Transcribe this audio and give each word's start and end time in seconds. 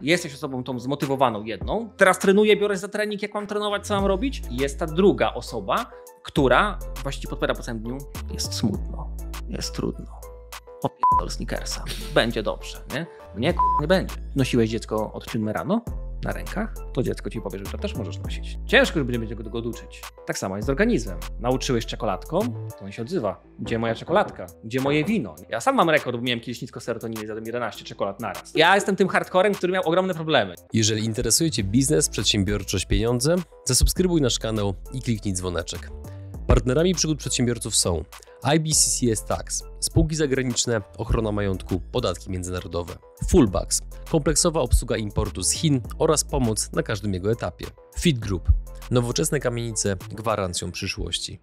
Jesteś 0.00 0.34
osobą 0.34 0.64
tą 0.64 0.78
zmotywowaną 0.78 1.44
jedną. 1.44 1.90
Teraz 1.96 2.18
trenuję, 2.18 2.56
biorę 2.56 2.76
za 2.76 2.88
trening, 2.88 3.22
jak 3.22 3.34
mam 3.34 3.46
trenować, 3.46 3.86
co 3.86 3.94
mam 3.94 4.06
robić. 4.06 4.42
Jest 4.50 4.78
ta 4.78 4.86
druga 4.86 5.34
osoba, 5.34 5.90
która 6.22 6.78
właśnie 7.02 7.22
ci 7.22 7.28
podpowiada 7.28 7.54
po 7.54 7.62
całym 7.62 7.80
dniu. 7.82 7.98
Jest 8.34 8.54
smutno, 8.54 9.10
jest 9.48 9.74
trudno. 9.74 10.06
Opierdol 10.82 11.30
sneakersa. 11.30 11.84
Będzie 12.14 12.42
dobrze, 12.42 12.78
nie? 12.94 13.06
Nie, 13.36 13.54
k- 13.54 13.60
nie 13.80 13.86
będzie. 13.88 14.14
Nosiłeś 14.36 14.70
dziecko 14.70 15.12
od 15.12 15.24
7 15.30 15.48
rano 15.48 15.80
na 16.28 16.34
rękach, 16.34 16.74
to 16.92 17.02
dziecko 17.02 17.30
ci 17.30 17.40
powie, 17.40 17.58
że 17.58 17.64
to 17.64 17.78
też 17.78 17.94
możesz 17.94 18.18
nosić. 18.18 18.58
Ciężko 18.66 18.98
już 18.98 19.08
będzie 19.08 19.36
go 19.36 19.44
tego 19.44 19.58
uczyć. 19.58 20.02
Tak 20.26 20.38
samo 20.38 20.56
jest 20.56 20.66
z 20.66 20.70
organizmem. 20.70 21.18
Nauczyłeś 21.40 21.86
czekoladką, 21.86 22.40
to 22.78 22.84
on 22.84 22.92
się 22.92 23.02
odzywa. 23.02 23.40
Gdzie 23.58 23.78
moja 23.78 23.94
czekoladka? 23.94 24.46
Gdzie 24.64 24.80
moje 24.80 25.04
wino? 25.04 25.34
Ja 25.48 25.60
sam 25.60 25.76
mam 25.76 25.90
rekord, 25.90 26.16
bo 26.16 26.22
miałem 26.22 26.40
kiedyś 26.40 26.62
nisko 26.62 26.80
serotoniny, 26.80 27.24
zjadłem 27.24 27.46
11 27.46 27.84
czekolad 27.84 28.20
naraz. 28.20 28.52
Ja 28.54 28.74
jestem 28.74 28.96
tym 28.96 29.08
hardcorem, 29.08 29.54
który 29.54 29.72
miał 29.72 29.82
ogromne 29.86 30.14
problemy. 30.14 30.54
Jeżeli 30.72 31.04
interesuje 31.04 31.50
Cię 31.50 31.64
biznes, 31.64 32.08
przedsiębiorczość, 32.08 32.86
pieniądze, 32.86 33.36
zasubskrybuj 33.64 34.20
nasz 34.20 34.38
kanał 34.38 34.74
i 34.92 35.02
kliknij 35.02 35.34
dzwoneczek. 35.34 35.90
Partnerami 36.48 36.94
przygód 36.94 37.18
przedsiębiorców 37.18 37.76
są 37.76 38.04
IBCCS 38.42 39.24
Tax, 39.24 39.64
spółki 39.80 40.16
zagraniczne, 40.16 40.80
ochrona 40.98 41.32
majątku, 41.32 41.80
podatki 41.92 42.30
międzynarodowe, 42.30 42.94
Fullbacks, 43.28 43.80
kompleksowa 44.10 44.60
obsługa 44.60 44.96
importu 44.96 45.42
z 45.42 45.50
Chin 45.50 45.80
oraz 45.98 46.24
pomoc 46.24 46.72
na 46.72 46.82
każdym 46.82 47.14
jego 47.14 47.32
etapie, 47.32 47.66
Fit 48.00 48.18
Group, 48.18 48.52
nowoczesne 48.90 49.40
kamienice 49.40 49.96
gwarancją 50.10 50.72
przyszłości. 50.72 51.40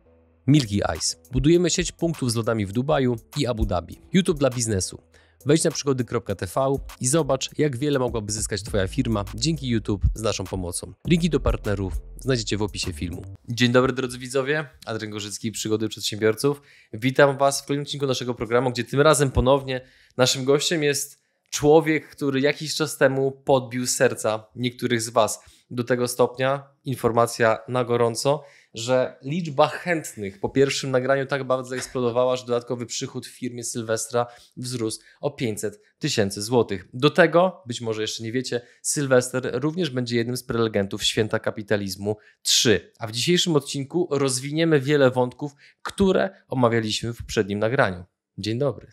Milky 0.47 0.81
Ice. 0.97 1.17
Budujemy 1.31 1.69
sieć 1.69 1.91
punktów 1.91 2.31
z 2.31 2.35
lodami 2.35 2.65
w 2.65 2.71
Dubaju 2.71 3.15
i 3.37 3.47
Abu 3.47 3.65
Dhabi. 3.65 4.01
YouTube 4.13 4.39
dla 4.39 4.49
biznesu. 4.49 5.01
Wejdź 5.45 5.63
na 5.63 5.71
przygody.tv 5.71 6.75
i 7.01 7.07
zobacz, 7.07 7.49
jak 7.57 7.77
wiele 7.77 7.99
mogłaby 7.99 8.31
zyskać 8.31 8.63
Twoja 8.63 8.87
firma 8.87 9.25
dzięki 9.35 9.67
YouTube 9.67 10.03
z 10.13 10.21
naszą 10.21 10.43
pomocą. 10.43 10.93
Linki 11.07 11.29
do 11.29 11.39
partnerów 11.39 11.93
znajdziecie 12.19 12.57
w 12.57 12.61
opisie 12.61 12.93
filmu. 12.93 13.23
Dzień 13.49 13.71
dobry 13.71 13.93
drodzy 13.93 14.17
widzowie, 14.17 14.69
Adrian 14.85 15.11
Gorzycki, 15.11 15.51
Przygody 15.51 15.89
Przedsiębiorców. 15.89 16.61
Witam 16.93 17.37
Was 17.37 17.61
w 17.61 17.65
kolejnym 17.65 17.83
odcinku 17.83 18.07
naszego 18.07 18.33
programu, 18.33 18.71
gdzie 18.71 18.83
tym 18.83 19.01
razem 19.01 19.31
ponownie 19.31 19.81
naszym 20.17 20.45
gościem 20.45 20.83
jest 20.83 21.21
człowiek, 21.49 22.09
który 22.09 22.41
jakiś 22.41 22.75
czas 22.75 22.97
temu 22.97 23.31
podbił 23.31 23.87
serca 23.87 24.45
niektórych 24.55 25.01
z 25.01 25.09
Was. 25.09 25.43
Do 25.69 25.83
tego 25.83 26.07
stopnia, 26.07 26.63
informacja 26.85 27.57
na 27.67 27.83
gorąco, 27.83 28.43
że 28.75 29.17
liczba 29.21 29.67
chętnych 29.67 30.39
po 30.39 30.49
pierwszym 30.49 30.91
nagraniu 30.91 31.25
tak 31.25 31.43
bardzo 31.43 31.69
zaeksplodowała, 31.69 32.35
że 32.35 32.45
dodatkowy 32.45 32.85
przychód 32.85 33.27
w 33.27 33.37
firmie 33.37 33.63
Sylwestra 33.63 34.27
wzrósł 34.57 35.01
o 35.21 35.31
500 35.31 35.81
tysięcy 35.99 36.41
złotych. 36.41 36.87
Do 36.93 37.09
tego, 37.09 37.63
być 37.65 37.81
może 37.81 38.01
jeszcze 38.01 38.23
nie 38.23 38.31
wiecie, 38.31 38.61
Sylwester 38.81 39.49
również 39.53 39.89
będzie 39.89 40.17
jednym 40.17 40.37
z 40.37 40.43
prelegentów 40.43 41.03
Święta 41.03 41.39
Kapitalizmu 41.39 42.17
3. 42.41 42.91
A 42.99 43.07
w 43.07 43.11
dzisiejszym 43.11 43.55
odcinku 43.55 44.07
rozwiniemy 44.11 44.79
wiele 44.79 45.11
wątków, 45.11 45.51
które 45.81 46.43
omawialiśmy 46.47 47.13
w 47.13 47.17
poprzednim 47.17 47.59
nagraniu. 47.59 48.03
Dzień 48.37 48.59
dobry. 48.59 48.91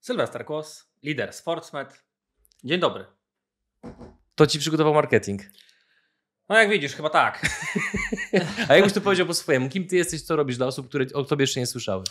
Sylwester 0.00 0.44
Kłos, 0.44 0.86
lider 1.02 1.32
Sportsmed. 1.32 2.04
Dzień 2.64 2.80
dobry. 2.80 3.04
To 4.34 4.46
ci 4.46 4.58
przygotował 4.58 4.94
marketing. 4.94 5.42
No 6.50 6.58
jak 6.58 6.70
widzisz, 6.70 6.94
chyba 6.94 7.10
tak. 7.10 7.46
A 8.68 8.74
jakbyś 8.74 8.92
to 8.92 9.00
powiedział 9.00 9.26
po 9.26 9.34
swojemu, 9.34 9.68
kim 9.68 9.86
ty 9.86 9.96
jesteś, 9.96 10.22
co 10.22 10.36
robisz 10.36 10.56
dla 10.56 10.66
osób, 10.66 10.88
które 10.88 11.06
o 11.14 11.24
tobie 11.24 11.42
jeszcze 11.42 11.60
nie 11.60 11.66
słyszały? 11.66 12.04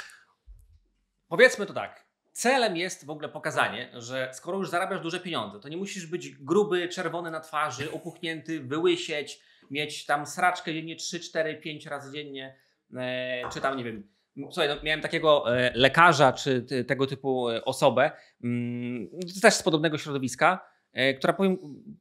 Powiedzmy 1.28 1.66
to 1.66 1.73
tak. 1.73 2.06
Celem 2.31 2.78
jest 2.78 3.06
w 3.06 3.09
ogóle 3.09 3.30
pokazanie, 3.30 3.90
że 3.94 4.30
skoro 4.34 4.58
już 4.58 4.70
zarabiasz 4.70 5.02
duże 5.02 5.20
pieniądze, 5.20 5.59
to 5.59 5.70
nie 5.70 5.78
musisz 5.78 6.06
być 6.06 6.30
gruby, 6.30 6.88
czerwony 6.88 7.31
na 7.31 7.40
twarzy, 7.40 7.92
opuchnięty, 7.92 8.59
wyłysieć, 8.59 9.40
mieć 9.72 10.06
tam 10.06 10.26
sraczkę 10.26 10.74
dziennie 10.74 10.96
3, 10.96 11.20
4, 11.20 11.56
5 11.56 11.86
razy 11.86 12.12
dziennie, 12.12 12.58
e, 12.98 13.50
czy 13.53 13.62
tam 13.62 13.78
nie 13.78 13.84
wiem. 13.84 14.09
Słuchaj, 14.36 14.68
no, 14.68 14.75
miałem 14.84 15.02
takiego 15.02 15.58
e, 15.58 15.72
lekarza, 15.75 16.34
czy 16.34 16.66
tego 16.88 17.08
typu 17.08 17.50
e, 17.50 17.66
osobę, 17.66 18.12
mm, 18.44 19.09
też 19.42 19.53
z 19.53 19.63
podobnego 19.63 19.97
środowiska, 19.97 20.69
która 21.18 21.34
powiem 21.34 21.58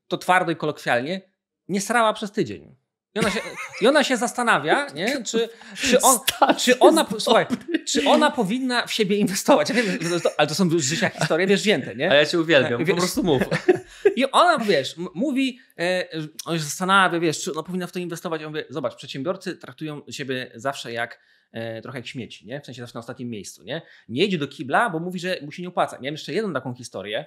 to 0.09 0.19
twardo 0.19 0.53
i 0.53 0.57
kolokwialnie, 0.57 1.21
nie 1.69 1.81
srała 1.81 2.13
przez 2.13 2.33
tydzień. 2.33 2.75
I 3.15 3.19
ona 3.19 3.31
się, 3.31 3.41
i 3.81 3.87
ona 3.87 4.05
się 4.05 4.17
zastanawia, 4.17 4.87
nie? 4.95 5.23
Czy, 5.25 5.49
czy, 5.77 6.01
on, 6.01 6.19
czy, 6.59 6.79
ona, 6.79 7.07
słuchaj, 7.19 7.47
czy 7.87 8.09
ona 8.09 8.31
powinna 8.31 8.87
w 8.87 8.93
siebie 8.93 9.17
inwestować. 9.17 9.69
Ja 9.69 9.75
wiem, 9.75 9.99
to, 10.23 10.31
ale 10.37 10.49
to 10.49 10.55
są 10.55 10.71
z 10.71 10.83
życia 10.83 11.09
historie, 11.09 11.47
wiesz, 11.47 11.61
wzięte, 11.61 11.97
nie? 11.97 12.11
A 12.11 12.15
ja 12.15 12.27
cię 12.27 12.41
uwielbiam, 12.41 12.85
Wiesz- 12.85 12.91
po 12.95 12.97
prostu 12.97 13.23
mów. 13.23 13.43
I 14.17 14.31
ona, 14.31 14.65
wiesz, 14.65 14.95
mówi, 15.15 15.59
e, 15.79 16.09
on 16.45 16.59
się 16.59 16.65
zastanawia, 16.65 17.21
wiesz, 17.21 17.41
czy 17.41 17.53
ona 17.53 17.63
powinna 17.63 17.87
w 17.87 17.93
to 17.93 17.99
inwestować. 17.99 18.43
Ja 18.43 18.49
mówię, 18.49 18.65
zobacz, 18.71 18.95
przedsiębiorcy 18.97 19.57
traktują 19.57 20.03
siebie 20.11 20.51
zawsze 20.55 20.93
jak 20.93 21.21
e, 21.53 21.83
trochę 21.83 21.99
jak 21.99 22.07
śmieci, 22.07 22.47
nie? 22.47 22.61
W 22.61 22.67
sensie 22.67 22.83
zawsze 22.83 22.95
na 22.95 23.01
ostatnim 23.01 23.29
miejscu, 23.31 23.63
nie? 23.63 23.83
Nie 24.09 24.25
idzie 24.25 24.39
do 24.39 24.49
kibla, 24.49 24.91
bo 24.91 25.01
mówi, 25.01 25.21
że 25.21 25.39
mu 25.43 25.53
się 25.53 25.63
nie 25.63 25.69
opłaca. 25.69 25.99
Miałem 26.01 26.15
jeszcze 26.15 26.33
jedną 26.33 26.53
taką 26.53 26.75
historię. 26.75 27.27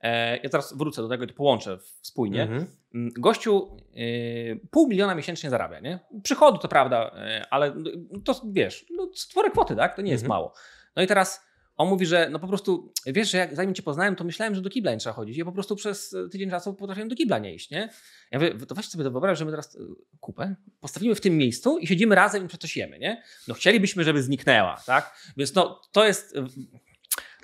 E, 0.00 0.36
ja 0.36 0.48
teraz 0.50 0.76
wrócę 0.76 1.02
do 1.02 1.08
tego 1.08 1.24
i 1.24 1.26
to 1.26 1.34
połączę 1.34 1.78
spójnie. 2.02 2.42
Mhm. 2.42 2.66
Mm, 2.94 3.12
Gościu 3.18 3.76
y, 3.96 4.60
pół 4.70 4.88
miliona 4.88 5.14
miesięcznie 5.14 5.50
zarabia, 5.50 5.80
nie? 5.80 5.98
Przychodu 6.22 6.58
to 6.58 6.68
prawda, 6.68 7.10
y, 7.40 7.44
ale 7.50 7.74
no, 7.74 7.90
to 8.24 8.42
wiesz, 8.52 8.86
no, 8.96 9.10
kwoty, 9.52 9.76
tak? 9.76 9.96
To 9.96 10.02
nie 10.02 10.10
jest 10.12 10.24
Mhm. 10.24 10.38
mało. 10.38 10.54
No 10.96 11.02
i 11.02 11.06
teraz 11.06 11.46
on 11.76 11.88
mówi, 11.88 12.06
że 12.06 12.28
no 12.30 12.38
po 12.38 12.48
prostu, 12.48 12.92
wiesz, 13.06 13.30
że 13.30 13.38
jak 13.38 13.56
zanim 13.56 13.74
cię 13.74 13.82
poznałem, 13.82 14.16
to 14.16 14.24
myślałem, 14.24 14.54
że 14.54 14.60
do 14.60 14.70
kibla 14.70 14.92
nie 14.92 14.98
trzeba 14.98 15.12
chodzić. 15.12 15.36
Ja 15.36 15.44
po 15.44 15.52
prostu 15.52 15.76
przez 15.76 16.16
tydzień 16.32 16.50
czasu 16.50 16.74
potrafiłem 16.74 17.08
do 17.08 17.16
kibla 17.16 17.38
nie 17.38 17.54
iść, 17.54 17.70
nie? 17.70 17.88
Ja 18.30 18.38
mówię, 18.38 18.66
to 18.66 18.74
weź 18.74 18.88
sobie 18.88 19.04
to 19.04 19.10
wyobraź, 19.10 19.38
że 19.38 19.44
my 19.44 19.50
teraz 19.50 19.74
y, 19.74 19.78
kupę 20.20 20.56
postawimy 20.80 21.14
w 21.14 21.20
tym 21.20 21.36
miejscu 21.36 21.78
i 21.78 21.86
siedzimy 21.86 22.14
razem 22.14 22.44
i 22.44 22.48
przecież 22.48 22.76
jemy, 22.76 22.98
nie? 22.98 23.22
No 23.48 23.54
chcielibyśmy, 23.54 24.04
żeby 24.04 24.22
zniknęła, 24.22 24.82
tak? 24.86 25.32
Więc 25.36 25.54
no 25.54 25.80
to 25.92 26.06
jest... 26.06 26.34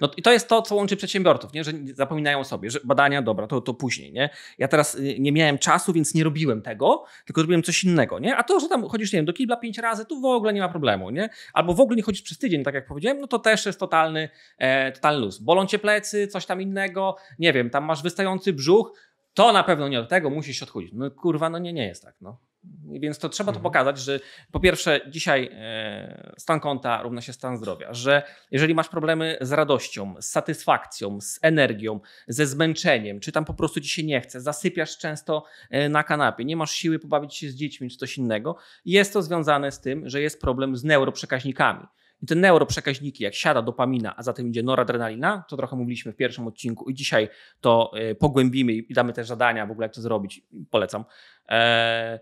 no 0.02 0.08
i 0.16 0.22
to 0.22 0.32
jest 0.32 0.48
to, 0.48 0.62
co 0.62 0.74
łączy 0.74 0.96
przedsiębiorców, 0.96 1.52
nie? 1.52 1.64
że 1.64 1.72
zapominają 1.94 2.44
sobie, 2.44 2.70
że 2.70 2.80
badania, 2.84 3.22
dobra, 3.22 3.46
to, 3.46 3.60
to 3.60 3.74
później. 3.74 4.12
Nie? 4.12 4.30
Ja 4.58 4.68
teraz 4.68 4.94
y, 4.94 5.16
nie 5.18 5.32
miałem 5.32 5.58
czasu, 5.58 5.92
więc 5.92 6.14
nie 6.14 6.24
robiłem 6.24 6.62
tego, 6.62 7.04
tylko 7.26 7.40
robiłem 7.40 7.62
coś 7.62 7.84
innego. 7.84 8.18
Nie? 8.18 8.36
A 8.36 8.42
to, 8.42 8.60
że 8.60 8.68
tam 8.68 8.88
chodzisz, 8.88 9.12
nie 9.12 9.18
wiem, 9.18 9.26
do 9.26 9.32
kibla 9.32 9.56
pięć 9.56 9.78
razy, 9.78 10.06
tu 10.06 10.20
w 10.20 10.24
ogóle 10.24 10.52
nie 10.52 10.60
ma 10.60 10.68
problemu. 10.68 11.10
Nie? 11.10 11.28
Albo 11.52 11.74
w 11.74 11.80
ogóle 11.80 11.96
nie 11.96 12.02
chodzisz 12.02 12.22
przez 12.22 12.38
tydzień, 12.38 12.64
tak 12.64 12.74
jak 12.74 12.86
powiedziałem, 12.86 13.20
no 13.20 13.26
to 13.26 13.38
też 13.38 13.66
jest 13.66 13.80
totalny, 13.80 14.28
e, 14.58 14.92
totalny 14.92 15.20
luz. 15.20 15.38
Bolą 15.38 15.66
cię 15.66 15.78
plecy, 15.78 16.26
coś 16.26 16.46
tam 16.46 16.60
innego, 16.62 17.16
nie 17.38 17.52
wiem, 17.52 17.70
tam 17.70 17.84
masz 17.84 18.02
wystający 18.02 18.52
brzuch, 18.52 18.92
to 19.34 19.52
na 19.52 19.62
pewno 19.62 19.88
nie 19.88 20.00
od 20.00 20.08
tego, 20.08 20.30
musisz 20.30 20.62
odchudzić. 20.62 20.90
No 20.94 21.10
kurwa, 21.10 21.50
no 21.50 21.58
nie, 21.58 21.72
nie 21.72 21.86
jest 21.86 22.02
tak. 22.02 22.14
No. 22.20 22.51
Więc 23.00 23.18
to 23.18 23.28
trzeba 23.28 23.52
to 23.52 23.56
Mhm. 23.58 23.62
pokazać, 23.62 23.98
że 23.98 24.20
po 24.52 24.60
pierwsze 24.60 25.00
dzisiaj 25.08 25.50
e, 25.52 26.32
stan 26.38 26.60
konta 26.60 27.02
równa 27.02 27.20
się 27.20 27.32
stan 27.32 27.56
zdrowia, 27.56 27.94
że 27.94 28.22
jeżeli 28.50 28.74
masz 28.74 28.88
problemy 28.88 29.36
z 29.40 29.52
radością, 29.52 30.14
z 30.20 30.28
satysfakcją, 30.28 31.20
z 31.20 31.38
energią, 31.42 32.00
ze 32.28 32.46
zmęczeniem, 32.46 33.20
czy 33.20 33.32
tam 33.32 33.44
po 33.44 33.54
prostu 33.54 33.80
ci 33.80 33.88
się 33.88 34.02
nie 34.02 34.20
chce, 34.20 34.40
zasypiasz 34.40 34.98
często 34.98 35.44
e, 35.70 35.88
na 35.88 36.02
kanapie, 36.04 36.44
nie 36.44 36.56
masz 36.56 36.70
siły 36.70 36.98
pobawić 36.98 37.34
się 37.36 37.48
z 37.48 37.54
dziećmi 37.54 37.90
czy 37.90 37.96
coś 37.96 38.18
innego, 38.18 38.56
jest 38.84 39.12
to 39.12 39.22
związane 39.22 39.72
z 39.72 39.80
tym, 39.80 40.08
że 40.08 40.20
jest 40.20 40.40
problem 40.40 40.76
z 40.76 40.84
neuroprzekaźnikami. 40.84 41.86
I 42.22 42.26
te 42.26 42.34
neuroprzekaźniki, 42.34 43.24
jak 43.24 43.34
siada 43.34 43.62
dopamina, 43.62 44.16
a 44.16 44.22
za 44.22 44.32
tym 44.32 44.48
idzie 44.48 44.62
noradrenalina, 44.62 45.44
to 45.48 45.56
trochę 45.56 45.76
mówiliśmy 45.76 46.12
w 46.12 46.16
pierwszym 46.16 46.46
odcinku 46.46 46.90
i 46.90 46.94
dzisiaj 46.94 47.28
to 47.60 47.92
e, 47.94 48.14
pogłębimy 48.14 48.72
i 48.72 48.94
damy 48.94 49.12
też 49.12 49.26
zadania 49.26 49.66
w 49.66 49.70
ogóle, 49.70 49.84
jak 49.84 49.94
to 49.94 50.00
zrobić. 50.00 50.42
Polecam. 50.70 51.04
E, 51.48 52.20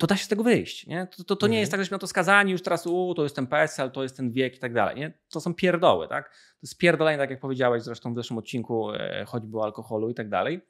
to 0.00 0.06
da 0.06 0.16
się 0.16 0.24
z 0.24 0.28
tego 0.28 0.42
wyjść. 0.42 0.86
Nie? 0.86 1.06
To, 1.06 1.24
to, 1.24 1.36
to 1.36 1.46
nie 1.46 1.50
Mhm. 1.50 1.60
jest 1.60 1.72
tak, 1.72 1.80
żeśmy 1.80 1.94
na 1.94 1.98
to 1.98 2.06
skazani 2.06 2.52
już 2.52 2.62
teraz, 2.62 2.86
u, 2.86 3.14
to 3.14 3.22
jest 3.22 3.36
ten 3.36 3.46
PESEL, 3.46 3.90
to 3.90 4.02
jest 4.02 4.16
ten 4.16 4.32
wiek 4.32 4.56
i 4.56 4.58
tak 4.58 4.72
dalej. 4.74 4.96
Nie? 4.96 5.12
To 5.30 5.40
są 5.40 5.54
pierdoły. 5.54 6.08
Tak? 6.08 6.28
To 6.30 6.58
jest 6.62 6.78
pierdolenie, 6.78 7.18
tak 7.18 7.30
jak 7.30 7.40
powiedziałeś 7.40 7.82
zresztą 7.82 8.12
w 8.12 8.16
zeszłym 8.16 8.38
odcinku, 8.38 8.92
e, 8.92 9.24
choćby 9.26 9.58
o 9.58 9.64
alkoholu 9.64 10.10
i 10.10 10.14
tak 10.14 10.28
dalej. 10.28 10.60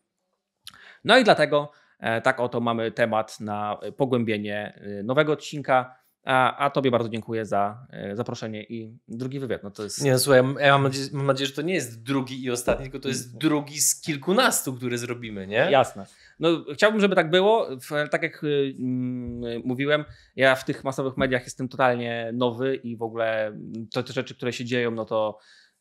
No 1.04 1.18
i 1.18 1.24
dlatego 1.24 1.72
e, 2.00 2.20
tak 2.20 2.40
oto 2.40 2.60
mamy 2.60 2.92
temat 2.92 3.40
na 3.40 3.78
e, 3.82 3.92
pogłębienie 3.92 4.80
e, 5.00 5.02
nowego 5.02 5.32
odcinka. 5.32 6.00
A, 6.24 6.56
a 6.56 6.70
Tobie 6.70 6.90
bardzo 6.90 7.08
dziękuję 7.08 7.46
za 7.46 7.86
e, 7.90 8.16
zaproszenie 8.16 8.62
i 8.62 8.98
drugi 9.08 9.40
wywiad. 9.40 9.62
No 9.62 9.70
to 9.70 9.82
jest 9.82 10.04
Nie, 10.04 10.12
no, 10.12 10.18
słuchaj, 10.18 10.42
ja 10.58 10.72
mam 10.72 10.82
nadzieję, 10.82 11.08
mam 11.12 11.26
nadzieję, 11.26 11.46
że 11.48 11.54
to 11.54 11.62
nie 11.62 11.74
jest 11.74 12.02
drugi 12.02 12.44
i 12.44 12.50
ostatni, 12.50 12.84
tylko 12.84 12.98
to 13.00 13.08
jest 13.08 13.38
drugi 13.38 13.80
z 13.80 14.00
kilkunastu, 14.00 14.74
który 14.74 14.98
zrobimy, 14.98 15.46
nie? 15.46 15.68
Jasne. 15.70 16.06
No, 16.40 16.64
chciałbym, 16.74 17.00
żeby 17.00 17.14
tak 17.14 17.30
było. 17.30 17.68
Tak 18.10 18.22
jak 18.22 18.44
y, 18.44 18.74
mm, 18.78 19.62
mówiłem, 19.64 20.04
ja 20.36 20.54
w 20.54 20.64
tych 20.64 20.84
masowych 20.84 21.16
mediach 21.16 21.44
jestem 21.44 21.68
totalnie 21.68 22.30
nowy 22.34 22.76
i 22.76 22.96
w 22.96 23.02
ogóle 23.02 23.58
to, 23.92 24.02
te 24.02 24.12
rzeczy, 24.12 24.34
które 24.34 24.52
się 24.52 24.64
dzieją, 24.64 24.90
no 24.90 25.04
to 25.04 25.38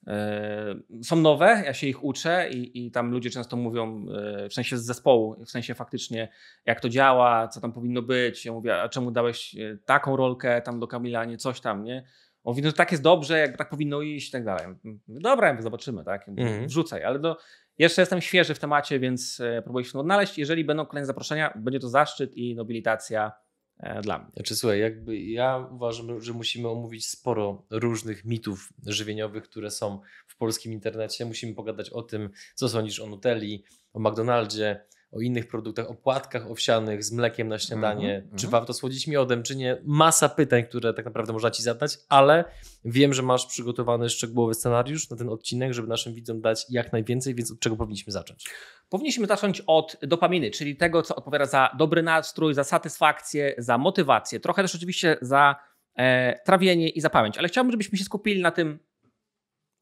y, 0.07 1.03
są 1.03 1.15
nowe, 1.15 1.63
ja 1.65 1.73
się 1.73 1.87
ich 1.87 2.03
uczę 2.03 2.49
i, 2.49 2.85
i 2.85 2.91
tam 2.91 3.11
ludzie 3.11 3.29
często 3.29 3.57
mówią, 3.57 4.05
y, 4.45 4.49
w 4.49 4.53
sensie 4.53 4.77
z 4.77 4.85
zespołu, 4.85 5.45
w 5.45 5.51
sensie 5.51 5.73
faktycznie 5.73 6.27
jak 6.65 6.81
to 6.81 6.89
działa, 6.89 7.47
co 7.47 7.61
tam 7.61 7.73
powinno 7.73 8.01
być. 8.01 8.45
Ja 8.45 8.51
mówię, 8.51 8.81
a 8.81 8.89
czemu 8.89 9.11
dałeś 9.11 9.55
y, 9.55 9.79
taką 9.85 10.15
rolkę 10.15 10.61
tam 10.61 10.79
do 10.79 10.87
Kamila, 10.87 11.25
nie 11.25 11.37
coś 11.37 11.61
tam, 11.61 11.83
nie? 11.83 12.03
On 12.43 12.51
mówi, 12.51 12.61
no 12.61 12.71
tak 12.71 12.91
jest 12.91 13.03
dobrze, 13.03 13.39
jak 13.39 13.57
tak 13.57 13.69
powinno 13.69 14.01
iść 14.01 14.29
i 14.29 14.31
tak 14.31 14.45
dalej. 14.45 14.65
Dobra, 15.07 15.61
zobaczymy, 15.61 16.03
tak? 16.03 16.29
Mhm. 16.29 16.67
Wrzucaj, 16.67 17.03
ale 17.03 17.19
do, 17.19 17.37
jeszcze 17.77 18.01
jestem 18.01 18.21
świeży 18.21 18.53
w 18.53 18.59
temacie, 18.59 18.99
więc 18.99 19.39
e, 19.39 19.61
próbuję 19.61 19.85
się 19.85 19.99
odnaleźć. 19.99 20.37
Jeżeli 20.37 20.65
będą 20.65 20.85
kolejne 20.85 21.05
zaproszenia, 21.05 21.53
będzie 21.55 21.79
to 21.79 21.89
zaszczyt 21.89 22.37
i 22.37 22.55
nobilitacja 22.55 23.31
e, 23.79 24.01
dla 24.01 24.17
mnie. 24.17 24.27
Znaczy, 24.33 24.55
słuchaj, 24.55 24.79
jakby 24.79 25.19
ja 25.19 25.67
uważam, 25.71 26.21
że 26.21 26.33
musimy 26.33 26.69
omówić 26.69 27.07
sporo 27.07 27.65
różnych 27.69 28.25
mitów 28.25 28.73
żywieniowych, 28.85 29.43
które 29.43 29.71
są 29.71 29.99
w 30.27 30.37
polskim 30.37 30.73
internecie. 30.73 31.25
Musimy 31.25 31.53
pogadać 31.53 31.89
o 31.89 32.01
tym, 32.01 32.29
co 32.55 32.69
sądzisz 32.69 32.99
o 32.99 33.05
Nutelli, 33.05 33.63
o 33.93 33.99
McDonaldzie, 33.99 34.85
o 35.11 35.21
innych 35.21 35.47
produktach, 35.47 35.89
o 35.89 35.95
płatkach 35.95 36.51
owsianych 36.51 37.03
z 37.03 37.11
mlekiem 37.11 37.47
na 37.47 37.59
śniadanie, 37.59 38.15
mm 38.15 38.29
-hmm, 38.29 38.35
czy 38.35 38.47
-hmm. 38.47 38.49
warto 38.49 38.73
słodzić 38.73 39.07
miodem, 39.07 39.43
czy 39.43 39.55
nie. 39.55 39.77
Masa 39.83 40.29
pytań, 40.29 40.63
które 40.63 40.93
tak 40.93 41.05
naprawdę 41.05 41.33
można 41.33 41.51
Ci 41.51 41.63
zadać, 41.63 41.97
ale 42.09 42.45
wiem, 42.85 43.13
że 43.13 43.21
masz 43.21 43.45
przygotowany 43.45 44.09
szczegółowy 44.09 44.53
scenariusz 44.53 45.09
na 45.09 45.17
ten 45.17 45.29
odcinek, 45.29 45.73
żeby 45.73 45.87
naszym 45.87 46.13
widzom 46.13 46.41
dać 46.41 46.65
jak 46.69 46.93
najwięcej, 46.93 47.35
więc 47.35 47.51
od 47.51 47.59
czego 47.59 47.75
powinniśmy 47.75 48.13
zacząć? 48.13 48.45
Powinniśmy 48.89 49.27
zacząć 49.27 49.61
od 49.67 49.97
dopaminy, 50.01 50.51
czyli 50.51 50.75
tego, 50.75 51.01
co 51.01 51.15
odpowiada 51.15 51.45
za 51.45 51.69
dobry 51.77 52.03
nastrój, 52.03 52.53
za 52.53 52.63
satysfakcję, 52.63 53.55
za 53.57 53.77
motywację, 53.77 54.39
trochę 54.39 54.61
też 54.61 54.75
oczywiście 54.75 55.17
za 55.21 55.55
e, 55.95 56.39
trawienie 56.45 56.89
i 56.89 57.01
za 57.01 57.09
pamięć, 57.09 57.37
ale 57.37 57.47
chciałbym, 57.47 57.71
żebyśmy 57.71 57.97
się 57.97 58.03
skupili 58.03 58.41
na 58.41 58.51
tym 58.51 58.79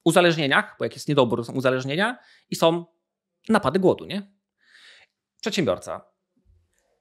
uzależnieniach, 0.05 0.75
bo 0.79 0.85
jak 0.85 0.93
jest 0.93 1.07
niedobór, 1.07 1.39
to 1.39 1.45
są 1.45 1.53
uzależnienia 1.53 2.17
i 2.49 2.55
są 2.55 2.85
napady 3.49 3.79
głodu, 3.79 4.05
nie? 4.05 4.36
Przedsiębiorca. 5.41 6.05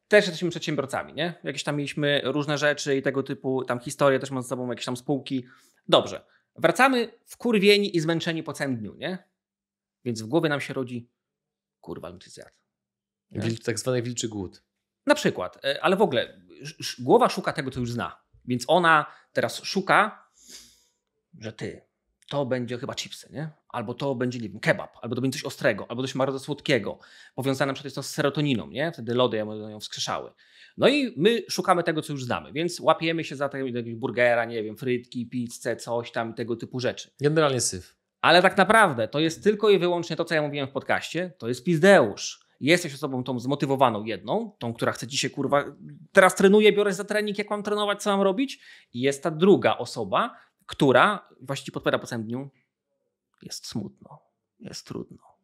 Też 0.08 0.24
jesteśmy 0.24 0.50
przedsiębiorcami, 0.50 1.14
nie? 1.14 1.34
Jakieś 1.44 1.64
tam 1.64 1.76
mieliśmy 1.76 2.20
różne 2.24 2.58
rzeczy 2.58 2.96
i 2.96 3.02
tego 3.02 3.22
typu 3.22 3.64
tam 3.64 3.80
historie, 3.80 4.18
też 4.18 4.30
mamy 4.30 4.42
ze 4.42 4.48
sobą 4.48 4.70
jakieś 4.70 4.84
tam 4.84 4.96
spółki. 4.96 5.46
Dobrze. 5.88 6.24
Wracamy 6.56 7.12
wkurwieni 7.26 7.96
i 7.96 8.00
zmęczeni 8.00 8.42
po 8.42 8.52
całym 8.52 8.76
dniu, 8.76 8.94
nie? 8.94 9.28
Więc 10.04 10.22
w 10.22 10.26
głowie 10.26 10.48
nam 10.48 10.60
się 10.60 10.74
rodzi 10.74 11.10
kurwa, 11.80 12.10
bym 12.10 12.20
zjadł. 12.22 12.56
Tak 13.64 13.78
zwany 13.78 14.02
wilczy 14.02 14.28
głód. 14.28 14.62
Na 15.06 15.14
przykład, 15.14 15.64
e, 15.64 15.84
ale 15.84 15.96
w 15.96 16.02
ogóle 16.02 16.40
głowa 16.98 17.28
szuka 17.28 17.52
tego, 17.52 17.70
co 17.70 17.80
już 17.80 17.92
zna. 17.92 18.22
Więc 18.44 18.64
ona 18.66 19.06
teraz 19.32 19.62
szuka, 19.62 20.28
że 21.38 21.52
ty, 21.52 21.86
to 22.28 22.46
będzie 22.46 22.78
chyba 22.78 22.94
chipsy, 22.94 23.28
nie? 23.32 23.50
Albo 23.68 23.94
to 23.94 24.14
będzie, 24.14 24.38
nie 24.38 24.48
wiem, 24.48 24.60
kebab, 24.60 24.96
albo 25.02 25.14
to 25.14 25.20
będzie 25.20 25.38
coś 25.38 25.44
ostrego, 25.44 25.86
albo 25.88 26.02
coś 26.02 26.14
bardzo 26.14 26.38
słodkiego, 26.38 26.98
powiązane 27.34 27.66
na 27.66 27.74
przykład 27.74 27.84
jest 27.84 27.96
to 27.96 28.02
z 28.02 28.10
serotoniną, 28.10 28.68
nie? 28.68 28.92
Wtedy 28.92 29.14
lody 29.14 29.36
ją 29.36 29.80
wskrzeszały. 29.80 30.32
No 30.76 30.88
i 30.88 31.14
my 31.16 31.42
szukamy 31.50 31.82
tego, 31.82 32.02
co 32.02 32.12
już 32.12 32.24
znamy, 32.24 32.52
więc 32.52 32.80
łapiemy 32.80 33.24
się 33.24 33.36
za 33.36 33.48
tego 33.48 33.66
jakiegoś 33.66 33.94
burgera, 33.94 34.44
nie 34.44 34.62
wiem, 34.62 34.76
frytki, 34.76 35.28
pizzę, 35.28 35.76
coś 35.76 36.12
tam, 36.12 36.34
tego 36.34 36.56
typu 36.56 36.80
rzeczy. 36.80 37.10
Generalnie 37.20 37.60
syf. 37.60 37.96
Ale 38.20 38.42
tak 38.42 38.56
naprawdę 38.56 39.08
to 39.08 39.20
jest 39.20 39.44
tylko 39.44 39.70
i 39.70 39.78
wyłącznie 39.78 40.16
to, 40.16 40.24
co 40.24 40.34
ja 40.34 40.42
mówiłem 40.42 40.68
w 40.68 40.72
podcaście, 40.72 41.32
to 41.38 41.48
jest 41.48 41.64
pizdeusz. 41.64 42.46
Jesteś 42.60 42.94
osobą 42.94 43.24
tą 43.24 43.38
zmotywowaną 43.38 44.04
jedną, 44.04 44.56
tą, 44.58 44.74
która 44.74 44.92
chce 44.92 45.06
dzisiaj, 45.06 45.30
kurwa, 45.30 45.64
teraz 46.12 46.34
trenuję, 46.34 46.72
biorę 46.72 46.92
za 46.92 47.04
trening, 47.04 47.38
jak 47.38 47.50
mam 47.50 47.62
trenować, 47.62 48.02
co 48.02 48.10
mam 48.10 48.20
robić. 48.20 48.60
I 48.92 49.00
jest 49.00 49.22
ta 49.22 49.30
druga 49.30 49.78
osoba, 49.78 50.36
która 50.66 51.28
właściwie 51.40 51.74
podpowiada 51.74 51.98
po 51.98 52.06
całym 52.06 52.24
dniu, 52.24 52.50
jest 53.42 53.66
smutno, 53.66 54.22
jest 54.58 54.86
trudno. 54.86 55.36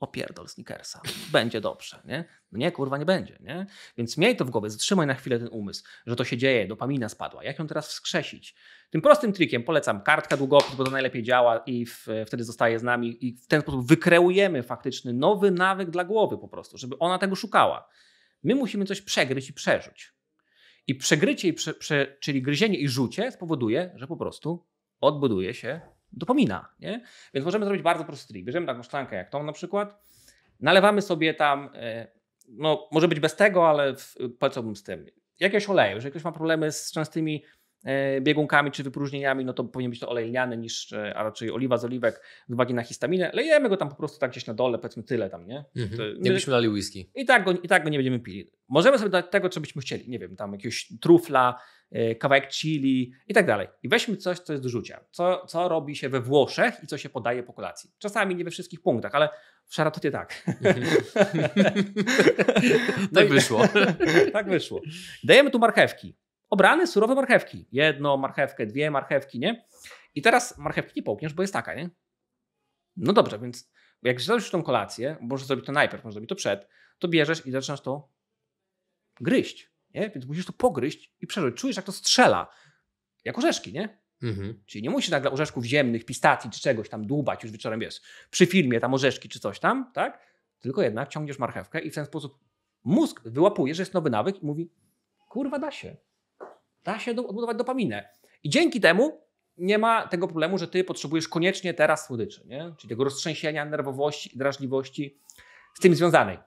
Opierdol 0.00 0.48
sneakersa, 0.48 1.00
będzie 1.32 1.60
dobrze, 1.60 2.02
nie? 2.04 2.24
No 2.52 2.58
nie, 2.58 2.72
kurwa, 2.72 2.98
nie 2.98 3.04
będzie, 3.04 3.38
nie? 3.40 3.66
Więc 3.96 4.18
miej 4.18 4.36
to 4.36 4.44
w 4.44 4.50
głowie, 4.50 4.70
zatrzymaj 4.70 5.06
na 5.06 5.14
chwilę 5.14 5.38
ten 5.38 5.48
umysł, 5.48 5.84
że 6.06 6.16
to 6.16 6.24
się 6.24 6.36
dzieje, 6.36 6.66
dopamina 6.66 7.08
spadła. 7.08 7.44
Jak 7.44 7.58
ją 7.58 7.66
teraz 7.66 7.88
wskrzesić? 7.88 8.54
Tym 8.90 9.02
prostym 9.02 9.32
trikiem 9.32 9.64
polecam 9.64 10.02
kartka 10.02 10.36
długopis, 10.36 10.74
bo 10.74 10.84
to 10.84 10.90
najlepiej 10.90 11.22
działa 11.22 11.58
i 11.58 11.86
w, 11.86 12.06
wtedy 12.26 12.44
zostaje 12.44 12.78
z 12.78 12.82
nami 12.82 13.26
i 13.26 13.36
w 13.36 13.46
ten 13.46 13.60
sposób 13.60 13.86
wykreujemy 13.86 14.62
faktyczny 14.62 15.12
nowy 15.12 15.50
nawyk 15.50 15.90
dla 15.90 16.04
głowy 16.04 16.38
po 16.38 16.48
prostu, 16.48 16.78
żeby 16.78 16.98
ona 16.98 17.18
tego 17.18 17.36
szukała. 17.36 17.88
My 18.42 18.54
musimy 18.54 18.84
coś 18.84 19.00
przegryźć 19.00 19.50
i 19.50 19.52
przeżyć. 19.52 20.12
I 20.86 20.94
przegrycie, 20.94 21.48
i 21.48 21.52
prze, 21.52 21.74
prze, 21.74 22.16
czyli 22.20 22.42
gryzienie 22.42 22.78
i 22.78 22.88
rzucie 22.88 23.32
spowoduje, 23.32 23.90
że 23.94 24.06
po 24.06 24.16
prostu 24.16 24.66
odbuduje 25.00 25.54
się 25.54 25.80
dopamina. 26.12 26.68
Nie? 26.80 27.04
Więc 27.34 27.44
możemy 27.44 27.64
zrobić 27.64 27.82
bardzo 27.82 28.04
prosty 28.04 28.32
trik. 28.32 28.44
Bierzemy 28.44 28.66
taką 28.66 28.82
szklankę 28.82 29.16
jak 29.16 29.30
tą 29.30 29.42
na 29.42 29.52
przykład, 29.52 30.02
nalewamy 30.60 31.02
sobie 31.02 31.34
tam, 31.34 31.70
e, 31.74 32.12
no 32.48 32.88
może 32.92 33.08
być 33.08 33.20
bez 33.20 33.36
tego, 33.36 33.68
ale 33.68 33.94
polecałbym 34.38 34.76
z 34.76 34.82
tym, 34.82 35.06
jakiegoś 35.40 35.68
oleju. 35.68 35.94
Jeżeli 35.94 36.10
ktoś 36.10 36.24
ma 36.24 36.32
problemy 36.32 36.72
z 36.72 36.92
częstymi 36.92 37.42
E, 37.44 37.61
biegunkami 38.20 38.70
czy 38.70 38.82
wypróżnieniami, 38.82 39.44
no 39.44 39.52
to 39.52 39.64
powinien 39.64 39.90
być 39.90 40.00
to 40.00 40.08
olej 40.08 40.28
lniany 40.28 40.56
niż, 40.56 40.92
e, 40.92 41.16
a 41.16 41.22
raczej 41.22 41.50
oliwa 41.50 41.76
z 41.76 41.84
oliwek 41.84 42.20
z 42.48 42.52
uwagi 42.52 42.74
na 42.74 42.82
histaminę. 42.82 43.30
Lejemy 43.34 43.68
go 43.68 43.76
tam 43.76 43.88
po 43.88 43.96
prostu 43.96 44.18
tak 44.18 44.30
gdzieś 44.30 44.46
na 44.46 44.54
dole, 44.54 44.78
powiedzmy 44.78 45.02
tyle 45.02 45.30
tam, 45.30 45.46
nie? 45.46 45.64
Mhm. 45.76 45.96
To, 45.96 46.02
Jakbyśmy 46.22 46.50
dali 46.50 46.68
whisky. 46.68 47.10
I 47.14 47.24
tak, 47.24 47.44
go, 47.44 47.52
I 47.52 47.68
tak 47.68 47.84
go 47.84 47.90
nie 47.90 47.98
będziemy 47.98 48.20
pili. 48.20 48.50
Możemy 48.68 48.98
sobie 48.98 49.10
dać 49.10 49.26
tego, 49.30 49.48
co 49.48 49.60
byśmy 49.60 49.82
chcieli. 49.82 50.10
Nie 50.10 50.18
wiem, 50.18 50.36
tam 50.36 50.52
jakiegoś 50.52 50.92
trufla, 51.00 51.60
e, 51.90 52.14
kawałek 52.14 52.48
chili 52.48 53.12
i 53.28 53.34
tak 53.34 53.46
dalej. 53.46 53.68
I 53.82 53.88
weźmy 53.88 54.16
coś, 54.16 54.38
co 54.38 54.52
jest 54.52 54.62
do 54.62 54.68
rzucia. 54.68 55.00
Co, 55.10 55.46
co 55.46 55.68
robi 55.68 55.96
się 55.96 56.08
we 56.08 56.20
Włoszech 56.20 56.74
i 56.82 56.86
co 56.86 56.98
się 56.98 57.08
podaje 57.08 57.42
po 57.42 57.52
kolacji. 57.52 57.90
Czasami 57.98 58.36
nie 58.36 58.44
we 58.44 58.50
wszystkich 58.50 58.82
punktach, 58.82 59.14
ale 59.14 59.28
w 59.66 59.74
szaratocie 59.74 60.10
tak. 60.10 60.44
no 63.12 63.20
tak 63.20 63.28
wyszło. 63.28 63.68
tak 64.32 64.48
wyszło. 64.48 64.80
Dajemy 65.24 65.50
tu 65.50 65.58
marchewki 65.58 66.14
obrane 66.52 66.86
surowe 66.86 67.14
marchewki. 67.14 67.66
Jedną 67.72 68.16
marchewkę, 68.16 68.66
dwie 68.66 68.90
marchewki, 68.90 69.38
nie? 69.38 69.64
I 70.14 70.22
teraz 70.22 70.58
marchewki 70.58 70.92
nie 70.96 71.02
połkniesz, 71.02 71.34
bo 71.34 71.42
jest 71.42 71.52
taka, 71.52 71.74
nie? 71.74 71.90
No 72.96 73.12
dobrze, 73.12 73.38
więc 73.38 73.70
jak 74.02 74.20
zrobisz 74.20 74.50
tą 74.50 74.62
kolację, 74.62 75.16
możesz 75.20 75.46
zrobić 75.46 75.66
to 75.66 75.72
najpierw, 75.72 76.04
możesz 76.04 76.14
zrobić 76.14 76.28
to 76.28 76.34
przed, 76.34 76.68
to 76.98 77.08
bierzesz 77.08 77.46
i 77.46 77.50
zaczynasz 77.50 77.80
to 77.80 78.08
gryźć, 79.20 79.70
nie? 79.94 80.10
Więc 80.10 80.26
musisz 80.26 80.46
to 80.46 80.52
pogryźć 80.52 81.14
i 81.20 81.26
przeżyć. 81.26 81.56
Czujesz, 81.56 81.76
jak 81.76 81.86
to 81.86 81.92
strzela. 81.92 82.50
Jak 83.24 83.38
orzeszki, 83.38 83.72
nie? 83.72 83.98
Mhm. 84.22 84.62
Czyli 84.66 84.82
nie 84.82 84.90
musisz 84.90 85.10
nagle 85.10 85.30
orzeszków 85.30 85.64
ziemnych, 85.64 86.04
pistacji 86.04 86.50
czy 86.50 86.60
czegoś 86.60 86.88
tam 86.88 87.06
dłubać 87.06 87.42
już 87.42 87.52
wieczorem, 87.52 87.80
wiesz, 87.80 88.00
przy 88.30 88.46
filmie 88.46 88.80
tam 88.80 88.94
orzeszki 88.94 89.28
czy 89.28 89.40
coś 89.40 89.60
tam, 89.60 89.92
tak? 89.92 90.18
Tylko 90.60 90.82
jednak 90.82 91.08
ciągniesz 91.08 91.38
marchewkę 91.38 91.80
i 91.80 91.90
w 91.90 91.94
ten 91.94 92.06
sposób 92.06 92.38
mózg 92.84 93.20
wyłapuje, 93.24 93.74
że 93.74 93.82
jest 93.82 93.94
nowy 93.94 94.10
nawyk 94.10 94.42
i 94.42 94.46
mówi, 94.46 94.70
kurwa 95.28 95.58
da 95.58 95.70
się 95.70 95.96
da 96.84 96.98
się 96.98 97.10
odbudować 97.10 97.56
dopaminę. 97.56 98.08
I 98.44 98.50
dzięki 98.50 98.80
temu 98.80 99.20
nie 99.58 99.78
ma 99.78 100.08
tego 100.08 100.28
problemu, 100.28 100.58
że 100.58 100.68
ty 100.68 100.84
potrzebujesz 100.84 101.28
koniecznie 101.28 101.74
teraz 101.74 102.06
słodyczy, 102.06 102.42
nie? 102.46 102.74
czyli 102.78 102.88
tego 102.88 103.04
roztrzęsienia, 103.04 103.64
nerwowości 103.64 104.34
i 104.34 104.38
drażliwości 104.38 105.18
z 105.74 105.80
tym 105.80 105.94
związanej. 105.94 106.38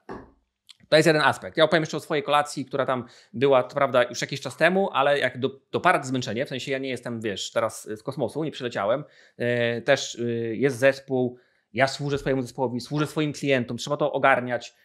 To 0.89 0.95
jest 0.95 1.07
jeden 1.07 1.21
aspekt. 1.21 1.57
Ja 1.57 1.63
opowiem 1.63 1.83
jeszcze 1.83 1.97
o 1.97 1.99
swojej 1.99 2.23
kolacji, 2.23 2.65
która 2.65 2.85
tam 2.85 3.05
była, 3.33 3.63
to 3.63 3.75
prawda, 3.75 4.03
już 4.03 4.21
jakiś 4.21 4.41
czas 4.41 4.57
temu, 4.57 4.89
ale 4.91 5.19
jak 5.19 5.39
do, 5.39 5.59
doparać 5.71 6.05
zmęczenie, 6.05 6.45
w 6.45 6.49
sensie 6.49 6.71
ja 6.71 6.77
nie 6.77 6.89
jestem, 6.89 7.21
wiesz, 7.21 7.51
teraz 7.51 7.89
z 7.89 8.03
kosmosu, 8.03 8.43
nie 8.43 8.51
przyleciałem, 8.51 9.03
yy, 9.37 9.81
też 9.81 10.15
yy, 10.15 10.55
jest 10.55 10.77
zespół, 10.77 11.37
ja 11.73 11.87
służę 11.87 12.17
swojemu 12.17 12.41
zespołowi, 12.41 12.79
służę 12.79 13.07
swoim 13.07 13.33
klientom, 13.33 13.77
trzeba 13.77 13.97
to 13.97 14.11
ogarniać, 14.11 14.75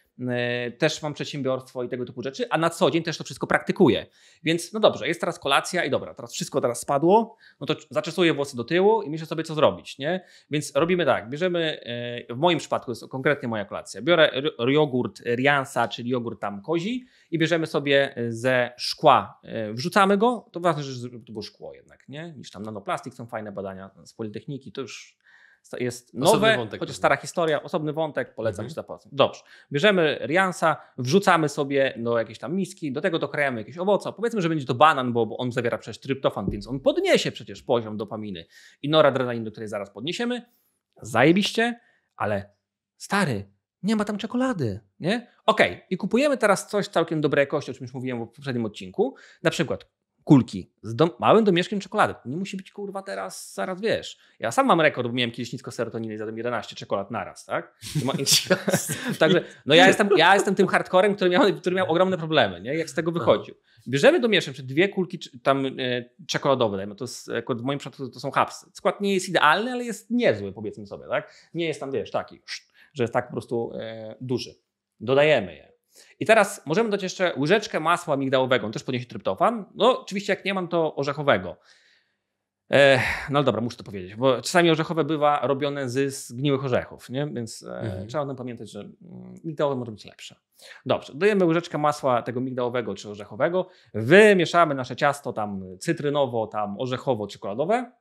też 0.77 1.01
mam 1.01 1.13
przedsiębiorstwo 1.13 1.83
i 1.83 1.89
tego 1.89 2.05
typu 2.05 2.21
rzeczy, 2.21 2.49
a 2.49 2.57
na 2.57 2.69
co 2.69 2.91
dzień 2.91 3.03
też 3.03 3.17
to 3.17 3.23
wszystko 3.23 3.47
praktykuję. 3.47 4.05
Więc 4.43 4.73
no 4.73 4.79
dobrze, 4.79 5.07
jest 5.07 5.19
teraz 5.19 5.39
kolacja 5.39 5.85
i 5.85 5.89
dobra, 5.89 6.13
teraz 6.13 6.33
wszystko 6.33 6.61
teraz 6.61 6.79
spadło, 6.81 7.37
no 7.59 7.67
to 7.67 7.75
zaczesuję 7.89 8.33
włosy 8.33 8.57
do 8.57 8.63
tyłu 8.63 9.01
i 9.01 9.09
myślę 9.09 9.27
sobie, 9.27 9.43
co 9.43 9.55
zrobić, 9.55 9.97
nie? 9.97 10.25
Więc 10.51 10.75
robimy 10.75 11.05
tak, 11.05 11.29
bierzemy, 11.29 11.81
e, 12.29 12.35
w 12.35 12.37
moim 12.37 12.59
przypadku 12.59 12.91
jest 12.91 13.07
konkretnie 13.07 13.49
moja 13.49 13.65
kolacja, 13.65 14.01
biorę 14.01 14.31
jogurt 14.67 15.21
Riansa, 15.25 15.87
czyli 15.87 16.09
jogurt 16.09 16.41
tam 16.41 16.61
kozi 16.61 17.05
i 17.31 17.39
bierzemy 17.39 17.67
sobie 17.67 18.15
ze 18.29 18.71
szkła, 18.77 19.39
e, 19.43 19.73
wrzucamy 19.73 20.17
go, 20.17 20.49
to 20.51 20.59
ważne, 20.59 20.83
że 20.83 21.09
to 21.09 21.31
było 21.31 21.41
szkło 21.41 21.73
jednak, 21.73 22.09
nie? 22.09 22.33
Niż 22.37 22.51
tam 22.51 22.63
nanoplastik, 22.63 23.13
są 23.13 23.25
fajne 23.25 23.51
badania 23.51 23.89
z 24.05 24.13
Politechniki, 24.13 24.71
to 24.71 24.81
już 24.81 25.20
jest 25.79 26.13
nowe, 26.13 26.57
wątek, 26.57 26.79
chociaż 26.79 26.95
stara 26.95 27.17
historia, 27.17 27.63
osobny 27.63 27.93
wątek, 27.93 28.35
polecam 28.35 28.63
mhm. 28.63 28.69
ci 28.69 28.75
zapoznać. 28.75 29.13
Dobrze, 29.13 29.41
bierzemy 29.71 30.19
Riansa, 30.25 30.77
wrzucamy 30.97 31.49
sobie 31.49 31.93
do 31.97 32.17
jakiejś 32.17 32.39
tam 32.39 32.55
miski, 32.55 32.91
do 32.91 33.01
tego 33.01 33.19
dokrajamy 33.19 33.61
jakieś 33.61 33.77
owoce, 33.77 34.13
powiedzmy, 34.13 34.41
że 34.41 34.49
będzie 34.49 34.65
to 34.65 34.75
banan, 34.75 35.13
bo, 35.13 35.25
bo 35.25 35.37
on 35.37 35.51
zawiera 35.51 35.77
przecież 35.77 35.99
tryptofan, 35.99 36.49
więc 36.49 36.67
on 36.67 36.79
podniesie 36.79 37.31
przecież 37.31 37.63
poziom 37.63 37.97
dopaminy 37.97 38.45
i 38.81 38.89
noradrenaliny, 38.89 39.45
do 39.45 39.51
której 39.51 39.69
zaraz 39.69 39.89
podniesiemy. 39.89 40.41
Zajebiście, 41.01 41.79
ale 42.15 42.53
stary, 42.97 43.51
nie 43.83 43.95
ma 43.95 44.05
tam 44.05 44.17
czekolady, 44.17 44.79
nie? 44.99 45.27
Okej, 45.45 45.71
okay. 45.71 45.81
i 45.89 45.97
kupujemy 45.97 46.37
teraz 46.37 46.69
coś 46.69 46.87
całkiem 46.87 47.21
dobrej 47.21 47.43
jakości, 47.43 47.71
o 47.71 47.73
czym 47.73 47.83
już 47.83 47.93
mówiłem 47.93 48.25
w 48.25 48.31
poprzednim 48.31 48.65
odcinku, 48.65 49.15
na 49.43 49.51
przykład 49.51 49.85
kulki 50.23 50.71
z 50.81 50.95
dom, 50.95 51.09
małym 51.19 51.43
domieszkiem 51.43 51.79
czekolady. 51.79 52.15
Nie 52.25 52.37
musi 52.37 52.57
być 52.57 52.71
kurwa 52.71 53.01
teraz, 53.01 53.53
zaraz 53.53 53.81
wiesz. 53.81 54.17
Ja 54.39 54.51
sam 54.51 54.67
mam 54.67 54.81
rekord, 54.81 55.07
bo 55.07 55.13
miałem 55.13 55.31
kiedyś 55.31 55.53
nisko 55.53 55.71
serotoniny 55.71 56.13
i 56.13 56.17
zjadłem 56.17 56.37
11 56.37 56.75
czekolad 56.75 57.11
naraz, 57.11 57.45
tak? 57.45 57.75
Także 59.19 59.43
no 59.65 59.75
ja 59.75 59.87
jestem, 59.87 60.09
ja 60.17 60.33
jestem 60.33 60.55
tym 60.55 60.67
hardcorem, 60.67 61.15
który 61.15 61.29
miał, 61.29 61.53
który 61.53 61.75
miał 61.75 61.91
ogromne 61.91 62.17
problemy, 62.17 62.61
nie? 62.61 62.75
Jak 62.75 62.89
z 62.89 62.93
tego 62.93 63.11
wychodził. 63.11 63.55
Bierzemy 63.87 64.19
domieszek, 64.19 64.55
czy 64.55 64.63
dwie 64.63 64.89
kulki 64.89 65.19
tam 65.43 65.65
e, 65.65 65.71
czekoladowe, 66.27 66.87
no 66.87 66.95
to 66.95 67.03
jest, 67.03 67.31
w 67.49 67.61
moim 67.61 67.79
przypadku 67.79 68.09
to 68.09 68.19
są 68.19 68.31
hapsy. 68.31 68.65
Skład 68.73 69.01
nie 69.01 69.13
jest 69.13 69.29
idealny, 69.29 69.71
ale 69.71 69.83
jest 69.83 70.11
niezły, 70.11 70.53
powiedzmy 70.53 70.87
sobie, 70.87 71.05
tak? 71.09 71.49
Nie 71.53 71.67
jest 71.67 71.79
tam, 71.79 71.91
wiesz, 71.91 72.11
taki, 72.11 72.41
że 72.93 73.03
jest 73.03 73.13
tak 73.13 73.27
po 73.27 73.31
prostu 73.31 73.71
e, 73.75 74.15
duży. 74.21 74.55
Dodajemy 74.99 75.55
je. 75.55 75.70
I 76.19 76.25
teraz 76.25 76.65
możemy 76.65 76.89
dać 76.89 77.03
jeszcze 77.03 77.33
łyżeczkę 77.37 77.79
masła 77.79 78.17
migdałowego, 78.17 78.65
on 78.65 78.71
też 78.71 78.83
podniesie 78.83 79.05
tryptofan. 79.05 79.65
No 79.75 80.01
oczywiście 80.01 80.33
jak 80.33 80.45
nie 80.45 80.53
mam, 80.53 80.67
to 80.67 80.95
orzechowego. 80.95 81.57
no 83.29 83.43
dobra, 83.43 83.61
muszę 83.61 83.77
to 83.77 83.83
powiedzieć, 83.83 84.15
bo 84.15 84.41
czasami 84.41 84.71
orzechowe 84.71 85.03
bywa 85.03 85.39
robione 85.47 85.89
z 85.89 86.15
zgniłych 86.15 86.65
orzechów, 86.65 87.09
nie? 87.09 87.27
więc 87.27 87.63
e, 87.63 87.79
mhm. 87.79 88.07
trzeba 88.07 88.23
o 88.23 88.27
tym 88.27 88.35
pamiętać, 88.35 88.71
że 88.71 88.79
mm, 88.79 88.93
migdałowe 89.43 89.75
może 89.75 89.91
być 89.91 90.05
lepsze. 90.05 90.35
Dobrze, 90.85 91.13
dajemy 91.15 91.45
łyżeczkę 91.45 91.77
masła 91.77 92.21
tego 92.21 92.41
migdałowego 92.41 92.95
czy 92.95 93.09
orzechowego, 93.09 93.67
wymieszamy 93.93 94.75
nasze 94.75 94.95
ciasto 94.95 95.33
tam 95.33 95.63
cytrynowo, 95.79 96.47
tam 96.47 96.77
orzechowo-czekoladowe, 96.77 97.91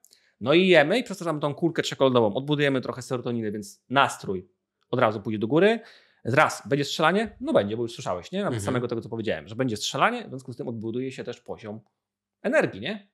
no 0.41 0.55
i 0.55 0.67
jemy 0.67 0.99
i 0.99 1.05
przestraszamy 1.05 1.41
tą 1.41 1.55
kulkę 1.55 1.83
czekoladową, 1.83 2.35
odbudujemy 2.35 2.81
trochę 2.81 3.03
serotoniny, 3.03 3.53
więc 3.53 3.85
nastrój 3.91 4.49
od 4.91 5.01
razu 5.01 5.21
pójdzie 5.21 5.39
do 5.39 5.47
góry. 5.47 5.81
Raz, 6.25 6.63
będzie 6.69 6.85
strzelanie? 6.85 7.37
No 7.41 7.53
będzie, 7.53 7.77
bo 7.77 7.83
już 7.83 7.93
słyszałeś, 7.93 8.33
nie? 8.33 8.39
Nawet 8.39 8.57
mhm. 8.57 8.65
samego 8.65 8.89
tego, 8.89 9.01
co 9.01 9.09
powiedziałem, 9.09 9.49
że 9.49 9.57
będzie 9.57 9.77
strzelanie, 9.77 10.25
w 10.25 10.29
związku 10.29 10.53
z 10.53 10.57
tym 10.57 10.69
odbuduje 10.69 11.13
się 11.13 11.25
też 11.25 11.41
poziom 11.41 11.81
energii, 12.43 12.81
nie? 12.81 13.11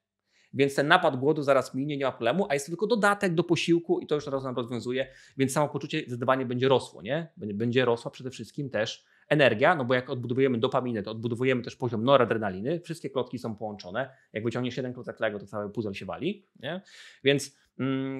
Więc 0.52 0.74
ten 0.74 0.88
napad 0.88 1.16
głodu 1.16 1.42
zaraz 1.42 1.74
minie, 1.74 1.96
nie 1.96 2.04
ma 2.04 2.12
problemu, 2.12 2.46
a 2.48 2.54
jest 2.54 2.66
to 2.66 2.70
tylko 2.70 2.86
dodatek 2.86 3.34
do 3.34 3.44
posiłku 3.44 4.00
i 4.00 4.06
to 4.06 4.14
już 4.14 4.26
razu 4.26 4.46
nam 4.46 4.56
rozwiązuje, 4.56 5.12
więc 5.36 5.52
samopoczucie 5.52 6.00
zdecydowanie 6.00 6.46
będzie 6.46 6.68
rosło, 6.68 7.02
nie? 7.02 7.32
Będzie 7.36 7.84
rosła 7.84 8.10
przede 8.10 8.30
wszystkim 8.30 8.70
też 8.70 9.04
energia, 9.28 9.74
no 9.74 9.84
bo 9.84 9.94
jak 9.94 10.10
odbudowujemy 10.10 10.58
dopaminę, 10.58 11.02
to 11.02 11.10
odbudowujemy 11.10 11.62
też 11.62 11.76
poziom 11.76 12.04
noradrenaliny, 12.04 12.80
wszystkie 12.80 13.10
klocki 13.10 13.38
są 13.38 13.56
połączone, 13.56 14.10
jak 14.32 14.44
wyciągniesz 14.44 14.76
jeden 14.76 14.94
klocek 14.94 15.20
Lego, 15.20 15.38
to 15.38 15.46
cały 15.46 15.70
puzzle 15.70 15.94
się 15.94 16.06
wali, 16.06 16.46
nie? 16.60 16.80
Więc 17.24 17.56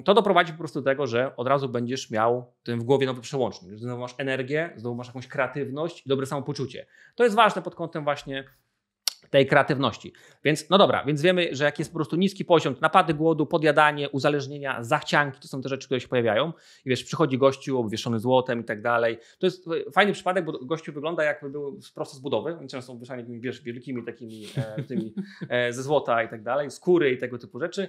to 0.05 0.15
doprowadzi 0.15 0.53
po 0.53 0.59
prostu 0.59 0.81
do 0.81 0.85
tego, 0.85 1.07
że 1.07 1.37
od 1.37 1.49
razu 1.49 1.69
będziesz 1.69 2.11
miał 2.11 2.53
ten 2.63 2.79
w 2.79 2.85
głowie 2.85 3.07
nowy 3.07 3.21
przełącznik, 3.21 3.79
znowu 3.79 4.01
masz 4.01 4.15
energię, 4.19 4.71
znowu 4.77 4.97
masz 4.97 5.07
jakąś 5.07 5.29
kreatywność 5.29 6.07
i 6.07 6.09
dobre 6.09 6.27
samopoczucie. 6.27 6.87
To 7.15 7.25
jest 7.25 7.37
ważne 7.37 7.63
pod 7.63 7.75
kątem 7.75 8.05
właśnie 8.05 8.45
tej 9.31 9.47
kreatywności. 9.47 10.13
Więc 10.45 10.71
no 10.71 10.79
dobra, 10.79 11.05
więc 11.05 11.23
wiemy, 11.23 11.49
że 11.53 11.65
jak 11.65 11.79
jest 11.79 11.91
po 11.91 11.95
prostu 11.95 12.17
niski 12.17 12.45
poziom, 12.45 12.75
napady 12.81 13.15
głodu, 13.15 13.47
podjadanie, 13.47 14.11
uzależnienia, 14.11 14.83
zachcianki, 14.83 15.41
to 15.41 15.49
są 15.49 15.63
te 15.63 15.69
rzeczy, 15.69 15.87
które 15.87 16.01
się 16.01 16.09
pojawiają. 16.09 16.53
I 16.85 16.91
wiesz, 16.91 17.05
przychodzi 17.05 17.39
gościu 17.39 17.79
obwieszony 17.79 18.19
złotem 18.19 18.61
i 18.61 18.65
tak 18.65 18.83
dalej. 18.83 19.19
To 19.39 19.47
jest 19.47 19.69
fajny 19.95 20.13
przypadek, 20.13 20.45
bo 20.45 20.53
gościu 20.53 20.93
wygląda 20.93 21.25
jakby 21.25 21.51
był 21.51 21.81
prosto 21.95 22.17
z 22.17 22.21
budowy. 22.21 22.57
Oni 22.59 22.69
często 22.69 22.93
są 22.93 22.99
wyszani 22.99 23.23
takimi 23.23 23.41
wiesz, 23.41 23.63
wielkimi 23.63 24.05
takimi 24.05 24.47
e, 24.57 24.83
tymi 24.83 25.15
e, 25.49 25.73
ze 25.73 25.83
złota 25.83 26.23
i 26.23 26.29
tak 26.29 26.43
dalej, 26.43 26.71
skóry 26.71 27.13
i 27.13 27.19
tego 27.19 27.39
typu 27.39 27.61
rzeczy. 27.61 27.89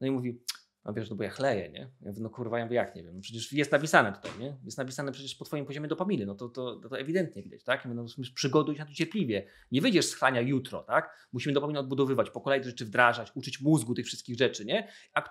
No 0.00 0.06
i 0.06 0.10
mówi, 0.10 0.40
no 0.86 0.92
wiesz, 0.92 1.10
no 1.10 1.16
bo 1.16 1.22
ja 1.22 1.30
chleję, 1.30 1.68
nie? 1.68 1.80
Ja 1.80 2.08
mówię, 2.08 2.22
no 2.22 2.30
kurwa, 2.30 2.58
ja 2.58 2.64
mówię, 2.64 2.76
jak 2.76 2.96
nie 2.96 3.02
wiem, 3.02 3.20
przecież 3.20 3.52
jest 3.52 3.72
napisane 3.72 4.12
tutaj, 4.12 4.30
nie? 4.40 4.56
Jest 4.64 4.78
napisane 4.78 5.12
przecież 5.12 5.34
po 5.34 5.44
twoim 5.44 5.66
poziomie 5.66 5.88
dopaminy, 5.88 6.26
no 6.26 6.34
to, 6.34 6.48
to, 6.48 6.76
to, 6.76 6.98
ewidentnie 6.98 7.42
widać, 7.42 7.64
tak? 7.64 7.84
Ja 7.84 7.90
mówię, 7.90 8.02
no 8.18 8.24
przygoduj 8.34 8.74
się 8.74 8.80
na 8.80 8.86
to 8.86 8.92
cierpliwie. 8.92 9.46
Nie 9.72 9.80
wyjdziesz 9.80 10.06
z 10.06 10.14
chlania 10.14 10.40
jutro, 10.40 10.82
tak? 10.82 11.28
Musimy 11.32 11.52
dopaminę 11.52 11.80
odbudowywać, 11.80 12.30
po 12.30 12.40
kolei 12.40 12.64
rzeczy 12.64 12.84
wdrażać, 12.84 13.32
uczyć 13.34 13.60
mózgu 13.60 13.94
tych 13.94 14.06
wszystkich 14.06 14.38
rzeczy, 14.38 14.64
nie? 14.64 14.88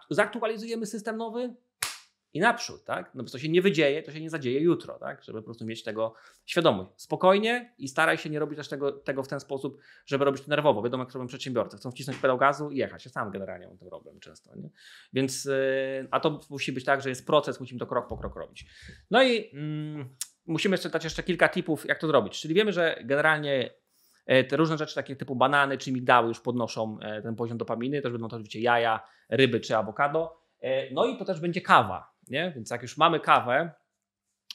Zaktualizujemy 0.10 0.86
system 0.86 1.18
nowy, 1.18 1.56
i 2.36 2.40
naprzód, 2.40 2.86
tak? 2.86 3.16
No 3.16 3.24
bo 3.24 3.30
to 3.30 3.40
się 3.40 3.50
nie 3.50 3.62
wydzieje, 3.62 4.04
to 4.04 4.12
się 4.12 4.22
nie 4.22 4.30
zadzieje 4.30 4.60
jutro, 4.60 5.00
tak? 5.00 5.24
Żeby 5.24 5.40
po 5.40 5.46
prostu 5.46 5.66
mieć 5.66 5.84
tego 5.84 6.14
świadomość. 6.46 6.92
Spokojnie 6.96 7.74
i 7.78 7.88
staraj 7.88 8.18
się 8.18 8.30
nie 8.30 8.40
robić 8.40 8.58
też 8.58 8.68
tego, 8.68 8.92
tego 8.92 9.24
w 9.24 9.28
ten 9.28 9.40
sposób, 9.40 9.78
żeby 10.06 10.26
robić 10.26 10.42
to 10.42 10.50
nerwowo. 10.50 10.82
Wiadomo, 10.82 11.04
jak 11.04 11.14
robią 11.14 11.28
przedsiębiorcy. 11.28 11.78
Chcą 11.78 11.92
wcisnąć 11.92 12.20
pedał 12.20 12.38
gazu 12.38 12.72
i 12.72 12.78
jechać. 12.78 13.06
Ja 13.06 13.12
sam 13.12 13.32
generalnie 13.32 13.68
mam 13.68 13.78
ten 13.78 13.90
problem 13.90 14.20
często, 14.20 14.56
nie? 14.56 14.70
Więc, 15.14 15.46
yy, 15.46 16.08
a 16.12 16.20
to 16.20 16.40
musi 16.50 16.72
być 16.72 16.86
tak, 16.86 17.02
że 17.02 17.10
jest 17.10 17.26
proces, 17.26 17.60
musimy 17.60 17.80
to 17.80 17.88
krok 17.88 18.08
po 18.08 18.18
krok 18.18 18.36
robić. 18.36 18.66
No 19.12 19.24
i 19.24 19.34
yy, 19.34 20.06
musimy 20.48 20.74
jeszcze 20.74 20.90
dać 20.90 21.04
jeszcze 21.04 21.24
kilka 21.24 21.50
tipów, 21.50 21.86
jak 21.86 22.00
to 22.00 22.08
zrobić. 22.08 22.42
Czyli 22.42 22.54
wiemy, 22.54 22.72
że 22.72 23.00
generalnie 23.04 23.70
e, 24.26 24.44
te 24.44 24.58
różne 24.58 24.78
rzeczy, 24.78 24.96
takie 24.96 25.16
typu 25.16 25.36
banany 25.36 25.78
czy 25.78 25.92
migdały 25.92 26.28
już 26.28 26.40
podnoszą 26.40 26.98
e, 27.02 27.22
ten 27.22 27.36
poziom 27.36 27.58
dopaminy. 27.58 28.02
Też 28.02 28.12
będą 28.12 28.28
to 28.28 28.36
oczywiście 28.36 28.60
jaja, 28.60 29.08
ryby 29.30 29.60
czy 29.60 29.78
awokado. 29.78 30.46
E, 30.62 30.94
no 30.94 31.06
i 31.06 31.18
to 31.18 31.26
też 31.26 31.40
będzie 31.40 31.62
kawa 31.62 32.15
nie? 32.30 32.52
Więc 32.56 32.70
jak 32.70 32.82
już 32.82 32.98
mamy 32.98 33.20
kawę, 33.20 33.72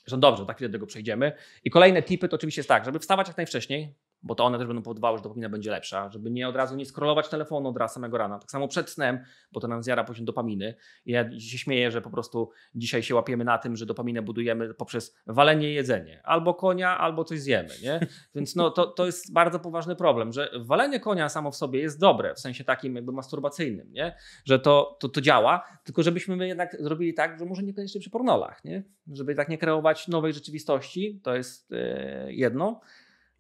że 0.07 0.19
dobrze, 0.19 0.47
tak 0.47 0.57
chwilę 0.57 0.69
do 0.69 0.73
tego 0.73 0.87
przejdziemy. 0.87 1.33
I 1.65 1.71
kolejne 1.71 2.03
tipy 2.03 2.29
to 2.29 2.37
oczywiście 2.37 2.61
jest 2.61 2.69
tak, 2.69 2.85
żeby 2.85 2.99
wstawać 2.99 3.29
jak 3.29 3.37
najwcześniej, 3.37 3.95
bo 4.23 4.35
to 4.35 4.45
one 4.45 4.59
też 4.59 4.67
będą 4.67 4.83
powodowały, 4.83 5.19
że 5.19 5.23
dopamina 5.23 5.49
będzie 5.49 5.71
lepsza, 5.71 6.11
żeby 6.11 6.31
nie 6.31 6.49
od 6.49 6.57
razu 6.57 6.77
nie 6.77 6.87
skrolować 6.87 7.29
telefonu 7.29 7.69
od 7.69 7.77
razu 7.77 7.95
samego 7.95 8.19
rana. 8.19 8.39
Tak 8.39 8.51
samo 8.51 8.69
przed 8.69 8.91
snem, 8.91 9.19
bo 9.53 9.61
to 9.61 9.69
nam 9.69 9.83
zjara 9.83 10.05
poziom 10.05 10.25
dopaminy. 10.25 10.75
I 11.05 11.13
ja 11.13 11.41
się 11.41 11.59
śmieję, 11.59 11.91
że 11.91 12.03
po 12.03 12.11
prostu 12.11 12.51
dzisiaj 12.75 13.03
się 13.03 13.15
łapiemy 13.15 13.45
na 13.45 13.59
tym, 13.59 13.77
że 13.77 13.87
dopaminę 13.87 14.23
budujemy 14.23 14.75
poprzez 14.75 15.17
walenie 15.27 15.73
jedzenie. 15.73 16.21
Albo 16.25 16.55
konia, 16.55 16.99
albo 16.99 17.25
coś 17.25 17.41
zjemy, 17.41 17.69
nie? 17.83 18.01
Więc 18.35 18.57
no, 18.57 18.71
to, 18.71 18.87
to 18.87 19.07
jest 19.07 19.33
bardzo 19.33 19.59
poważny 19.59 19.97
problem, 19.97 20.33
że 20.33 20.51
walenie 20.61 21.01
konia 21.01 21.29
samo 21.29 21.51
w 21.51 21.57
sobie 21.57 21.81
jest 21.81 22.01
dobre, 22.01 22.35
w 22.35 22.41
sensie 22.41 22.65
takim 22.65 22.95
jakby 22.97 23.13
masturbacyjnym, 23.13 23.93
nie? 23.93 24.17
Że 24.45 24.59
to, 24.59 24.97
to, 25.01 25.09
to 25.09 25.21
działa, 25.21 25.65
tylko 25.85 26.03
żebyśmy 26.03 26.37
my 26.37 26.49
jednak 26.49 26.77
zrobili 26.81 27.15
tak, 27.15 27.39
że 27.39 27.45
może 27.45 27.63
niekoniecznie 27.63 28.01
przy 28.01 28.11
pornolach, 28.11 28.65
nie? 28.65 28.83
Żeby 29.13 29.35
tak 29.35 29.49
nie 29.49 29.59
kreować 29.59 30.09
nowej 30.09 30.33
rzeczywistości, 30.33 31.21
to 31.23 31.35
jest 31.35 31.71
yy, 31.71 32.33
jedno. 32.33 32.81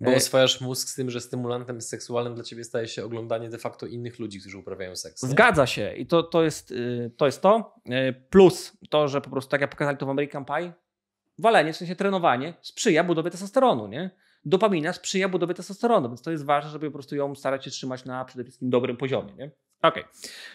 Bo 0.00 0.10
e, 0.10 0.16
oswajasz 0.16 0.60
mózg 0.60 0.88
z 0.88 0.94
tym, 0.94 1.10
że 1.10 1.20
stymulantem 1.20 1.80
seksualnym 1.80 2.34
dla 2.34 2.44
ciebie 2.44 2.64
staje 2.64 2.88
się 2.88 3.04
oglądanie 3.04 3.48
de 3.48 3.58
facto 3.58 3.86
innych 3.86 4.18
ludzi, 4.18 4.40
którzy 4.40 4.58
uprawiają 4.58 4.96
seks. 4.96 5.22
Nie? 5.22 5.28
Zgadza 5.28 5.66
się 5.66 5.94
i 5.94 6.06
to, 6.06 6.22
to, 6.22 6.42
jest, 6.42 6.70
y, 6.70 7.10
to 7.16 7.26
jest 7.26 7.42
to. 7.42 7.74
Y, 7.88 8.14
plus 8.30 8.72
to, 8.90 9.08
że 9.08 9.20
po 9.20 9.30
prostu 9.30 9.50
tak 9.50 9.60
jak 9.60 9.70
pokazali 9.70 9.98
to 9.98 10.06
w 10.06 10.10
American 10.10 10.44
Pie, 10.44 10.72
walenie, 11.38 11.72
w 11.72 11.76
sensie 11.76 11.96
trenowanie 11.96 12.54
sprzyja 12.62 13.04
budowie 13.04 13.30
testosteronu, 13.30 13.86
nie? 13.86 14.10
Dopamina 14.44 14.92
sprzyja 14.92 15.28
budowie 15.28 15.54
testosteronu, 15.54 16.08
więc 16.08 16.22
to 16.22 16.30
jest 16.30 16.44
ważne, 16.44 16.70
żeby 16.70 16.86
po 16.86 16.92
prostu 16.92 17.16
ją 17.16 17.34
starać 17.34 17.64
się 17.64 17.70
trzymać 17.70 18.04
na 18.04 18.24
przede 18.24 18.44
wszystkim 18.44 18.70
dobrym 18.70 18.96
poziomie, 18.96 19.34
nie? 19.34 19.50
Okej, 19.82 20.02
okay. 20.02 20.12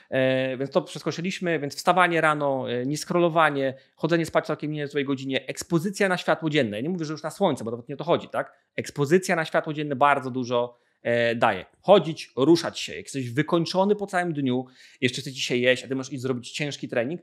E, 0.10 0.58
więc 0.58 0.72
to 0.72 0.82
przeskoczyliśmy, 0.82 1.60
więc 1.60 1.76
wstawanie 1.76 2.22
rano, 2.22 2.72
e, 2.72 2.86
nieskrolowanie, 2.86 3.74
chodzenie 3.96 4.26
spać 4.26 4.46
całkiem 4.46 4.72
nie 4.72 4.88
w 4.88 4.90
swojej 4.90 5.06
godzinie, 5.06 5.48
ekspozycja 5.48 6.10
na 6.10 6.18
światło 6.18 6.50
dzienne. 6.50 6.84
Nie 6.84 6.90
mówię, 6.90 7.06
że 7.06 7.14
już 7.14 7.24
na 7.24 7.32
słońce, 7.32 7.64
bo 7.64 7.72
nawet 7.72 7.90
nie 7.90 7.96
o 7.96 7.98
to 7.98 8.04
chodzi, 8.04 8.30
tak? 8.30 8.54
Ekspozycja 8.76 9.36
na 9.36 9.46
światło 9.46 9.74
dzienne 9.74 9.96
bardzo 9.96 10.32
dużo 10.32 10.80
e, 11.02 11.36
daje. 11.36 11.66
Chodzić, 11.82 12.32
ruszać 12.36 12.80
się. 12.80 12.96
Jak 12.96 13.06
jesteś 13.06 13.30
wykończony 13.32 13.96
po 13.96 14.08
całym 14.08 14.34
dniu, 14.34 14.66
jeszcze 15.02 15.22
chcesz 15.22 15.34
dzisiaj 15.34 15.62
jeść, 15.62 15.84
a 15.84 15.88
ty 15.88 15.96
możesz 15.96 16.14
iść 16.14 16.22
zrobić 16.22 16.52
ciężki 16.52 16.88
trening, 16.88 17.22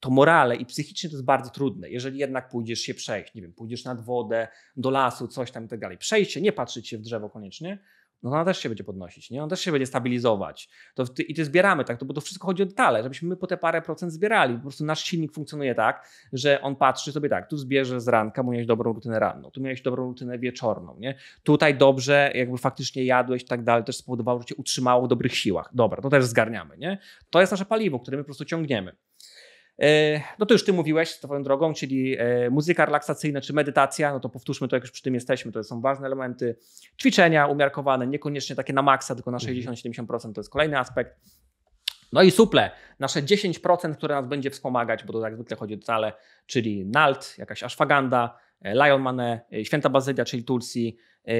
to 0.00 0.10
morale 0.10 0.56
i 0.56 0.66
psychicznie 0.66 1.10
to 1.10 1.16
jest 1.16 1.24
bardzo 1.24 1.50
trudne. 1.50 1.90
Jeżeli 1.90 2.18
jednak 2.18 2.48
pójdziesz 2.48 2.80
się 2.80 2.94
przejść, 2.94 3.34
nie 3.34 3.42
wiem, 3.42 3.52
pójdziesz 3.52 3.84
nad 3.84 4.04
wodę, 4.04 4.48
do 4.76 4.90
lasu, 4.90 5.28
coś 5.28 5.50
tam 5.50 5.64
i 5.64 5.68
tak 5.68 5.80
dalej, 5.80 5.98
nie 6.40 6.52
patrzeć 6.52 6.88
się 6.88 6.98
w 6.98 7.00
drzewo 7.00 7.30
koniecznie, 7.30 7.78
no 8.22 8.30
ona 8.30 8.44
też 8.44 8.58
się 8.58 8.68
będzie 8.68 8.84
podnosić, 8.84 9.30
nie? 9.30 9.42
On 9.42 9.48
też 9.48 9.60
się 9.60 9.72
będzie 9.72 9.86
stabilizować. 9.86 10.68
To 10.94 11.06
ty, 11.06 11.22
I 11.22 11.34
ty 11.34 11.44
zbieramy 11.44 11.84
tak, 11.84 11.98
to, 11.98 12.06
bo 12.06 12.14
to 12.14 12.20
wszystko 12.20 12.46
chodzi 12.46 12.62
o 12.62 12.66
detale, 12.66 13.02
żebyśmy 13.02 13.28
my 13.28 13.36
po 13.36 13.46
te 13.46 13.56
parę 13.56 13.82
procent 13.82 14.12
zbierali. 14.12 14.54
Po 14.54 14.60
prostu 14.60 14.84
nasz 14.84 15.04
silnik 15.04 15.32
funkcjonuje 15.32 15.74
tak, 15.74 16.08
że 16.32 16.60
on 16.60 16.76
patrzy 16.76 17.12
sobie 17.12 17.28
tak, 17.28 17.48
tu 17.48 17.56
zbierze 17.56 18.00
z 18.00 18.08
ranka, 18.08 18.44
bo 18.44 18.52
miałeś 18.52 18.66
dobrą 18.66 18.92
rutynę 18.92 19.18
ranną, 19.18 19.50
tu 19.50 19.60
miałeś 19.60 19.82
dobrą 19.82 20.04
rutynę 20.04 20.38
wieczorną, 20.38 20.96
nie? 20.98 21.14
Tutaj 21.42 21.78
dobrze, 21.78 22.32
jakby 22.34 22.58
faktycznie 22.58 23.04
jadłeś 23.04 23.42
i 23.42 23.46
tak 23.46 23.64
dalej, 23.64 23.84
też 23.84 23.96
spowodowało, 23.96 24.40
że 24.40 24.44
cię 24.44 24.54
utrzymało 24.54 25.04
w 25.06 25.08
dobrych 25.08 25.36
siłach. 25.36 25.70
Dobra, 25.74 26.02
to 26.02 26.08
też 26.08 26.24
zgarniamy, 26.24 26.78
nie? 26.78 26.98
To 27.30 27.40
jest 27.40 27.52
nasze 27.52 27.64
paliwo, 27.64 27.98
które 27.98 28.16
my 28.16 28.22
po 28.22 28.26
prostu 28.26 28.44
ciągniemy. 28.44 28.92
E, 29.80 30.20
no 30.38 30.46
to 30.46 30.54
już 30.54 30.64
ty 30.64 30.72
mówiłeś 30.72 31.10
swoją 31.10 31.42
drogą, 31.42 31.74
czyli 31.74 32.16
e, 32.18 32.50
muzyka 32.50 32.84
relaksacyjna 32.84 33.40
czy 33.40 33.52
medytacja, 33.52 34.12
no 34.12 34.20
to 34.20 34.28
powtórzmy 34.28 34.68
to, 34.68 34.76
jak 34.76 34.82
już 34.82 34.90
przy 34.90 35.02
tym 35.02 35.14
jesteśmy, 35.14 35.52
to 35.52 35.64
są 35.64 35.80
ważne 35.80 36.06
elementy. 36.06 36.56
Ćwiczenia 37.00 37.46
umiarkowane, 37.46 38.06
niekoniecznie 38.06 38.56
takie 38.56 38.72
na 38.72 38.82
maksa, 38.82 39.14
tylko 39.14 39.30
na 39.30 39.38
60-70% 39.38 40.14
mhm. 40.14 40.34
to 40.34 40.40
jest 40.40 40.50
kolejny 40.50 40.78
aspekt. 40.78 41.16
No 42.12 42.22
i 42.22 42.30
suple, 42.30 42.70
nasze 42.98 43.22
10%, 43.22 43.94
które 43.94 44.14
nas 44.14 44.26
będzie 44.28 44.50
wspomagać, 44.50 45.04
bo 45.04 45.12
to 45.12 45.20
jak 45.20 45.34
zwykle 45.34 45.56
chodzi 45.56 45.74
o 45.74 45.76
detale, 45.76 46.12
czyli 46.46 46.86
NALT, 46.86 47.34
jakaś 47.38 47.62
ashwaganda, 47.62 48.38
e, 48.62 48.74
Lion 48.74 49.02
Mane, 49.02 49.40
święta 49.64 49.88
bazylia, 49.88 50.24
czyli 50.24 50.44
Tulsi, 50.44 50.98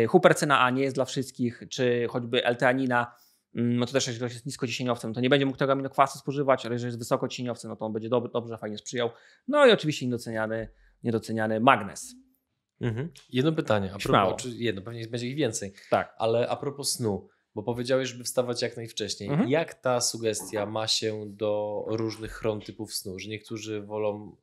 hupercyna 0.09 0.61
A 0.61 0.71
nie 0.71 0.83
jest 0.83 0.97
dla 0.97 1.05
wszystkich, 1.05 1.63
czy 1.71 2.07
choćby 2.11 2.45
L-teanina, 2.45 3.15
no 3.55 3.87
to 3.87 3.93
też 3.93 4.07
jeżeli 4.07 4.21
ktoś 4.21 4.33
jest 4.33 4.47
niskociśnieniowcem, 4.47 5.15
to 5.15 5.21
nie 5.21 5.31
będzie 5.31 5.47
mógł 5.47 5.59
tego 5.59 5.73
aminokwasu 5.73 6.19
spożywać, 6.19 6.67
ale 6.67 6.75
jeżeli 6.75 6.89
jest 6.89 6.99
wysokociśnieniowcem, 6.99 7.69
no 7.69 7.77
to 7.77 7.85
on 7.87 7.93
będzie 7.93 8.09
dobrze, 8.09 8.31
dobrze 8.33 8.59
fajnie 8.59 8.79
sprzyjał. 8.79 9.11
No 9.49 9.67
i 9.67 9.71
oczywiście 9.71 10.07
niedoceniany, 10.07 10.69
niedoceniany 11.03 11.61
magnes. 11.61 12.15
Mhm. 12.81 13.13
Jedno 13.33 13.53
pytanie, 13.53 13.93
a 13.95 13.99
propos, 13.99 14.47
jedno, 14.53 14.83
pewnie 14.83 15.07
będzie 15.07 15.27
ich 15.27 15.37
więcej. 15.37 15.73
Tak. 15.91 16.15
Ale 16.19 16.49
a 16.49 16.57
propos 16.57 16.93
snu, 16.93 17.29
Bo 17.55 17.63
powiedziałeś, 17.63 18.09
żeby 18.09 18.25
wstawać 18.25 18.63
jak 18.63 18.77
najwcześniej. 18.77 19.29
Mhm. 19.31 19.49
Jak 19.49 19.75
ta 19.75 20.01
sugestia 20.01 20.67
ma 20.67 20.87
się 20.87 21.25
do 21.27 21.85
różnych 21.89 22.33
chron 22.33 22.61
typów 22.61 22.95
snu? 22.95 23.19
Że 23.19 23.29
niektórzy 23.29 23.83
wolą, 23.83 24.37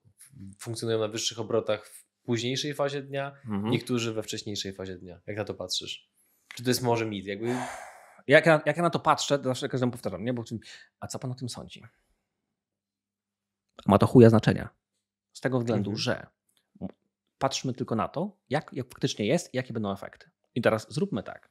funkcjonują 0.59 0.99
na 0.99 1.07
wyższych 1.07 1.39
obrotach 1.39 1.87
w 1.87 2.05
późniejszej 2.23 2.73
fazie 2.73 3.01
dnia, 3.01 3.31
Mhm. 3.45 3.71
niektórzy 3.71 4.13
we 4.13 4.23
wcześniejszej 4.23 4.73
fazie 4.73 4.95
dnia. 4.95 5.21
Jak 5.27 5.37
na 5.37 5.43
to 5.45 5.53
patrzysz? 5.53 6.09
Czy 6.55 6.63
to 6.63 6.69
jest 6.69 6.81
może 6.81 7.05
mit? 7.05 7.25
Jakby 7.25 7.55
Jak, 8.27 8.45
ja, 8.45 8.61
jak 8.65 8.77
ja 8.77 8.83
na 8.83 8.89
to 8.89 8.99
patrzę, 8.99 9.37
to 9.39 9.43
zawsze 9.43 9.69
każdemu 9.69 9.91
powtarzam, 9.91 10.23
nie? 10.23 10.33
Bo, 10.33 10.43
a 10.99 11.07
co 11.07 11.19
pan 11.19 11.31
o 11.31 11.35
tym 11.35 11.49
sądzi? 11.49 11.83
Ma 13.85 13.97
to 13.97 14.07
chuja 14.07 14.29
znaczenia. 14.29 14.69
Z 15.33 15.41
tego 15.41 15.59
względu, 15.59 15.89
Mhm. 15.91 16.01
że 16.01 16.27
patrzmy 17.37 17.73
tylko 17.73 17.95
na 17.95 18.07
to, 18.07 18.37
jak, 18.49 18.69
jak 18.73 18.87
faktycznie 18.87 19.25
jest 19.25 19.53
i 19.53 19.57
jakie 19.57 19.73
będą 19.73 19.91
efekty. 19.91 20.29
I 20.55 20.61
teraz 20.61 20.93
zróbmy 20.93 21.23
tak. 21.23 21.49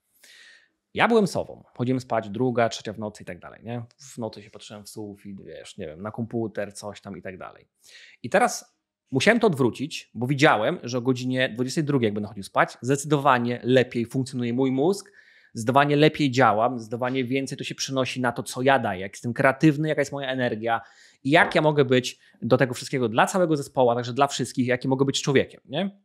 Ja 0.94 1.08
byłem 1.08 1.26
sobą. 1.26 1.64
Chodziłem 1.74 2.00
spać 2.00 2.30
druga, 2.30 2.68
trzecia 2.68 2.92
w 2.92 2.98
nocy 2.98 3.22
i 3.22 3.26
tak 3.26 3.38
dalej. 3.38 3.60
Nie? 3.64 3.82
W 3.98 4.18
nocy 4.18 4.42
się 4.42 4.50
patrzyłem 4.50 4.84
w 4.84 4.88
sufit, 4.88 5.42
wiesz, 5.44 5.76
nie 5.78 5.86
wiem, 5.86 6.02
na 6.02 6.10
komputer, 6.10 6.74
coś 6.74 7.00
tam 7.00 7.18
i 7.18 7.22
tak 7.22 7.38
dalej. 7.38 7.68
I 8.22 8.30
teraz 8.30 8.76
musiałem 9.10 9.40
to 9.40 9.46
odwrócić, 9.46 10.10
bo 10.14 10.26
widziałem, 10.26 10.78
że 10.82 10.98
o 10.98 11.00
godzinie 11.00 11.48
22, 11.48 11.98
jak 12.02 12.14
będę 12.14 12.28
chodził 12.28 12.42
spać, 12.42 12.78
zdecydowanie 12.80 13.60
lepiej 13.62 14.06
funkcjonuje 14.06 14.52
mój 14.52 14.70
mózg, 14.72 15.12
zdecydowanie 15.56 15.96
lepiej 15.96 16.30
działam, 16.30 16.78
zdecydowanie 16.78 17.24
więcej 17.24 17.58
to 17.58 17.64
się 17.64 17.74
przynosi 17.74 18.20
na 18.20 18.32
to, 18.32 18.42
co 18.42 18.62
ja 18.62 18.78
daję, 18.78 19.00
jak 19.00 19.12
jestem 19.12 19.34
kreatywny, 19.34 19.88
jaka 19.88 20.00
jest 20.00 20.12
moja 20.12 20.28
energia 20.28 20.80
i 21.24 21.30
jak 21.30 21.54
ja 21.54 21.62
mogę 21.62 21.84
być 21.84 22.18
do 22.42 22.56
tego 22.56 22.74
wszystkiego 22.74 23.08
dla 23.08 23.26
całego 23.26 23.56
zespołu, 23.56 23.90
a 23.90 23.94
także 23.94 24.12
dla 24.12 24.26
wszystkich, 24.26 24.66
jaki 24.66 24.88
mogę 24.88 25.04
być 25.04 25.22
człowiekiem. 25.22 25.60
Nie? 25.64 26.00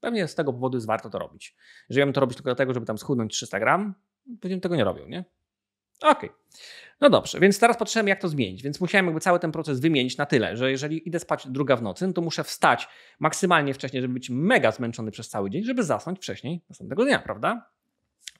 Pewnie 0.00 0.28
z 0.28 0.34
tego 0.34 0.52
powodu 0.52 0.76
jest 0.76 0.86
warto 0.86 1.10
to 1.10 1.18
robić. 1.18 1.56
Jeżeli 1.88 2.00
ja 2.00 2.06
bym 2.06 2.12
to 2.12 2.20
robić 2.20 2.36
tylko 2.36 2.50
dlatego, 2.50 2.74
żeby 2.74 2.86
tam 2.86 2.98
schudnąć 2.98 3.34
300 3.34 3.60
gram, 3.60 3.94
pewnie 4.40 4.60
tego 4.60 4.76
nie 4.76 4.84
robił, 4.84 5.08
nie? 5.08 5.24
Okej. 6.02 6.30
No 7.00 7.10
dobrze, 7.10 7.40
więc 7.40 7.58
teraz 7.58 7.76
patrzyłem, 7.76 8.08
jak 8.08 8.20
to 8.20 8.28
zmienić. 8.28 8.62
Więc 8.62 8.80
musiałem 8.80 9.06
jakby 9.06 9.20
cały 9.20 9.38
ten 9.38 9.52
proces 9.52 9.80
wymienić 9.80 10.16
na 10.16 10.26
tyle, 10.26 10.56
że 10.56 10.70
jeżeli 10.70 11.08
idę 11.08 11.20
spać 11.20 11.48
druga 11.48 11.76
w 11.76 11.82
nocy, 11.82 12.06
no 12.06 12.12
to 12.12 12.22
muszę 12.22 12.44
wstać 12.44 12.88
maksymalnie 13.18 13.74
wcześniej, 13.74 14.02
żeby 14.02 14.14
być 14.14 14.30
mega 14.30 14.72
zmęczony 14.72 15.10
przez 15.10 15.28
cały 15.28 15.50
dzień, 15.50 15.64
żeby 15.64 15.82
zasnąć 15.82 16.18
wcześniej 16.18 16.64
następnego 16.68 17.04
dnia, 17.04 17.18
prawda? 17.18 17.73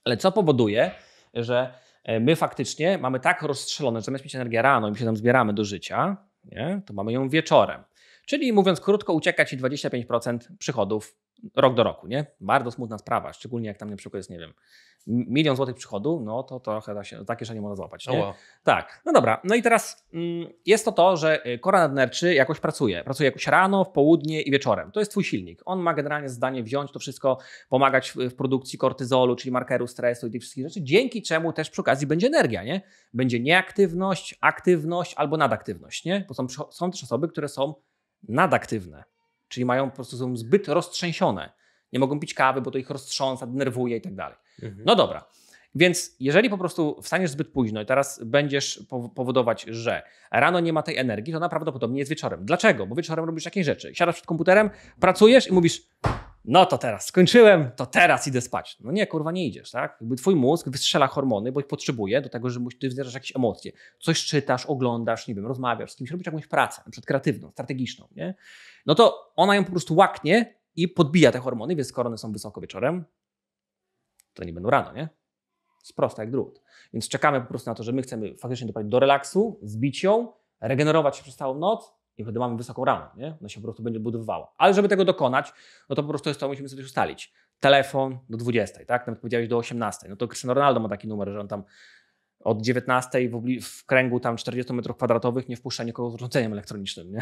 Ale 0.05 0.17
co 0.17 0.33
powoduje, 0.33 0.91
że 1.35 1.75
e, 2.05 2.21
my 2.21 2.37
faktycznie 2.37 2.99
mamy 2.99 3.21
tak 3.21 3.43
rozstrzelone, 3.43 4.01
że 4.01 4.05
zamiast 4.05 4.25
mieć 4.25 4.35
energię 4.35 4.63
rano 4.63 4.89
i 4.89 4.91
my 4.91 4.99
się 4.99 5.05
tam 5.05 5.17
zbieramy 5.17 5.53
do 5.53 5.65
życia, 5.65 6.17
nie, 6.45 6.81
to 6.87 6.95
mamy 6.95 7.13
ją 7.13 7.29
wieczorem. 7.29 7.83
Czyli 8.27 8.53
mówiąc 8.53 8.81
krótko, 8.81 9.13
ucieka 9.13 9.45
ci 9.45 9.59
25% 9.59 10.39
przychodów 10.59 11.17
rok 11.57 11.75
do 11.75 11.85
roku, 11.85 12.07
nie? 12.07 12.27
Bardzo 12.41 12.71
smutna 12.71 12.99
sprawa, 12.99 13.33
szczególnie 13.33 13.69
jak 13.69 13.79
tam 13.79 13.91
na 13.91 13.97
przykład 13.97 14.19
jest, 14.19 14.31
nie 14.31 14.39
wiem, 14.39 14.55
milion 15.07 15.57
złotych 15.57 15.75
przychodu, 15.75 16.23
no 16.25 16.43
to 16.43 16.61
trochę 16.61 16.95
da 16.95 17.05
się, 17.05 17.25
takie 17.25 17.45
że 17.45 17.55
nie 17.55 17.61
można 17.61 17.77
złapać, 17.77 18.07
nie? 18.07 18.19
Oła. 18.19 18.35
Tak, 18.63 19.03
no 19.07 19.13
dobra. 19.13 19.41
No 19.45 19.55
i 19.55 19.63
teraz 19.63 20.07
mm, 20.15 20.53
jest 20.67 20.85
to 20.85 20.93
to, 20.93 21.17
że 21.17 21.47
y, 21.47 21.59
kora 21.59 21.79
nadnerczy 21.79 22.35
jakoś 22.35 22.61
pracuje. 22.61 23.05
Pracuje 23.05 23.29
jakoś 23.29 23.47
rano, 23.47 23.85
w 23.85 23.91
południe 23.91 24.43
i 24.43 24.51
wieczorem. 24.51 24.93
To 24.93 25.01
jest 25.01 25.11
twój 25.11 25.25
silnik. 25.25 25.63
On 25.65 25.81
ma 25.81 25.95
generalnie 25.95 26.29
zadanie 26.29 26.63
wziąć 26.63 26.93
to 26.93 26.99
wszystko, 26.99 27.39
pomagać 27.69 28.11
w, 28.11 28.17
w 28.17 28.35
produkcji 28.35 28.79
kortyzolu, 28.79 29.37
czyli 29.37 29.53
markeru 29.53 29.87
stresu 29.87 30.27
i 30.27 30.31
tych 30.31 30.41
wszystkich 30.41 30.65
rzeczy, 30.69 30.83
dzięki 30.83 31.23
czemu 31.23 31.53
też 31.53 31.71
przy 31.71 31.81
okazji 31.81 32.07
będzie 32.07 32.27
energia, 32.27 32.65
nie? 32.65 32.81
Będzie 33.15 33.41
nieaktywność, 33.41 34.39
aktywność 34.41 35.15
albo 35.15 35.37
nadaktywność, 35.37 36.05
nie? 36.05 36.25
Bo 36.29 36.35
są, 36.35 36.49
są 36.71 36.91
też 36.91 37.05
osoby, 37.05 37.29
które 37.29 37.49
są 37.49 37.75
nadaktywne, 38.29 39.05
czyli 39.49 39.65
mają 39.67 39.91
po 39.91 39.97
prostu 39.97 40.17
są 40.17 40.37
zbyt 40.37 40.69
roztrzęsione. 40.69 41.53
Nie 41.93 41.99
mogą 41.99 42.21
pić 42.21 42.35
kawy, 42.35 42.61
bo 42.61 42.71
to 42.71 42.79
ich 42.79 42.91
roztrząsa, 42.91 43.47
denerwuje 43.47 43.97
i 43.97 44.01
tak 44.01 44.15
dalej. 44.15 44.37
Mhm. 44.63 44.83
No 44.87 44.97
dobra. 44.97 45.25
Więc 45.75 46.17
jeżeli 46.21 46.51
po 46.51 46.59
prostu 46.59 47.03
wstaniesz 47.03 47.31
zbyt 47.31 47.49
późno 47.53 47.81
i 47.83 47.87
teraz 47.87 48.25
będziesz 48.25 48.83
pow- 48.89 49.15
powodować, 49.15 49.63
że 49.69 50.03
rano 50.31 50.61
nie 50.61 50.73
ma 50.73 50.83
tej 50.83 50.97
energii, 50.97 51.33
to 51.33 51.39
najprawdopodobniej 51.41 51.99
jest 51.99 52.11
wieczorem. 52.11 52.45
Dlaczego? 52.45 52.87
Bo 52.87 52.95
wieczorem 52.95 53.25
robisz 53.25 53.45
jakieś 53.45 53.67
rzeczy. 53.67 53.95
Siadasz 53.95 54.15
przed 54.15 54.27
komputerem, 54.27 54.71
pracujesz 55.01 55.49
i 55.49 55.53
mówisz, 55.53 55.83
no 56.45 56.67
to 56.67 56.79
teraz 56.79 57.07
skończyłem, 57.07 57.71
to 57.77 57.87
teraz 57.87 58.27
idę 58.27 58.41
spać. 58.41 58.77
No 58.81 58.93
nie, 58.93 59.07
kurwa, 59.07 59.33
nie 59.33 59.47
idziesz, 59.47 59.71
tak? 59.71 59.97
Jakby 60.01 60.17
twój 60.17 60.37
mózg 60.37 60.69
wystrzela 60.69 61.07
hormony, 61.07 61.53
bo 61.53 61.61
ich 61.61 61.67
potrzebuje 61.67 62.21
do 62.21 62.29
tego, 62.29 62.51
żeby 62.51 62.67
ty 62.81 62.89
wzbierasz 62.89 63.15
jakieś 63.15 63.37
emocje. 63.37 63.73
Coś 64.01 64.25
czytasz, 64.25 64.67
oglądasz, 64.67 65.29
nie 65.29 65.35
wiem, 65.35 65.47
rozmawiasz 65.47 65.93
z 65.93 65.97
kimś, 65.97 66.11
robisz 66.11 66.27
jakąś 66.27 66.47
pracę, 66.47 66.83
na 66.87 66.93
przykład 66.93 67.07
kreatywną, 67.07 67.51
strategiczną, 67.51 68.09
nie? 68.17 68.35
No 68.87 68.95
to 68.95 69.33
ona 69.37 69.55
ją 69.55 69.65
po 69.65 69.71
prostu 69.71 69.95
łaknie 69.95 70.55
i 70.77 70.89
podbija 70.89 71.33
te 71.33 71.39
hormony, 71.39 71.77
więc 71.77 71.89
skoro 71.89 72.09
one 72.09 72.19
są 72.19 72.33
wysoko 72.33 72.61
wieczorem, 72.61 73.05
to 74.35 74.45
nie 74.45 74.53
będą 74.53 74.71
rano, 74.71 74.93
nie? 74.93 75.09
Jest 75.81 75.97
proste 75.97 76.23
jak 76.23 76.31
drut. 76.31 76.61
Więc 76.93 77.09
czekamy 77.09 77.41
po 77.41 77.47
prostu 77.47 77.71
na 77.71 77.75
to, 77.75 77.83
że 77.83 77.93
my 77.93 78.03
chcemy 78.03 78.35
faktycznie 78.37 78.67
doprowadzić 78.67 78.91
do 78.91 79.01
relaksu, 79.01 79.59
zbić 79.63 80.03
ją, 80.03 80.33
regenerować 80.61 81.17
się 81.17 81.23
przez 81.23 81.37
całą 81.37 81.59
noc 81.59 81.93
i 82.19 82.25
wtedy 82.25 82.39
mamy 82.39 82.57
wysoką 82.57 82.85
rano, 82.85 83.11
nie? 83.17 83.37
Ona 83.41 83.49
się 83.49 83.61
po 83.61 83.65
prostu 83.65 83.83
będzie 83.83 84.01
budowywała. 84.01 84.53
Ale 84.59 84.75
żeby 84.75 84.89
tego 84.89 85.05
dokonać, 85.05 85.53
no 85.89 85.97
to 85.97 86.03
po 86.03 86.09
prostu 86.09 86.31
jest 86.31 86.41
to, 86.41 86.49
musimy 86.49 86.69
sobie 86.69 86.83
coś 86.83 86.91
ustalić. 86.91 87.33
Telefon 87.61 88.19
do 88.29 88.37
20, 88.37 88.85
tak? 88.85 89.07
Nawet 89.07 89.21
powiedziałeś 89.21 89.49
do 89.49 89.59
18. 89.59 90.09
No 90.09 90.17
to 90.17 90.29
Cristiano 90.29 90.55
Ronaldo 90.55 90.81
ma 90.81 90.89
taki 90.89 91.09
numer, 91.09 91.29
że 91.29 91.41
on 91.41 91.49
tam 91.49 91.65
od 92.41 92.63
19 92.63 93.29
w, 93.29 93.61
w 93.61 93.87
kręgu 93.87 94.21
tam 94.21 94.37
40 94.37 94.73
metrów 94.73 94.97
kwadratowych 94.97 95.49
nie 95.49 95.57
wpuszcza 95.57 95.85
nikogo 95.85 96.11
z 96.11 96.15
urządzeniem 96.15 96.53
elektronicznym, 96.53 97.13
nie? 97.13 97.21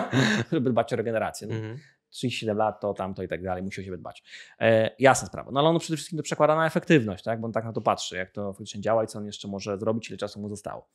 żeby 0.52 0.70
dbać 0.70 0.92
o 0.92 0.96
regenerację. 0.96 1.46
No. 1.46 1.54
Mhm. 1.54 1.78
37 2.10 2.56
lat, 2.56 2.80
to 2.80 2.94
tamto 2.94 3.22
i 3.22 3.28
tak 3.28 3.42
dalej, 3.42 3.62
musi 3.62 3.80
o 3.80 3.84
siebie 3.84 3.98
dbać. 3.98 4.22
E, 4.60 4.90
jasna 4.98 5.28
sprawa. 5.28 5.50
No 5.52 5.60
ale 5.60 5.68
on 5.68 5.78
przede 5.78 5.96
wszystkim 5.96 6.16
to 6.16 6.22
przekłada 6.22 6.56
na 6.56 6.66
efektywność, 6.66 7.24
tak? 7.24 7.40
bo 7.40 7.46
on 7.46 7.52
tak 7.52 7.64
na 7.64 7.72
to 7.72 7.80
patrzy, 7.80 8.16
jak 8.16 8.30
to 8.30 8.52
faktycznie 8.52 8.80
działa 8.80 9.04
i 9.04 9.06
co 9.06 9.18
on 9.18 9.26
jeszcze 9.26 9.48
może 9.48 9.78
zrobić, 9.78 10.08
ile 10.08 10.18
czasu 10.18 10.40
mu 10.40 10.48
zostało. 10.48 10.88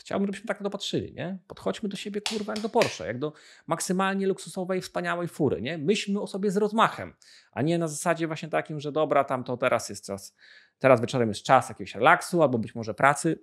Chciałbym, 0.00 0.26
żebyśmy 0.26 0.46
tak 0.46 0.60
na 0.60 0.64
to 0.64 0.70
patrzyli, 0.70 1.14
nie? 1.14 1.38
Podchodźmy 1.46 1.88
do 1.88 1.96
siebie, 1.96 2.20
kurwa, 2.20 2.52
jak 2.52 2.62
do 2.62 2.68
Porsche, 2.68 3.06
jak 3.06 3.18
do 3.18 3.32
maksymalnie 3.66 4.26
luksusowej, 4.26 4.80
wspaniałej 4.80 5.28
fury, 5.28 5.62
nie? 5.62 5.78
Myślmy 5.78 6.20
o 6.20 6.26
sobie 6.26 6.50
z 6.50 6.56
rozmachem, 6.56 7.14
a 7.52 7.62
nie 7.62 7.78
na 7.78 7.88
zasadzie 7.88 8.26
właśnie 8.26 8.48
takim, 8.48 8.80
że 8.80 8.92
dobra, 8.92 9.24
tam 9.24 9.44
to 9.44 9.56
teraz 9.56 9.88
jest 9.88 10.06
czas, 10.06 10.36
teraz 10.78 11.00
wieczorem 11.00 11.28
jest 11.28 11.42
czas 11.42 11.68
jakiegoś 11.68 11.94
relaksu 11.94 12.42
albo 12.42 12.58
być 12.58 12.74
może 12.74 12.94
pracy. 12.94 13.38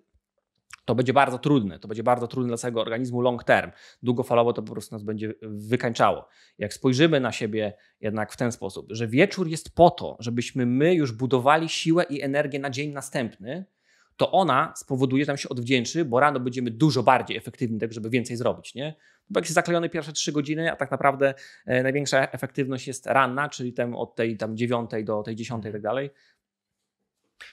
To 0.85 0.95
będzie 0.95 1.13
bardzo 1.13 1.39
trudne, 1.39 1.79
to 1.79 1.87
będzie 1.87 2.03
bardzo 2.03 2.27
trudne 2.27 2.47
dla 2.47 2.57
całego 2.57 2.81
organizmu 2.81 3.21
long 3.21 3.43
term. 3.43 3.71
Długofalowo 4.03 4.53
to 4.53 4.63
po 4.63 4.71
prostu 4.71 4.95
nas 4.95 5.03
będzie 5.03 5.33
wykańczało. 5.41 6.27
Jak 6.57 6.73
spojrzymy 6.73 7.19
na 7.19 7.31
siebie 7.31 7.73
jednak 7.99 8.31
w 8.31 8.37
ten 8.37 8.51
sposób, 8.51 8.87
że 8.89 9.07
wieczór 9.07 9.47
jest 9.47 9.75
po 9.75 9.89
to, 9.89 10.17
żebyśmy 10.19 10.65
my 10.65 10.93
już 10.93 11.11
budowali 11.11 11.69
siłę 11.69 12.05
i 12.09 12.21
energię 12.21 12.59
na 12.59 12.69
dzień 12.69 12.91
następny, 12.91 13.65
to 14.21 14.31
ona 14.31 14.73
spowoduje, 14.75 15.25
że 15.25 15.29
nam 15.31 15.38
się 15.38 15.49
odwdzięczy, 15.49 16.05
bo 16.05 16.19
rano 16.19 16.39
będziemy 16.39 16.71
dużo 16.71 17.03
bardziej 17.03 17.38
efektywni, 17.38 17.79
tak 17.79 17.93
żeby 17.93 18.10
więcej 18.10 18.38
zrobić, 18.38 18.75
nie? 18.75 18.95
Bo 19.29 19.39
jak 19.39 19.45
jest 19.45 19.53
zaklejony 19.53 19.89
pierwsze 19.89 20.13
trzy 20.13 20.31
godziny, 20.31 20.71
a 20.71 20.75
tak 20.75 20.91
naprawdę 20.91 21.34
e, 21.65 21.84
największa 21.84 22.27
efektywność 22.31 22.88
jest 22.88 23.05
ranna, 23.05 23.49
czyli 23.49 23.73
tam 23.73 23.95
od 23.95 24.15
tej 24.15 24.38
tam 24.38 24.57
dziewiątej 24.57 25.05
do 25.05 25.23
tej 25.23 25.36
dziesiątej 25.36 25.69
i 25.69 25.73
tak 25.73 25.81
dalej. 25.81 26.10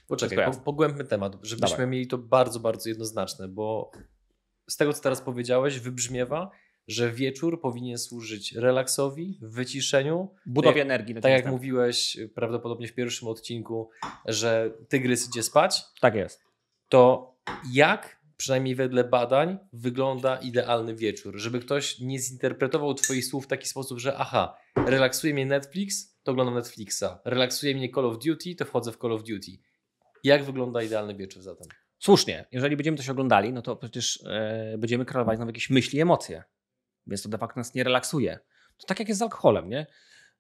Poczekaj, 0.07 0.45
po, 0.45 0.61
pogłębmy 0.61 1.05
temat, 1.05 1.33
żebyśmy 1.43 1.77
Dawaj. 1.77 1.87
mieli 1.87 2.07
to 2.07 2.19
bardzo, 2.19 2.61
bardzo 2.61 2.89
jednoznaczne, 2.89 3.49
bo 3.49 3.91
z 4.69 4.77
tego, 4.77 4.93
co 4.93 5.03
teraz 5.03 5.21
powiedziałeś, 5.21 5.81
wybrzmiewa, 5.81 6.51
że 6.89 7.13
wieczór 7.13 7.61
powinien 7.61 7.99
służyć 7.99 8.53
relaksowi, 8.53 9.39
wyciszeniu. 9.43 10.29
Budowie 10.47 10.75
Tak- 10.75 10.83
energii. 10.83 11.15
Tak 11.15 11.33
jak 11.33 11.47
mówiłeś 11.47 12.17
prawdopodobnie 12.35 12.89
w 12.89 12.95
pierwszym 12.95 13.29
odcinku, 13.29 13.91
że 14.25 14.71
tygrys 14.89 15.29
idzie 15.29 15.43
spać, 15.43 15.83
Tak 16.01 16.15
jest. 16.15 16.48
To 16.89 17.35
jak, 17.73 18.21
przynajmniej 18.37 18.75
wedle 18.75 19.05
badań, 19.05 19.59
wygląda 19.73 20.37
idealny 20.37 20.95
wieczór? 20.95 21.39
Żeby 21.39 21.61
ktoś 21.61 21.99
nie 21.99 22.19
zinterpretował 22.19 22.95
Twoich 22.95 23.27
słów 23.27 23.45
w 23.45 23.49
taki 23.49 23.69
sposób, 23.69 23.99
że 23.99 24.17
aha, 24.17 24.59
relaksuje 24.77 25.35
mnie 25.35 25.47
Netflix, 25.47 26.19
to 26.23 26.33
oglądam 26.33 26.55
Netflixa. 26.55 27.05
Relaksuje 27.25 27.75
mnie 27.75 27.89
Call 27.95 28.07
of 28.07 28.19
Duty, 28.19 28.55
to 28.55 28.65
wchodzę 28.65 28.93
w 28.93 28.97
Call 28.97 29.13
of 29.13 29.23
Duty. 29.23 29.53
Jak 30.25 30.45
wygląda 30.45 30.83
idealny 30.83 31.15
wieczór 31.15 31.43
zatem? 31.43 31.69
Słusznie, 31.99 32.47
jeżeli 32.53 32.77
będziemy 32.77 32.97
coś 32.97 33.09
oglądali, 33.09 33.53
no 33.53 33.63
to 33.63 33.77
przecież 33.77 34.23
e, 34.27 34.77
będziemy 34.79 35.05
kreować 35.05 35.37
znowu 35.37 35.49
jakieś 35.49 35.71
myśli, 35.71 36.01
emocje. 36.01 36.45
Więc 37.07 37.23
to 37.23 37.29
de 37.29 37.39
facto 37.39 37.61
nas 37.61 37.75
nie 37.75 37.85
relaksuje. 37.85 38.39
To 38.77 38.87
tak 38.87 38.99
jak 38.99 39.09
jest 39.09 39.19
z 39.19 39.23
alkoholem, 39.23 39.69
nie? 39.69 39.87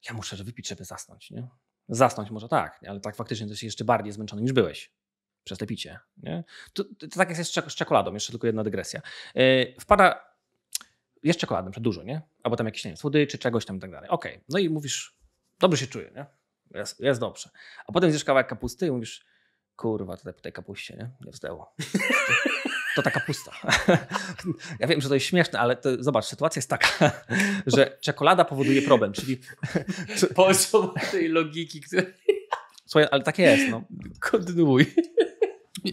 Ja 0.08 0.14
muszę 0.14 0.36
wypić, 0.36 0.68
żeby 0.68 0.84
zasnąć, 0.84 1.30
nie? 1.30 1.48
Zasnąć 1.88 2.30
może 2.30 2.48
tak, 2.48 2.80
ale 2.88 3.00
tak 3.00 3.16
faktycznie 3.16 3.46
jesteś 3.46 3.62
jeszcze 3.62 3.84
bardziej 3.84 4.12
zmęczony 4.12 4.42
niż 4.42 4.52
byłeś 4.52 4.97
przez 5.48 5.58
te 5.58 5.66
picie, 5.66 5.98
nie? 6.16 6.44
To, 6.72 6.84
to, 6.84 7.08
tak 7.08 7.28
jak 7.28 7.38
jest 7.38 7.50
z 7.50 7.54
czek- 7.54 7.70
z 7.70 7.74
czekoladą, 7.74 8.14
jeszcze 8.14 8.32
tylko 8.32 8.46
jedna 8.46 8.64
dygresja. 8.64 9.00
E, 9.34 9.80
wpada, 9.80 10.28
jest 11.22 11.36
na 11.36 11.40
przykład 11.40 11.78
dużo, 11.78 12.02
nie? 12.02 12.22
Albo 12.42 12.56
tam 12.56 12.66
jakieś, 12.66 12.84
nie 12.84 12.90
wiem, 12.90 12.96
słodyczy, 12.96 13.38
czegoś 13.38 13.64
tam 13.64 13.76
i 13.76 13.80
tak 13.80 13.90
dalej. 13.90 14.10
Okej, 14.10 14.40
no 14.48 14.58
i 14.58 14.68
mówisz, 14.68 15.16
dobrze 15.60 15.78
się 15.78 15.86
czuję, 15.86 16.10
nie? 16.16 16.26
Jest, 16.78 17.00
jest 17.00 17.20
dobrze. 17.20 17.50
A 17.86 17.92
potem 17.92 18.10
zjesz 18.10 18.24
kawałek 18.24 18.46
kapusty 18.46 18.86
i 18.86 18.90
mówisz, 18.90 19.24
kurwa, 19.76 20.16
tutaj 20.16 20.34
po 20.34 20.40
tej 20.40 20.52
kapuście, 20.52 20.96
nie? 20.96 21.10
Nie 21.26 21.32
wzdęło. 21.32 21.74
To 22.96 23.02
ta 23.02 23.10
kapusta. 23.10 23.52
Ja 24.80 24.86
wiem, 24.86 25.00
że 25.00 25.08
to 25.08 25.14
jest 25.14 25.26
śmieszne, 25.26 25.58
ale 25.58 25.76
to, 25.76 26.02
zobacz, 26.02 26.24
sytuacja 26.24 26.60
jest 26.60 26.70
taka, 26.70 27.12
że 27.66 27.98
czekolada 28.00 28.44
powoduje 28.44 28.82
problem, 28.82 29.12
czyli 29.12 29.40
Poziom 30.34 30.94
tej 31.10 31.28
logiki, 31.28 31.80
który... 31.80 32.14
słuchaj, 32.86 33.08
ale 33.10 33.22
tak 33.22 33.38
jest, 33.38 33.70
no. 33.70 33.84
Kontynuuj. 34.20 34.86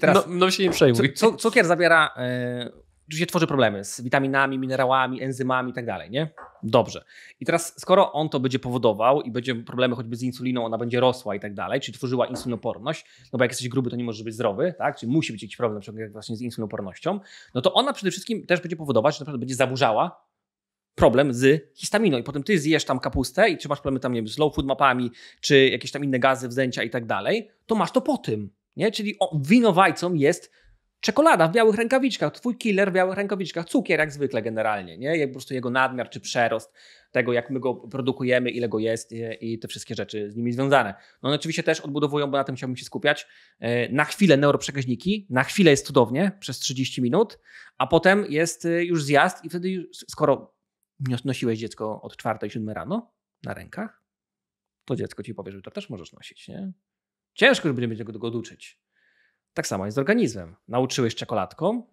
Teraz, 0.01 0.27
no, 0.27 0.35
no 0.35 0.51
się 0.51 0.63
nie 0.63 0.69
przejmuj. 0.69 1.13
Cukier 1.37 1.65
zabiera, 1.65 2.13
e, 2.17 2.71
oczywiście 3.07 3.27
tworzy 3.27 3.47
problemy 3.47 3.83
z 3.83 4.01
witaminami, 4.01 4.59
minerałami, 4.59 5.21
enzymami 5.21 5.71
i 5.71 5.73
tak 5.73 5.85
dalej, 5.85 6.11
nie? 6.11 6.29
Dobrze. 6.63 7.05
I 7.39 7.45
teraz, 7.45 7.81
skoro 7.81 8.13
on 8.13 8.29
to 8.29 8.39
będzie 8.39 8.59
powodował 8.59 9.21
i 9.21 9.31
będzie 9.31 9.55
problemy 9.55 9.95
choćby 9.95 10.15
z 10.15 10.23
insuliną, 10.23 10.65
ona 10.65 10.77
będzie 10.77 10.99
rosła 10.99 11.35
i 11.35 11.39
tak 11.39 11.53
dalej, 11.53 11.81
czyli 11.81 11.97
tworzyła 11.97 12.27
insulinoporność, 12.27 13.05
no 13.33 13.37
bo 13.39 13.43
jak 13.43 13.51
jesteś 13.51 13.69
gruby, 13.69 13.89
to 13.89 13.95
nie 13.95 14.03
możesz 14.03 14.23
być 14.23 14.33
zdrowy, 14.33 14.73
tak? 14.77 14.97
Czyli 14.97 15.11
musi 15.11 15.33
być 15.33 15.41
jakiś 15.41 15.57
problem, 15.57 15.75
na 15.75 15.81
przykład 15.81 16.11
właśnie 16.11 16.35
z 16.35 16.41
insulinopornością, 16.41 17.19
no 17.53 17.61
to 17.61 17.73
ona 17.73 17.93
przede 17.93 18.11
wszystkim 18.11 18.45
też 18.45 18.61
będzie 18.61 18.75
powodować, 18.75 19.15
że 19.15 19.21
na 19.21 19.25
przykład 19.25 19.39
będzie 19.39 19.55
zaburzała 19.55 20.25
problem 20.95 21.33
z 21.33 21.71
histaminą 21.75 22.17
i 22.17 22.23
potem 22.23 22.43
ty 22.43 22.59
zjesz 22.59 22.85
tam 22.85 22.99
kapustę 22.99 23.49
i 23.49 23.57
czy 23.57 23.69
masz 23.69 23.81
problemy 23.81 23.99
tam, 23.99 24.13
nie 24.13 24.19
wiem, 24.19 24.27
z 24.27 24.37
low 24.37 24.55
food 24.55 24.65
mapami, 24.65 25.11
czy 25.41 25.69
jakieś 25.69 25.91
tam 25.91 26.03
inne 26.03 26.19
gazy, 26.19 26.47
wzdęcia 26.47 26.83
i 26.83 26.89
tak 26.89 27.05
dalej, 27.05 27.49
to 27.65 27.75
masz 27.75 27.91
to 27.91 28.01
po 28.01 28.17
tym, 28.17 28.49
nie? 28.75 28.91
Czyli 28.91 29.15
winowajcą 29.33 30.13
jest 30.13 30.51
Czekolada 31.05 31.47
w 31.47 31.51
białych 31.51 31.75
rękawiczkach, 31.75 32.33
twój 32.33 32.57
killer 32.57 32.91
w 32.91 32.93
białych 32.93 33.15
rękawiczkach, 33.15 33.65
cukier 33.65 33.99
jak 33.99 34.11
zwykle 34.11 34.41
generalnie, 34.41 34.97
nie? 34.97 35.27
Po 35.27 35.33
prostu 35.33 35.53
jego 35.53 35.69
nadmiar 35.69 36.09
czy 36.09 36.19
przerost 36.19 36.73
tego, 37.11 37.33
jak 37.33 37.49
my 37.49 37.59
go 37.59 37.75
produkujemy, 37.75 38.49
ile 38.49 38.69
go 38.69 38.79
jest 38.79 39.11
i 39.41 39.59
te 39.59 39.67
wszystkie 39.67 39.95
rzeczy 39.95 40.31
z 40.31 40.35
nimi 40.35 40.53
związane. 40.53 40.93
No 41.23 41.29
one 41.29 41.35
oczywiście 41.35 41.63
też 41.63 41.79
odbudowują, 41.79 42.31
bo 42.31 42.37
na 42.37 42.43
tym 42.43 42.55
chciałbym 42.55 42.77
się 42.77 42.85
skupiać, 42.85 43.27
e, 43.59 43.89
na 43.89 44.05
chwilę 44.05 44.37
neuroprzekaźniki, 44.37 45.27
na 45.29 45.43
chwilę 45.43 45.71
jest 45.71 45.85
cudownie, 45.85 46.31
przez 46.39 46.59
30 46.59 47.01
minut, 47.01 47.39
a 47.77 47.87
potem 47.87 48.25
jest 48.29 48.65
e, 48.65 48.85
już 48.85 49.03
zjazd 49.03 49.45
i 49.45 49.49
wtedy 49.49 49.69
już, 49.69 49.87
skoro 50.09 50.55
nosiłeś 51.25 51.59
dziecko 51.59 52.01
od 52.01 52.17
4-7 52.17 52.73
rano 52.73 53.13
na 53.43 53.53
rękach, 53.53 54.03
to 54.85 54.95
dziecko 54.95 55.23
ci 55.23 55.33
powie, 55.33 55.51
że 55.51 55.61
to 55.61 55.71
też 55.71 55.89
możesz 55.89 56.13
nosić, 56.13 56.47
nie? 56.47 56.71
Ciężko, 57.35 57.67
żeby 57.67 57.87
będzie 57.87 58.05
tego 58.05 58.27
oduczyć. 58.27 58.79
Tak 59.53 59.67
samo 59.67 59.85
jest 59.85 59.95
z 59.95 59.97
organizmem. 59.97 60.55
Nauczyłeś 60.67 61.15
czekoladką, 61.15 61.83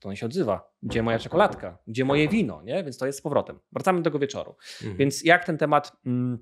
to 0.00 0.08
on 0.08 0.16
się 0.16 0.26
odzywa. 0.26 0.72
Gdzie 0.82 1.02
moja 1.02 1.18
czekoladka? 1.18 1.78
Gdzie 1.86 2.04
moje 2.04 2.28
wino? 2.28 2.62
Nie? 2.62 2.84
Więc 2.84 2.98
to 2.98 3.06
jest 3.06 3.18
z 3.18 3.22
powrotem. 3.22 3.58
Wracamy 3.72 3.98
do 3.98 4.04
tego 4.04 4.18
wieczoru. 4.18 4.56
Mhm. 4.80 4.96
Więc 4.96 5.24
jak 5.24 5.44
ten 5.44 5.58
temat 5.58 5.92
mm, 6.06 6.38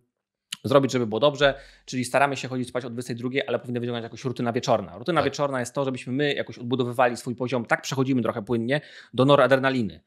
zrobić, 0.65 0.93
żeby 0.93 1.07
było 1.07 1.21
dobrze? 1.21 1.55
Czyli 1.85 2.05
staramy 2.05 2.37
się 2.37 2.49
chodzić 2.49 2.69
spać 2.69 2.85
o 2.85 2.91
22, 2.91 3.29
ale 3.47 3.59
powinna 3.59 3.81
wyciągać 3.81 4.03
jakoś 4.03 4.25
rutyna 4.25 4.53
wieczorna. 4.53 4.99
Rutyna 4.99 5.21
tak. 5.21 5.33
wieczorna 5.33 5.61
jest 5.61 5.75
to, 5.75 5.85
żebyśmy 5.85 6.13
my 6.13 6.35
jakoś 6.35 6.59
odbudowywali 6.59 7.17
swój 7.17 7.37
poziom, 7.37 7.65
tak 7.65 7.83
przechodzimy 7.83 8.23
trochę 8.23 8.43
płynnie 8.43 8.81
do 9.15 9.25
noradrenaliny. 9.25 10.01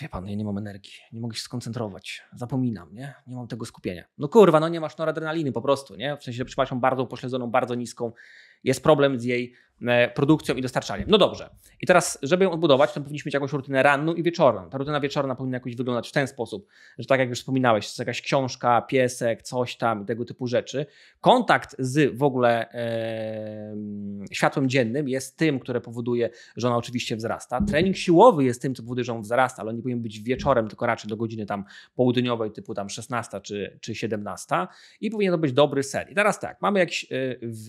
Wie 0.00 0.08
pan, 0.08 0.28
ja 0.28 0.34
nie 0.34 0.44
mam 0.44 0.58
energii, 0.58 0.92
nie 1.12 1.20
mogę 1.20 1.36
się 1.36 1.42
skoncentrować, 1.42 2.22
zapominam, 2.32 2.94
nie? 2.94 3.14
Nie 3.26 3.36
mam 3.36 3.48
tego 3.48 3.66
skupienia. 3.66 4.04
No 4.18 4.28
kurwa, 4.28 4.60
no 4.60 4.68
nie 4.68 4.80
masz 4.80 4.96
noradrenaliny 4.96 5.52
po 5.52 5.62
prostu, 5.62 5.96
nie? 5.96 6.16
W 6.16 6.24
sensie, 6.24 6.44
przypadkiem 6.44 6.80
bardzo 6.80 7.02
upośledzoną, 7.02 7.50
bardzo 7.50 7.74
niską, 7.74 8.12
jest 8.64 8.82
problem 8.82 9.20
z 9.20 9.24
jej 9.24 9.54
E, 9.86 10.08
produkcją 10.08 10.54
i 10.54 10.62
dostarczaniem. 10.62 11.06
No 11.08 11.18
dobrze. 11.18 11.50
I 11.80 11.86
teraz, 11.86 12.18
żeby 12.22 12.44
ją 12.44 12.50
odbudować, 12.50 12.92
to 12.92 13.00
powinniśmy 13.00 13.28
mieć 13.28 13.34
jakąś 13.34 13.52
rutynę 13.52 13.82
ranną 13.82 14.14
i 14.14 14.22
wieczorną. 14.22 14.70
Ta 14.70 14.78
rutyna 14.78 15.00
wieczorna 15.00 15.34
powinna 15.34 15.56
jakoś 15.56 15.76
wyglądać 15.76 16.08
w 16.08 16.12
ten 16.12 16.26
sposób, 16.26 16.66
że 16.98 17.06
tak 17.06 17.20
jak 17.20 17.28
już 17.28 17.38
wspominałeś, 17.38 17.84
jest 17.84 17.98
jakaś 17.98 18.22
książka, 18.22 18.82
piesek, 18.82 19.42
coś 19.42 19.76
tam, 19.76 20.06
tego 20.06 20.24
typu 20.24 20.46
rzeczy. 20.46 20.86
Kontakt 21.20 21.76
z 21.78 22.16
w 22.16 22.22
ogóle 22.22 22.72
e, 22.72 23.76
światłem 24.32 24.68
dziennym 24.68 25.08
jest 25.08 25.36
tym, 25.36 25.60
które 25.60 25.80
powoduje, 25.80 26.30
że 26.56 26.68
ona 26.68 26.76
oczywiście 26.76 27.16
wzrasta. 27.16 27.60
Trening 27.60 27.96
siłowy 27.96 28.44
jest 28.44 28.62
tym, 28.62 28.74
co 28.74 28.82
powoduje, 28.82 29.04
że 29.04 29.12
on 29.12 29.22
wzrasta, 29.22 29.62
ale 29.62 29.70
on 29.70 29.76
nie 29.76 29.82
powinien 29.82 30.02
być 30.02 30.20
wieczorem, 30.20 30.68
tylko 30.68 30.86
raczej 30.86 31.08
do 31.08 31.16
godziny 31.16 31.46
tam 31.46 31.64
południowej, 31.94 32.52
typu 32.52 32.74
tam 32.74 32.90
16 32.90 33.40
czy, 33.40 33.78
czy 33.80 33.94
17 33.94 34.56
i 35.00 35.10
powinien 35.10 35.32
to 35.32 35.38
być 35.38 35.52
dobry 35.52 35.82
sen. 35.82 36.08
I 36.10 36.14
teraz 36.14 36.40
tak, 36.40 36.62
mamy 36.62 36.78
jakiś 36.78 37.12
e, 37.12 37.16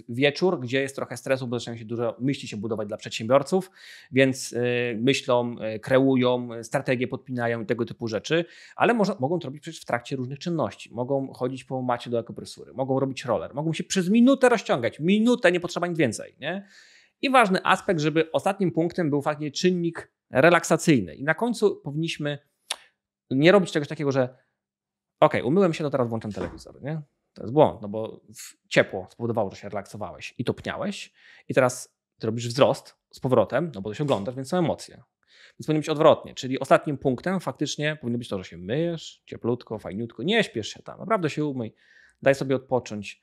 wieczór, 0.09 0.59
gdzie 0.59 0.81
jest 0.85 0.95
trochę 0.95 1.17
stresu, 1.17 1.47
bo 1.47 1.59
zaczynają 1.59 1.79
się 1.79 1.85
dużo 1.85 2.15
myśli 2.19 2.47
się 2.47 2.57
budować 2.57 2.87
dla 2.87 2.97
przedsiębiorców, 2.97 3.71
więc 4.11 4.53
y, 4.53 4.97
myślą, 5.01 5.55
y, 5.75 5.79
kreują, 5.79 6.49
strategie 6.63 7.07
podpinają 7.07 7.61
i 7.61 7.65
tego 7.65 7.85
typu 7.85 8.07
rzeczy, 8.07 8.45
ale 8.75 8.93
można, 8.93 9.15
mogą 9.19 9.39
to 9.39 9.47
robić 9.47 9.61
przecież 9.61 9.81
w 9.81 9.85
trakcie 9.85 10.15
różnych 10.15 10.39
czynności. 10.39 10.93
Mogą 10.93 11.33
chodzić 11.33 11.63
po 11.63 11.81
macie 11.81 12.09
do 12.09 12.19
ekopresury, 12.19 12.73
mogą 12.73 12.99
robić 12.99 13.25
roller, 13.25 13.53
mogą 13.53 13.73
się 13.73 13.83
przez 13.83 14.09
minutę 14.09 14.49
rozciągać, 14.49 14.99
minutę, 14.99 15.51
nie 15.51 15.59
potrzeba 15.59 15.87
nic 15.87 15.97
więcej. 15.97 16.35
Nie? 16.39 16.67
I 17.21 17.29
ważny 17.29 17.59
aspekt, 17.63 17.99
żeby 17.99 18.31
ostatnim 18.31 18.71
punktem 18.71 19.09
był 19.09 19.21
faktycznie 19.21 19.51
czynnik 19.51 20.11
relaksacyjny. 20.31 21.15
I 21.15 21.23
na 21.23 21.33
końcu 21.33 21.75
powinniśmy 21.75 22.37
nie 23.31 23.51
robić 23.51 23.71
czegoś 23.71 23.87
takiego, 23.87 24.11
że 24.11 24.37
ok, 25.19 25.33
umyłem 25.43 25.73
się, 25.73 25.83
to 25.83 25.89
teraz 25.89 26.07
włączam 26.07 26.31
telewizor. 26.31 26.81
Nie? 26.81 27.01
To 27.35 27.43
jest 27.43 27.53
błąd, 27.53 27.81
no 27.81 27.87
bo 27.87 28.21
ciepło 28.69 29.07
spowodowało, 29.11 29.49
że 29.49 29.57
się 29.57 29.69
relaksowałeś 29.69 30.33
i 30.37 30.45
topniałeś 30.45 31.13
i 31.49 31.53
teraz 31.53 31.95
ty 32.19 32.27
robisz 32.27 32.47
wzrost 32.47 32.95
z 33.11 33.19
powrotem, 33.19 33.71
no 33.75 33.81
bo 33.81 33.89
to 33.89 33.93
się 33.93 34.03
oglądasz, 34.03 34.35
więc 34.35 34.49
są 34.49 34.57
emocje. 34.57 35.03
Więc 35.59 35.67
powinno 35.67 35.79
być 35.79 35.89
odwrotnie, 35.89 36.35
czyli 36.35 36.59
ostatnim 36.59 36.97
punktem 36.97 37.39
faktycznie 37.39 37.97
powinno 38.01 38.17
być 38.17 38.29
to, 38.29 38.37
że 38.37 38.43
się 38.43 38.57
myjesz, 38.57 39.23
cieplutko, 39.25 39.79
fajniutko, 39.79 40.23
nie 40.23 40.43
śpiesz 40.43 40.67
się 40.67 40.83
tam, 40.83 40.99
naprawdę 40.99 41.29
się 41.29 41.45
umyj, 41.45 41.73
daj 42.21 42.35
sobie 42.35 42.55
odpocząć, 42.55 43.21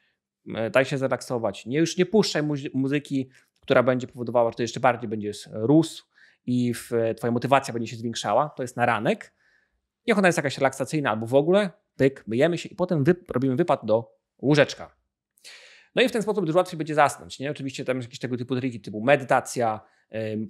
daj 0.73 0.85
się 0.85 0.99
zrelaksować, 0.99 1.67
nie, 1.67 1.79
już 1.79 1.97
nie 1.97 2.07
puszczaj 2.07 2.43
muzyki, 2.75 3.31
która 3.61 3.83
będzie 3.83 4.07
powodowała, 4.07 4.51
że 4.51 4.57
to 4.57 4.63
jeszcze 4.63 4.81
bardziej 4.81 5.09
będziesz 5.09 5.49
rósł 5.53 6.05
i 6.47 6.75
w, 6.75 6.91
twoja 7.17 7.31
motywacja 7.31 7.75
będzie 7.75 7.89
się 7.89 7.97
zwiększała, 7.97 8.49
to 8.49 8.63
jest 8.63 8.77
na 8.77 8.87
ranek. 8.87 9.35
Niech 10.07 10.19
ona 10.19 10.29
jest 10.29 10.39
jakaś 10.39 10.59
relaksacyjna 10.59 11.11
albo 11.11 11.27
w 11.27 11.35
ogóle, 11.35 11.71
pyk, 11.97 12.25
myjemy 12.27 12.59
się 12.59 12.69
i 12.69 12.75
potem 12.75 13.05
wy, 13.05 13.15
robimy 13.29 13.57
wypad 13.57 13.85
do 13.85 14.17
łóżeczka. 14.43 14.97
No 15.95 16.03
i 16.03 16.09
w 16.09 16.13
ten 16.13 16.23
sposób 16.23 16.47
dużo 16.47 16.59
łatwiej 16.59 16.79
będzie 16.79 16.95
zasnąć. 16.95 17.39
Nie? 17.39 17.51
Oczywiście 17.51 17.85
tam 17.85 18.01
jakieś 18.01 18.19
tego 18.19 18.37
typu 18.37 18.57
triki, 18.57 18.81
typu 18.81 19.01
medytacja, 19.01 19.81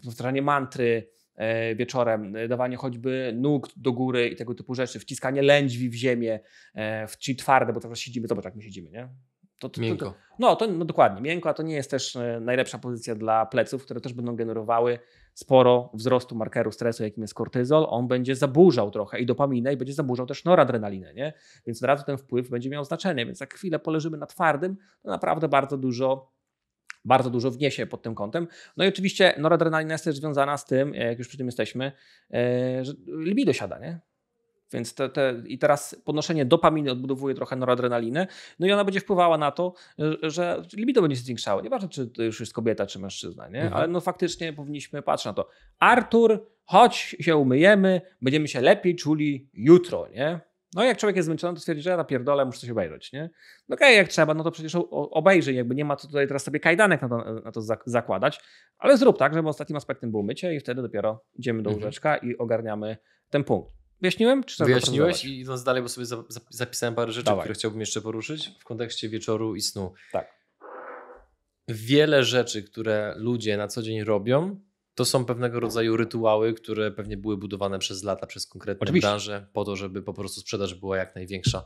powtarzanie 0.04 0.42
mantry 0.42 1.08
e, 1.34 1.74
wieczorem, 1.74 2.36
e, 2.36 2.48
dawanie 2.48 2.76
choćby 2.76 3.32
nóg 3.36 3.68
do 3.76 3.92
góry 3.92 4.28
i 4.28 4.36
tego 4.36 4.54
typu 4.54 4.74
rzeczy, 4.74 4.98
wciskanie 4.98 5.42
lędźwi 5.42 5.90
w 5.90 5.94
ziemię, 5.94 6.40
e, 6.74 7.06
czyli 7.18 7.36
twarde, 7.36 7.72
bo 7.72 7.80
teraz 7.80 7.98
siedzimy, 7.98 8.28
zobacz 8.28 8.44
jak 8.44 8.54
my 8.54 8.62
siedzimy, 8.62 8.90
nie? 8.90 9.08
To, 9.58 9.68
to, 9.68 9.80
miękko. 9.80 10.06
To, 10.06 10.14
no, 10.38 10.56
to 10.56 10.66
no, 10.66 10.84
dokładnie, 10.84 11.22
miękko, 11.22 11.48
a 11.48 11.54
to 11.54 11.62
nie 11.62 11.74
jest 11.74 11.90
też 11.90 12.18
najlepsza 12.40 12.78
pozycja 12.78 13.14
dla 13.14 13.46
pleców, 13.46 13.84
które 13.84 14.00
też 14.00 14.12
będą 14.12 14.36
generowały 14.36 14.98
sporo 15.34 15.90
wzrostu 15.94 16.34
markeru 16.34 16.72
stresu, 16.72 17.02
jakim 17.02 17.22
jest 17.22 17.34
kortyzol, 17.34 17.86
on 17.88 18.08
będzie 18.08 18.36
zaburzał 18.36 18.90
trochę 18.90 19.20
i 19.20 19.26
dopaminę 19.26 19.72
i 19.72 19.76
będzie 19.76 19.94
zaburzał 19.94 20.26
też 20.26 20.44
noradrenalinę, 20.44 21.14
nie? 21.14 21.32
Więc 21.66 21.82
od 21.82 21.86
razu 21.86 22.04
ten 22.04 22.18
wpływ 22.18 22.48
będzie 22.50 22.70
miał 22.70 22.84
znaczenie, 22.84 23.26
więc 23.26 23.40
jak 23.40 23.54
chwilę 23.54 23.78
poleżymy 23.78 24.18
na 24.18 24.26
twardym, 24.26 24.76
to 25.02 25.10
naprawdę 25.10 25.48
bardzo 25.48 25.78
dużo 25.78 26.32
bardzo 27.04 27.30
dużo 27.30 27.50
wniesie 27.50 27.86
pod 27.86 28.02
tym 28.02 28.14
kątem. 28.14 28.48
No 28.76 28.84
i 28.84 28.88
oczywiście 28.88 29.34
noradrenalina 29.38 29.94
jest 29.94 30.04
też 30.04 30.16
związana 30.16 30.56
z 30.56 30.66
tym, 30.66 30.94
jak 30.94 31.18
już 31.18 31.28
przy 31.28 31.38
tym 31.38 31.46
jesteśmy, 31.46 31.92
e, 32.34 32.84
że 32.84 32.92
libido 33.06 33.52
siada, 33.52 33.78
nie? 33.78 34.00
Więc 34.72 34.94
te, 34.94 35.08
te, 35.08 35.42
i 35.46 35.58
teraz 35.58 35.96
podnoszenie 36.04 36.44
dopaminy 36.44 36.90
odbudowuje 36.90 37.34
trochę 37.34 37.56
noradrenalinę, 37.56 38.26
no 38.58 38.66
i 38.66 38.72
ona 38.72 38.84
będzie 38.84 39.00
wpływała 39.00 39.38
na 39.38 39.50
to, 39.50 39.74
że 40.22 40.62
libido 40.72 41.02
będzie 41.02 41.16
się 41.16 41.22
zwiększało. 41.22 41.62
Nieważne, 41.62 41.88
czy 41.88 42.06
to 42.06 42.22
już 42.22 42.40
jest 42.40 42.52
kobieta, 42.52 42.86
czy 42.86 42.98
mężczyzna, 42.98 43.48
nie? 43.48 43.62
Mhm. 43.62 43.74
ale 43.74 43.88
no 43.88 44.00
faktycznie 44.00 44.52
powinniśmy 44.52 45.02
patrzeć 45.02 45.26
na 45.26 45.32
to. 45.32 45.48
Artur, 45.78 46.46
chodź 46.64 47.16
się 47.20 47.36
umyjemy, 47.36 48.00
będziemy 48.22 48.48
się 48.48 48.60
lepiej 48.60 48.96
czuli 48.96 49.50
jutro, 49.54 50.08
nie? 50.14 50.40
No 50.74 50.84
jak 50.84 50.98
człowiek 50.98 51.16
jest 51.16 51.26
zmęczony, 51.26 51.54
to 51.54 51.60
stwierdzi, 51.60 51.82
że 51.82 51.90
ja 51.90 52.04
pierdolę, 52.04 52.44
muszę 52.44 52.58
coś 52.58 52.70
obejrzeć, 52.70 53.12
nie? 53.12 53.30
No 53.68 53.74
okej, 53.74 53.88
okay, 53.88 53.96
jak 53.96 54.08
trzeba, 54.08 54.34
no 54.34 54.44
to 54.44 54.50
przecież 54.50 54.76
obejrzyj, 54.90 55.56
jakby 55.56 55.74
nie 55.74 55.84
ma 55.84 55.96
co 55.96 56.08
tutaj 56.08 56.26
teraz 56.26 56.44
sobie 56.44 56.60
kajdanek 56.60 57.02
na 57.02 57.08
to, 57.08 57.40
na 57.44 57.52
to 57.52 57.60
zakładać, 57.86 58.40
ale 58.78 58.96
zrób 58.96 59.18
tak, 59.18 59.34
żeby 59.34 59.48
ostatnim 59.48 59.76
aspektem 59.76 60.10
było 60.10 60.22
mycie 60.22 60.54
i 60.54 60.60
wtedy 60.60 60.82
dopiero 60.82 61.24
idziemy 61.34 61.62
do 61.62 61.70
mhm. 61.70 61.84
łóżeczka 61.84 62.16
i 62.16 62.36
ogarniamy 62.36 62.96
ten 63.30 63.44
punkt. 63.44 63.81
Wyjaśniłem? 64.02 64.44
Czy 64.44 64.64
Wyjaśniłeś 64.64 65.24
i 65.24 65.40
idąc 65.40 65.64
dalej, 65.64 65.82
bo 65.82 65.88
sobie 65.88 66.06
zapisałem 66.50 66.94
parę 66.94 67.12
rzeczy, 67.12 67.24
Dawaj. 67.24 67.42
które 67.42 67.54
chciałbym 67.54 67.80
jeszcze 67.80 68.00
poruszyć 68.00 68.50
w 68.60 68.64
kontekście 68.64 69.08
wieczoru 69.08 69.56
i 69.56 69.60
snu. 69.60 69.92
Tak. 70.12 70.42
Wiele 71.68 72.24
rzeczy, 72.24 72.62
które 72.62 73.14
ludzie 73.16 73.56
na 73.56 73.68
co 73.68 73.82
dzień 73.82 74.04
robią, 74.04 74.60
to 74.94 75.04
są 75.04 75.24
pewnego 75.24 75.60
rodzaju 75.60 75.96
rytuały, 75.96 76.54
które 76.54 76.90
pewnie 76.90 77.16
były 77.16 77.36
budowane 77.36 77.78
przez 77.78 78.02
lata, 78.02 78.26
przez 78.26 78.46
konkretne 78.46 78.82
Oczywiście. 78.82 79.08
branże, 79.08 79.46
po 79.52 79.64
to, 79.64 79.76
żeby 79.76 80.02
po 80.02 80.14
prostu 80.14 80.40
sprzedaż 80.40 80.74
była 80.74 80.96
jak 80.96 81.14
największa. 81.14 81.64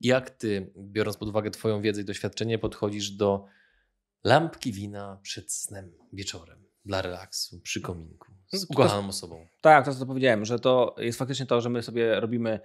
Jak 0.00 0.30
ty, 0.30 0.72
biorąc 0.78 1.16
pod 1.16 1.28
uwagę 1.28 1.50
Twoją 1.50 1.82
wiedzę 1.82 2.00
i 2.00 2.04
doświadczenie, 2.04 2.58
podchodzisz 2.58 3.10
do 3.10 3.44
lampki 4.24 4.72
wina 4.72 5.18
przed 5.22 5.52
snem 5.52 5.92
wieczorem 6.12 6.63
dla 6.84 7.02
relaksu 7.02 7.60
przy 7.60 7.80
kominku? 7.80 8.26
z 8.52 8.64
ukochaną 8.64 9.08
osobą. 9.08 9.46
Tak, 9.60 9.84
to 9.84 9.94
co 9.94 10.06
powiedziałem, 10.06 10.44
że 10.44 10.58
to 10.58 10.94
jest 10.98 11.18
faktycznie 11.18 11.46
to, 11.46 11.60
że 11.60 11.70
my 11.70 11.82
sobie 11.82 12.20
robimy 12.20 12.60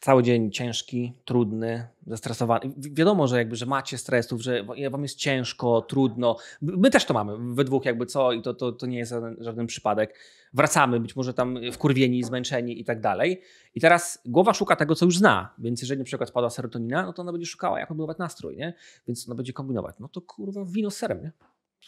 cały 0.00 0.22
dzień 0.22 0.50
ciężki, 0.52 1.12
trudny, 1.24 1.88
zestresowany. 2.06 2.72
Wi- 2.76 2.94
Wiadomo, 2.94 3.26
że 3.28 3.36
jakby, 3.38 3.56
że 3.56 3.66
macie 3.66 3.98
stresów, 3.98 4.42
że 4.42 4.64
wa- 4.64 4.74
wam 4.90 5.02
jest 5.02 5.16
ciężko, 5.16 5.82
trudno. 5.82 6.36
My 6.62 6.90
też 6.90 7.04
to 7.04 7.14
mamy, 7.14 7.54
we 7.54 7.64
dwóch 7.64 7.84
jakby 7.84 8.06
co 8.06 8.32
i 8.32 8.42
to, 8.42 8.54
to, 8.54 8.72
to 8.72 8.86
nie 8.86 8.98
jest 8.98 9.10
żaden, 9.10 9.36
żaden 9.40 9.66
przypadek. 9.66 10.14
Wracamy 10.54 11.00
być 11.00 11.16
może 11.16 11.34
tam 11.34 11.58
wkurwieni, 11.72 12.24
zmęczeni 12.24 12.80
i 12.80 12.84
tak 12.84 13.00
dalej. 13.00 13.40
I 13.74 13.80
teraz 13.80 14.18
głowa 14.26 14.54
szuka 14.54 14.76
tego, 14.76 14.94
co 14.94 15.04
już 15.04 15.18
zna. 15.18 15.54
Więc 15.58 15.80
jeżeli 15.80 15.98
na 15.98 16.04
przykład 16.04 16.28
spada 16.28 16.50
serotonina, 16.50 17.02
no 17.06 17.12
to 17.12 17.22
ona 17.22 17.32
będzie 17.32 17.46
szukała, 17.46 17.80
jak 17.80 17.90
odbudować 17.90 18.18
nastrój, 18.18 18.56
nie? 18.56 18.74
Więc 19.08 19.28
ona 19.28 19.34
będzie 19.34 19.52
kombinować. 19.52 19.96
No 20.00 20.08
to 20.08 20.20
kurwa 20.20 20.64
wino 20.64 20.90
z 20.90 20.96
serem, 20.96 21.22
nie? 21.22 21.32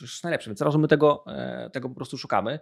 Jest 0.01 0.25
najlepsze. 0.25 0.51
Więc 0.51 0.59
zaraz 0.59 0.77
my 0.77 0.89
tego, 0.89 1.25
e, 1.27 1.71
tego 1.71 1.89
po 1.89 1.95
prostu 1.95 2.19
szukamy. 2.19 2.61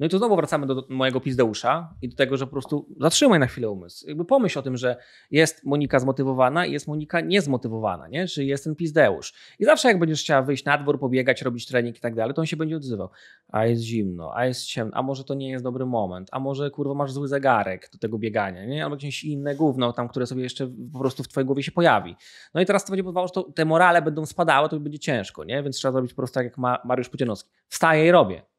No 0.00 0.06
i 0.06 0.08
tu 0.08 0.18
znowu 0.18 0.36
wracamy 0.36 0.66
do, 0.66 0.86
mojego 0.88 1.20
pizdeusza 1.20 1.94
i 2.02 2.08
do 2.08 2.16
tego, 2.16 2.36
że 2.36 2.46
po 2.46 2.52
prostu 2.52 2.86
zatrzymaj 3.00 3.40
na 3.40 3.46
chwilę 3.46 3.70
umysł. 3.70 4.08
Jakby 4.08 4.24
pomyśl 4.24 4.58
o 4.58 4.62
tym, 4.62 4.76
że 4.76 4.96
jest 5.30 5.64
Monika 5.64 5.98
zmotywowana 5.98 6.66
i 6.66 6.72
jest 6.72 6.88
Monika 6.88 7.20
niezmotywowana, 7.20 8.08
nie? 8.08 8.28
Czy 8.28 8.44
jest 8.44 8.64
ten 8.64 8.76
pizdeusz. 8.76 9.34
I 9.58 9.64
zawsze 9.64 9.88
jak 9.88 9.98
będziesz 9.98 10.22
chciała 10.22 10.42
wyjść 10.42 10.64
na 10.64 10.78
dwór, 10.78 11.00
pobiegać, 11.00 11.42
robić 11.42 11.66
trening 11.66 11.96
i 11.96 12.00
tak 12.00 12.14
dalej, 12.14 12.34
to 12.34 12.40
on 12.40 12.46
się 12.46 12.56
będzie 12.56 12.76
odzywał. 12.76 13.08
A 13.48 13.66
jest 13.66 13.82
zimno, 13.82 14.32
a 14.34 14.46
jest 14.46 14.64
ciemno, 14.64 14.96
a 14.96 15.02
może 15.02 15.24
to 15.24 15.34
nie 15.34 15.50
jest 15.50 15.64
dobry 15.64 15.86
moment, 15.86 16.28
a 16.32 16.40
może 16.40 16.70
kurwa 16.70 16.94
masz 16.94 17.12
zły 17.12 17.28
zegarek 17.28 17.90
do 17.92 17.98
tego 17.98 18.18
biegania, 18.18 18.64
nie? 18.66 18.84
Albo 18.84 18.96
jakieś 18.96 19.24
inne 19.24 19.54
gówno 19.54 19.92
tam, 19.92 20.08
które 20.08 20.26
sobie 20.26 20.42
jeszcze 20.42 20.70
po 20.92 20.98
prostu 20.98 21.22
w 21.22 21.28
twojej 21.28 21.46
głowie 21.46 21.62
się 21.62 21.72
pojawi. 21.72 22.16
No 22.54 22.60
i 22.60 22.66
teraz 22.66 22.84
to 22.84 22.90
będzie 22.90 23.02
powodowało, 23.02 23.26
że 23.26 23.32
to, 23.32 23.42
te 23.42 23.64
morale 23.64 24.02
będą 24.02 24.26
spadały, 24.26 24.68
to 24.68 24.80
będzie 24.80 24.98
ciężko, 24.98 25.44
nie? 25.44 25.62
Więc 25.62 25.76
trzeba 25.76 25.92
zrobić 25.92 26.12
po 26.12 26.16
prostu 26.16 26.34
tak 26.34 26.44
jak 26.44 26.58
ma 26.58 26.78
Mariusz 26.84 27.08
Pudzianowski. 27.08 27.50
Wstaję 27.68 28.06
i 28.06 28.10
robię 28.10 28.49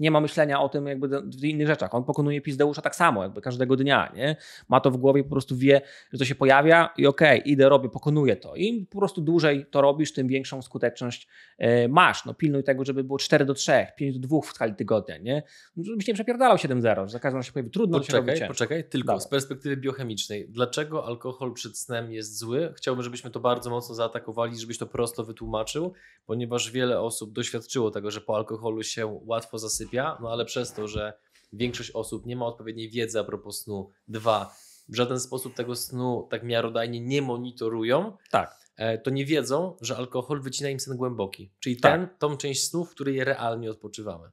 nie 0.00 0.10
ma 0.10 0.20
myślenia 0.20 0.60
o 0.60 0.68
tym 0.68 0.86
jakby 0.86 1.08
w 1.22 1.44
innych 1.44 1.66
rzeczach. 1.66 1.94
On 1.94 2.04
pokonuje 2.04 2.40
pizdeusza 2.40 2.82
tak 2.82 2.96
samo, 2.96 3.22
jakby 3.22 3.40
każdego 3.40 3.76
dnia, 3.76 4.12
nie? 4.16 4.36
Ma 4.68 4.80
to 4.80 4.90
w 4.90 4.96
głowie, 4.96 5.24
po 5.24 5.30
prostu 5.30 5.56
wie, 5.56 5.80
że 6.12 6.18
to 6.18 6.24
się 6.24 6.34
pojawia 6.34 6.90
i 6.96 7.06
okej, 7.06 7.42
idę, 7.44 7.68
robię, 7.68 7.88
pokonuję 7.88 8.36
to. 8.36 8.56
I 8.56 8.66
im 8.66 8.86
po 8.86 8.98
prostu 8.98 9.20
dłużej 9.20 9.66
to 9.70 9.80
robisz, 9.80 10.12
tym 10.12 10.28
większą 10.28 10.62
skuteczność 10.62 11.28
e, 11.58 11.88
masz. 11.88 12.24
No 12.24 12.34
pilnuj 12.34 12.64
tego, 12.64 12.84
żeby 12.84 13.04
było 13.04 13.18
4 13.18 13.44
do 13.44 13.54
3, 13.54 13.72
5 13.96 14.18
do 14.18 14.28
2 14.28 14.40
w 14.40 14.46
skali 14.46 14.74
tygodnia, 14.74 15.18
nie? 15.18 15.42
Żebyś 15.76 16.06
nie 16.06 16.14
przepierdalał 16.14 16.56
7-0, 16.56 17.06
że 17.06 17.12
za 17.12 17.18
każdym 17.18 17.36
razem 17.36 17.42
się 17.42 17.52
pojawi 17.52 17.70
trudno, 17.70 17.98
to 17.98 18.04
się 18.04 18.12
Poczekaj, 18.12 18.48
poczekaj, 18.48 18.84
tylko 18.84 19.06
Dawaj. 19.06 19.20
z 19.20 19.28
perspektywy 19.28 19.76
biochemicznej. 19.76 20.48
Dlaczego 20.48 21.06
alkohol 21.06 21.52
przed 21.52 21.78
snem 21.78 22.12
jest 22.12 22.38
zły? 22.38 22.72
Chciałbym, 22.76 23.04
żebyśmy 23.04 23.30
to 23.30 23.40
bardzo 23.40 23.70
mocno 23.70 23.94
zaatakowali, 23.94 24.58
żebyś 24.58 24.78
to 24.78 24.86
prosto 24.86 25.24
wytłumaczył, 25.24 25.92
ponieważ 26.26 26.70
wiele 26.70 27.00
osób 27.00 27.32
doświadczyło 27.32 27.90
tego, 27.90 28.10
że 28.10 28.20
po 28.20 28.36
alkoholu 28.36 28.82
się 28.82 29.20
łatwo 29.24 29.58
zasypia, 29.58 29.89
no 29.92 30.32
ale 30.32 30.44
przez 30.44 30.72
to, 30.72 30.88
że 30.88 31.12
większość 31.52 31.90
osób 31.90 32.26
nie 32.26 32.36
ma 32.36 32.46
odpowiedniej 32.46 32.90
wiedzy 32.90 33.20
a 33.20 33.24
propos 33.24 33.62
snu, 33.62 33.90
dwa, 34.08 34.54
w 34.88 34.96
żaden 34.96 35.20
sposób 35.20 35.54
tego 35.54 35.76
snu 35.76 36.28
tak 36.30 36.42
miarodajnie 36.42 37.00
nie 37.00 37.22
monitorują, 37.22 38.16
Tak. 38.30 38.58
e, 38.76 38.98
to 38.98 39.10
nie 39.10 39.26
wiedzą, 39.26 39.76
że 39.80 39.96
alkohol 39.96 40.40
wycina 40.42 40.70
im 40.70 40.80
sen 40.80 40.96
głęboki, 40.96 41.52
czyli 41.60 41.76
Tak. 41.76 41.92
ten, 41.92 42.18
tą 42.18 42.36
część 42.36 42.68
snu, 42.68 42.84
w 42.84 42.90
której 42.90 43.24
realnie 43.24 43.70
odpoczywamy. 43.70 44.30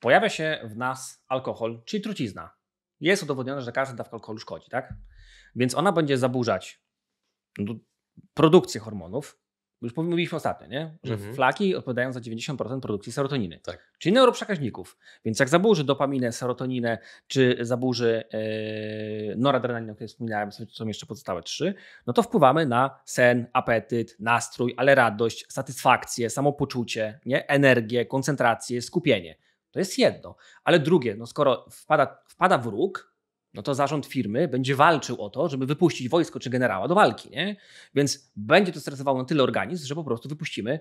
Pojawia 0.00 0.28
się 0.28 0.60
w 0.64 0.76
nas 0.76 1.24
alkohol, 1.28 1.82
czyli 1.84 2.02
trucizna. 2.02 2.50
Jest 3.00 3.22
udowodnione, 3.22 3.62
że 3.62 3.72
każda 3.72 3.94
dawka 3.94 4.12
alkoholu 4.14 4.38
szkodzi, 4.38 4.70
tak? 4.70 4.94
Więc 5.56 5.74
ona 5.74 5.92
będzie 5.92 6.18
zaburzać 6.18 6.82
no, 7.58 7.74
produkcję 8.34 8.80
hormonów. 8.80 9.38
Już 9.82 9.96
mówiliśmy 9.96 10.36
ostatnio, 10.36 10.66
nie? 10.66 10.90
że 11.04 11.14
Mhm. 11.14 11.34
flaki 11.34 11.76
odpowiadają 11.76 12.12
za 12.12 12.20
90% 12.20 12.80
produkcji 12.80 13.12
serotoniny, 13.12 13.60
Tak. 13.62 13.92
czyli 13.98 14.12
neuroprzekaźników. 14.14 14.98
Więc 15.24 15.40
jak 15.40 15.48
zaburzy 15.48 15.84
dopaminę, 15.84 16.32
serotoninę, 16.32 16.98
czy 17.26 17.56
zaburzy 17.60 18.24
yy, 19.28 19.36
noradrenalinę, 19.36 19.92
o 19.92 19.94
której 19.94 20.08
wspominałem, 20.08 20.52
są- 20.52 20.86
jeszcze 20.88 21.06
pozostałe 21.06 21.42
trzy, 21.42 21.74
no 22.06 22.12
to 22.12 22.22
wpływamy 22.22 22.66
na 22.66 23.00
sen, 23.04 23.46
apetyt, 23.52 24.16
nastrój, 24.20 24.74
ale 24.76 24.94
radość, 24.94 25.46
satysfakcję, 25.52 26.30
samopoczucie, 26.30 27.20
nie? 27.26 27.46
energię, 27.48 28.06
koncentrację, 28.06 28.82
skupienie. 28.82 29.36
To 29.70 29.78
jest 29.78 29.98
jedno. 29.98 30.36
Ale 30.64 30.78
drugie, 30.78 31.14
no 31.16 31.26
skoro 31.26 31.66
wpada, 31.70 32.18
wpada 32.28 32.58
wróg, 32.58 33.15
no 33.56 33.62
to 33.62 33.74
zarząd 33.74 34.06
firmy 34.06 34.48
będzie 34.48 34.74
walczył 34.74 35.22
o 35.22 35.30
to, 35.30 35.48
żeby 35.48 35.66
wypuścić 35.66 36.08
wojsko 36.08 36.40
czy 36.40 36.50
generała 36.50 36.88
do 36.88 36.94
walki, 36.94 37.30
nie? 37.30 37.56
Więc 37.94 38.32
będzie 38.36 38.72
to 38.72 38.80
stresowało 38.80 39.18
na 39.18 39.24
tyle 39.24 39.42
organizm, 39.42 39.86
że 39.86 39.94
po 39.94 40.04
prostu 40.04 40.28
wypuścimy 40.28 40.80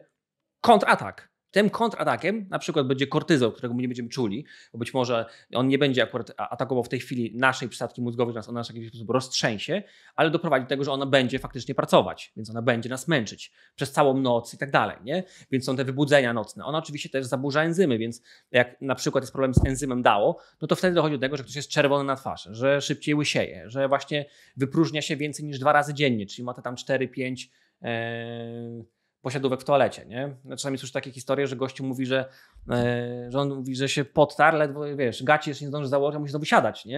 kontratak. 0.61 1.34
Tym 1.55 1.69
kontratakiem 1.69 2.47
na 2.49 2.59
przykład 2.59 2.87
będzie 2.87 3.07
kortyzol, 3.07 3.51
którego 3.51 3.73
my 3.73 3.81
nie 3.81 3.87
będziemy 3.87 4.09
czuli, 4.09 4.45
bo 4.73 4.79
być 4.79 4.93
może 4.93 5.25
on 5.53 5.67
nie 5.67 5.77
będzie 5.77 6.03
akurat 6.03 6.31
atakował 6.37 6.83
w 6.83 6.89
tej 6.89 6.99
chwili 6.99 7.31
naszej 7.35 7.69
przysadki 7.69 8.01
mózgowej, 8.01 8.33
że 8.33 8.39
nas 8.39 8.49
ona 8.49 8.63
w 8.63 8.69
jakiś 8.69 8.87
sposób 8.87 9.09
roztrzęsie, 9.09 9.83
ale 10.15 10.29
doprowadzi 10.29 10.63
do 10.65 10.69
tego, 10.69 10.83
że 10.83 10.91
ona 10.91 11.05
będzie 11.05 11.39
faktycznie 11.39 11.75
pracować, 11.75 12.33
więc 12.35 12.49
ona 12.49 12.61
będzie 12.61 12.89
nas 12.89 13.07
męczyć 13.07 13.51
przez 13.75 13.91
całą 13.91 14.17
noc 14.17 14.53
i 14.53 14.57
tak 14.57 14.71
dalej, 14.71 14.97
nie? 15.03 15.23
Więc 15.51 15.65
są 15.65 15.75
te 15.75 15.85
wybudzenia 15.85 16.33
nocne. 16.33 16.65
Ona 16.65 16.77
oczywiście 16.77 17.09
też 17.09 17.25
zaburza 17.25 17.63
enzymy, 17.63 17.97
więc 17.97 18.21
jak 18.51 18.81
na 18.81 18.95
przykład 18.95 19.23
jest 19.23 19.33
problem 19.33 19.53
z 19.53 19.65
enzymem 19.65 20.01
DAO, 20.01 20.37
no 20.61 20.67
to 20.67 20.75
wtedy 20.75 20.95
dochodzi 20.95 21.15
do 21.15 21.21
tego, 21.21 21.37
że 21.37 21.43
ktoś 21.43 21.55
jest 21.55 21.69
czerwony 21.69 22.03
na 22.03 22.15
twarzy, 22.15 22.55
że 22.55 22.81
szybciej 22.81 23.15
łysieje, 23.15 23.69
że 23.69 23.87
właśnie 23.87 24.25
wypróżnia 24.57 25.01
się 25.01 25.15
więcej 25.15 25.45
niż 25.45 25.59
dwa 25.59 25.73
razy 25.73 25.93
dziennie, 25.93 26.25
czyli 26.25 26.43
ma 26.43 26.53
te 26.53 26.61
tam 26.61 26.75
4-5 26.75 27.47
e, 27.81 28.95
posiadówek 29.25 29.61
w 29.61 29.63
toalecie, 29.63 30.05
nie? 30.05 30.35
No, 30.43 30.55
Czasami 30.55 30.77
słyszę 30.77 30.93
takie 30.93 31.11
historie, 31.11 31.47
że 31.47 31.55
gościu 31.55 31.83
mówi, 31.83 32.05
że, 32.05 32.25
e, 32.69 33.31
że 33.31 33.39
on 33.39 33.55
mówi, 33.55 33.75
że 33.75 33.89
się 33.89 34.05
podtarł, 34.05 34.57
ledwo, 34.57 34.95
wiesz, 34.95 35.23
gaci 35.23 35.49
jeszcze 35.49 35.65
nie 35.65 35.69
zdąży 35.69 35.87
założyć, 35.87 36.15
a 36.15 36.19
musi 36.19 36.31
znowu 36.31 36.45
siadać, 36.45 36.85
nie? 36.85 36.97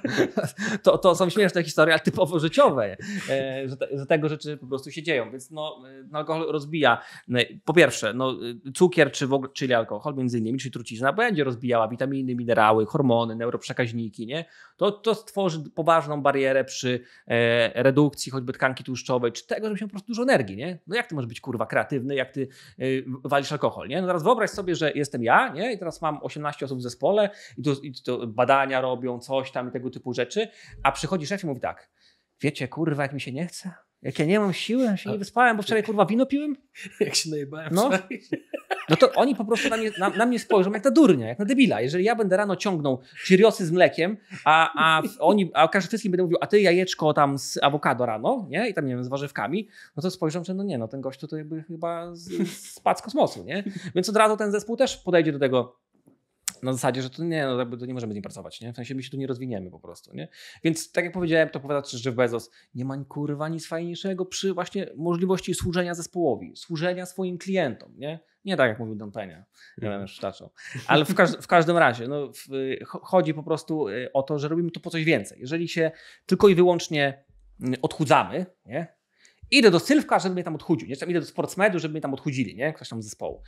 to, 0.84 0.98
to 0.98 1.14
są 1.14 1.30
śmieszne 1.30 1.64
historie, 1.64 1.94
ale 1.94 2.00
typowo 2.00 2.38
życiowe, 2.38 2.96
e, 3.30 3.68
że, 3.68 3.76
te, 3.76 3.98
że 3.98 4.06
tego 4.06 4.28
rzeczy 4.28 4.56
po 4.56 4.66
prostu 4.66 4.90
się 4.90 5.02
dzieją, 5.02 5.30
więc 5.30 5.50
no, 5.50 5.82
no, 6.10 6.18
alkohol 6.18 6.52
rozbija, 6.52 7.02
e, 7.34 7.44
po 7.64 7.72
pierwsze, 7.72 8.14
no, 8.14 8.34
cukier, 8.74 9.12
czy 9.12 9.26
w 9.26 9.32
ogóle, 9.32 9.52
czyli 9.52 9.74
alkohol 9.74 10.14
między 10.14 10.38
innymi, 10.38 10.58
czyli 10.58 10.72
trucizna, 10.72 11.12
będzie 11.12 11.44
rozbijała 11.44 11.88
witaminy, 11.88 12.34
minerały, 12.34 12.86
hormony, 12.86 13.36
neuroprzekaźniki, 13.36 14.26
nie? 14.26 14.44
To, 14.76 14.92
to 14.92 15.14
stworzy 15.14 15.60
poważną 15.74 16.22
barierę 16.22 16.64
przy 16.64 17.00
e, 17.26 17.82
redukcji 17.82 18.32
choćby 18.32 18.52
tkanki 18.52 18.84
tłuszczowej, 18.84 19.32
czy 19.32 19.46
tego, 19.46 19.66
żeby 19.66 19.78
się 19.78 19.86
po 19.86 19.90
prostu 19.90 20.08
dużo 20.08 20.22
energii, 20.22 20.56
nie? 20.56 20.78
No 20.86 20.96
jak 20.96 21.06
ty 21.06 21.14
możesz 21.14 21.31
być 21.32 21.40
kurwa 21.40 21.66
kreatywny, 21.66 22.14
jak 22.14 22.32
ty 22.32 22.48
y, 22.80 23.04
walisz 23.24 23.52
alkohol, 23.52 23.88
nie? 23.88 24.00
No 24.00 24.06
teraz 24.06 24.22
wyobraź 24.22 24.50
sobie, 24.50 24.74
że 24.74 24.92
jestem 24.92 25.24
ja, 25.24 25.48
nie? 25.48 25.72
I 25.72 25.78
teraz 25.78 26.02
mam 26.02 26.18
18 26.22 26.66
osób 26.66 26.78
w 26.78 26.82
zespole 26.82 27.30
i 27.58 27.62
to, 27.62 27.72
i 27.82 27.92
to 28.04 28.26
badania 28.26 28.80
robią, 28.80 29.18
coś 29.18 29.50
tam 29.50 29.68
i 29.68 29.72
tego 29.72 29.90
typu 29.90 30.14
rzeczy, 30.14 30.48
a 30.82 30.92
przychodzi 30.92 31.26
szef 31.26 31.44
i 31.44 31.46
mówi 31.46 31.60
tak, 31.60 31.90
wiecie 32.40 32.68
kurwa, 32.68 33.02
jak 33.02 33.12
mi 33.12 33.20
się 33.20 33.32
nie 33.32 33.46
chce? 33.46 33.72
Jak 34.02 34.18
ja 34.18 34.24
nie 34.24 34.40
mam 34.40 34.52
siły, 34.52 34.84
ja 34.84 34.96
się 34.96 35.10
nie 35.10 35.18
wyspałem, 35.18 35.56
bo 35.56 35.62
wczoraj 35.62 35.82
kurwa 35.82 36.06
wino 36.06 36.26
piłem? 36.26 36.56
Jak 37.00 37.14
się 37.14 37.30
najebałem 37.30 37.68
No. 37.74 37.90
No 38.88 38.96
to 38.96 39.12
oni 39.12 39.34
po 39.36 39.44
prostu 39.44 39.68
na 39.68 39.76
mnie, 39.76 39.90
na, 39.98 40.10
na 40.10 40.26
mnie 40.26 40.38
spojrzą 40.38 40.72
jak 40.72 40.84
na 40.84 40.90
durnia, 40.90 41.28
jak 41.28 41.38
na 41.38 41.44
debila. 41.44 41.80
Jeżeli 41.80 42.04
ja 42.04 42.16
będę 42.16 42.36
rano 42.36 42.56
ciągnął 42.56 43.00
Cheeriosy 43.28 43.66
z 43.66 43.70
mlekiem, 43.70 44.16
a, 44.44 44.70
a 44.98 45.02
oni, 45.18 45.50
a 45.54 45.68
każdy 45.68 45.88
wszystkim 45.88 46.12
będę 46.12 46.22
mówił, 46.22 46.38
a 46.40 46.46
ty 46.46 46.60
jajeczko 46.60 47.14
tam 47.14 47.38
z 47.38 47.58
awokado 47.62 48.06
rano, 48.06 48.46
nie? 48.50 48.68
I 48.68 48.74
tam, 48.74 48.86
nie 48.86 48.94
wiem, 48.94 49.04
z 49.04 49.08
warzywkami, 49.08 49.68
no 49.96 50.02
to 50.02 50.10
spojrzą, 50.10 50.44
że 50.44 50.54
no 50.54 50.62
nie, 50.62 50.78
no 50.78 50.88
ten 50.88 51.00
gościu 51.00 51.28
to 51.28 51.36
jakby 51.36 51.62
chyba 51.62 52.14
z- 52.14 52.48
spadł 52.74 52.98
z 52.98 53.02
kosmosu, 53.02 53.44
nie? 53.44 53.64
Więc 53.94 54.08
od 54.08 54.16
razu 54.16 54.36
ten 54.36 54.52
zespół 54.52 54.76
też 54.76 54.96
podejdzie 54.96 55.32
do 55.32 55.38
tego 55.38 55.76
na 56.62 56.72
zasadzie, 56.72 57.02
że 57.02 57.10
to 57.10 57.24
nie, 57.24 57.46
no 57.46 57.76
to 57.76 57.86
nie 57.86 57.94
możemy 57.94 58.12
z 58.12 58.14
nim 58.14 58.22
pracować, 58.22 58.60
nie? 58.60 58.72
W 58.72 58.76
sensie 58.76 58.94
my 58.94 59.02
się 59.02 59.10
tu 59.10 59.16
nie 59.16 59.26
rozwiniemy 59.26 59.70
po 59.70 59.80
prostu, 59.80 60.14
nie? 60.14 60.28
Więc 60.64 60.92
tak 60.92 61.04
jak 61.04 61.14
powiedziałem, 61.14 61.48
to 61.48 61.60
powiada 61.60 61.82
też 61.82 62.04
Jeff 62.04 62.14
Bezos, 62.14 62.50
nie 62.74 62.84
ma 62.84 63.04
kurwa 63.04 63.48
nic 63.48 63.66
fajniejszego 63.66 64.26
przy 64.26 64.54
właśnie 64.54 64.86
możliwości 64.96 65.54
służenia 65.54 65.94
zespołowi, 65.94 66.52
służenia 66.56 67.06
swoim 67.06 67.38
klientom, 67.38 67.92
nie? 67.98 68.20
Nie 68.44 68.56
tak 68.56 68.68
jak 68.68 68.78
mówił 68.78 68.94
Don 68.94 69.12
Penia, 69.12 69.44
nie 69.78 69.88
wiem, 69.90 70.00
już 70.02 70.12
przytaczał. 70.12 70.50
Ale 70.86 71.04
w, 71.04 71.14
każ- 71.14 71.36
w 71.42 71.46
każdym 71.46 71.76
razie, 71.76 72.08
no, 72.08 72.32
w, 72.32 72.48
cho- 72.84 73.00
chodzi 73.02 73.34
po 73.34 73.42
prostu 73.42 73.88
y, 73.88 74.12
o 74.12 74.22
to, 74.22 74.38
że 74.38 74.48
robimy 74.48 74.70
to 74.70 74.80
po 74.80 74.90
coś 74.90 75.04
więcej. 75.04 75.40
Jeżeli 75.40 75.68
się 75.68 75.90
tylko 76.26 76.48
i 76.48 76.54
wyłącznie 76.54 77.24
mm, 77.60 77.74
odchudzamy, 77.82 78.46
nie? 78.66 78.86
Idę 79.50 79.70
do 79.70 79.80
Sylwka, 79.80 80.18
żeby 80.18 80.34
mnie 80.34 80.44
tam 80.44 80.54
odchudził, 80.54 80.88
nie? 80.88 80.94
Idę 81.08 81.20
do 81.20 81.26
Sportsmedu, 81.26 81.78
żeby 81.78 81.92
mnie 81.92 82.00
tam 82.00 82.14
odchudzili, 82.14 82.56
nie? 82.56 82.72
Ktoś 82.72 82.88
tam 82.88 83.02
z 83.02 83.04
zespołu. 83.04 83.42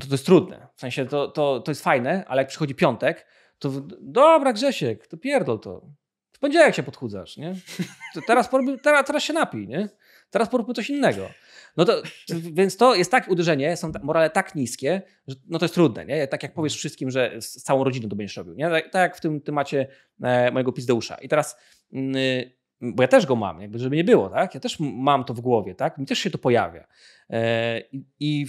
To 0.00 0.06
to 0.06 0.14
jest 0.14 0.26
trudne. 0.26 0.68
W 0.76 0.80
sensie 0.80 1.06
to, 1.06 1.28
to, 1.28 1.60
to 1.60 1.70
jest 1.70 1.84
fajne, 1.84 2.24
ale 2.28 2.42
jak 2.42 2.48
przychodzi 2.48 2.74
piątek, 2.74 3.26
to 3.58 3.70
dobra 4.00 4.52
Grzesiek, 4.52 5.06
to 5.06 5.16
pierdol 5.16 5.60
to. 5.60 5.86
W 6.32 6.38
poniedziałek 6.38 6.74
się 6.74 6.82
podchudzasz, 6.82 7.36
nie? 7.36 7.54
To 8.14 8.20
teraz, 8.26 8.48
porób, 8.48 8.82
teraz, 8.82 9.06
teraz 9.06 9.22
się 9.22 9.32
napij, 9.32 9.68
nie? 9.68 9.88
Teraz 10.30 10.48
poróbmy 10.48 10.74
coś 10.74 10.90
innego. 10.90 11.30
No 11.76 11.84
to, 11.84 12.02
więc 12.28 12.76
to 12.76 12.94
jest 12.94 13.10
tak 13.10 13.28
uderzenie, 13.28 13.76
są 13.76 13.92
morale 14.02 14.30
tak 14.30 14.54
niskie, 14.54 15.02
że 15.26 15.36
no 15.48 15.58
to 15.58 15.64
jest 15.64 15.74
trudne, 15.74 16.06
nie? 16.06 16.26
Tak 16.28 16.42
jak 16.42 16.54
powiesz 16.54 16.76
wszystkim, 16.76 17.10
że 17.10 17.40
z 17.40 17.62
całą 17.62 17.84
rodziną 17.84 18.08
to 18.08 18.16
będziesz 18.16 18.36
robił, 18.36 18.54
nie? 18.54 18.70
Tak, 18.70 18.84
tak 18.84 19.02
jak 19.02 19.16
w 19.16 19.20
tym 19.20 19.40
temacie 19.40 19.86
e, 20.22 20.50
mojego 20.50 20.72
pizdeusza. 20.72 21.14
I 21.14 21.28
teraz 21.28 21.56
mm, 21.92 22.14
bo 22.80 23.02
ja 23.02 23.08
też 23.08 23.26
go 23.26 23.36
mam, 23.36 23.60
jakby 23.60 23.78
żeby 23.78 23.96
nie 23.96 24.04
było, 24.04 24.28
tak? 24.28 24.54
Ja 24.54 24.60
też 24.60 24.80
mam 24.80 25.24
to 25.24 25.34
w 25.34 25.40
głowie, 25.40 25.74
tak? 25.74 25.98
Mi 25.98 26.06
też 26.06 26.18
się 26.18 26.30
to 26.30 26.38
pojawia. 26.38 26.86
E, 27.30 27.82
I, 28.20 28.46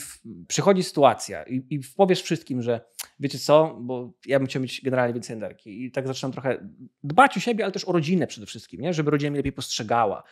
przychodzi 0.47 0.83
sytuacja 0.83 1.43
i, 1.43 1.79
powiesz 1.97 2.21
wszystkim, 2.21 2.61
że 2.61 2.81
wiecie 3.19 3.39
co, 3.39 3.77
bo 3.81 4.13
ja 4.25 4.39
bym 4.39 4.47
chciał 4.47 4.61
mieć 4.61 4.81
generalnie 4.83 5.13
więcej 5.13 5.35
energii 5.35 5.85
i 5.85 5.91
tak 5.91 6.07
zaczynam 6.07 6.31
trochę 6.31 6.67
dbać 7.03 7.37
o 7.37 7.39
siebie, 7.39 7.63
ale 7.63 7.71
też 7.71 7.87
o 7.87 7.91
rodzinę 7.91 8.27
przede 8.27 8.47
wszystkim, 8.47 8.81
nie? 8.81 8.93
żeby 8.93 9.11
rodzina 9.11 9.29
mnie 9.29 9.39
lepiej 9.39 9.51
postrzegała. 9.51 10.23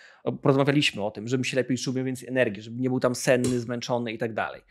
Porozmawialiśmy 0.42 1.04
o 1.04 1.12
tym, 1.12 1.28
żebym 1.28 1.44
się 1.44 1.58
lepiej 1.58 1.78
czuł, 1.78 1.94
miał 1.94 2.06
więcej 2.06 2.30
energii, 2.30 2.64
żeby 2.64 2.82
nie 2.82 2.90
był 2.90 3.00
tam 3.00 3.16
senny, 3.16 3.60
zmęczony 3.60 4.14
i 4.14 4.18
tak 4.18 4.34
dalej. 4.34 4.62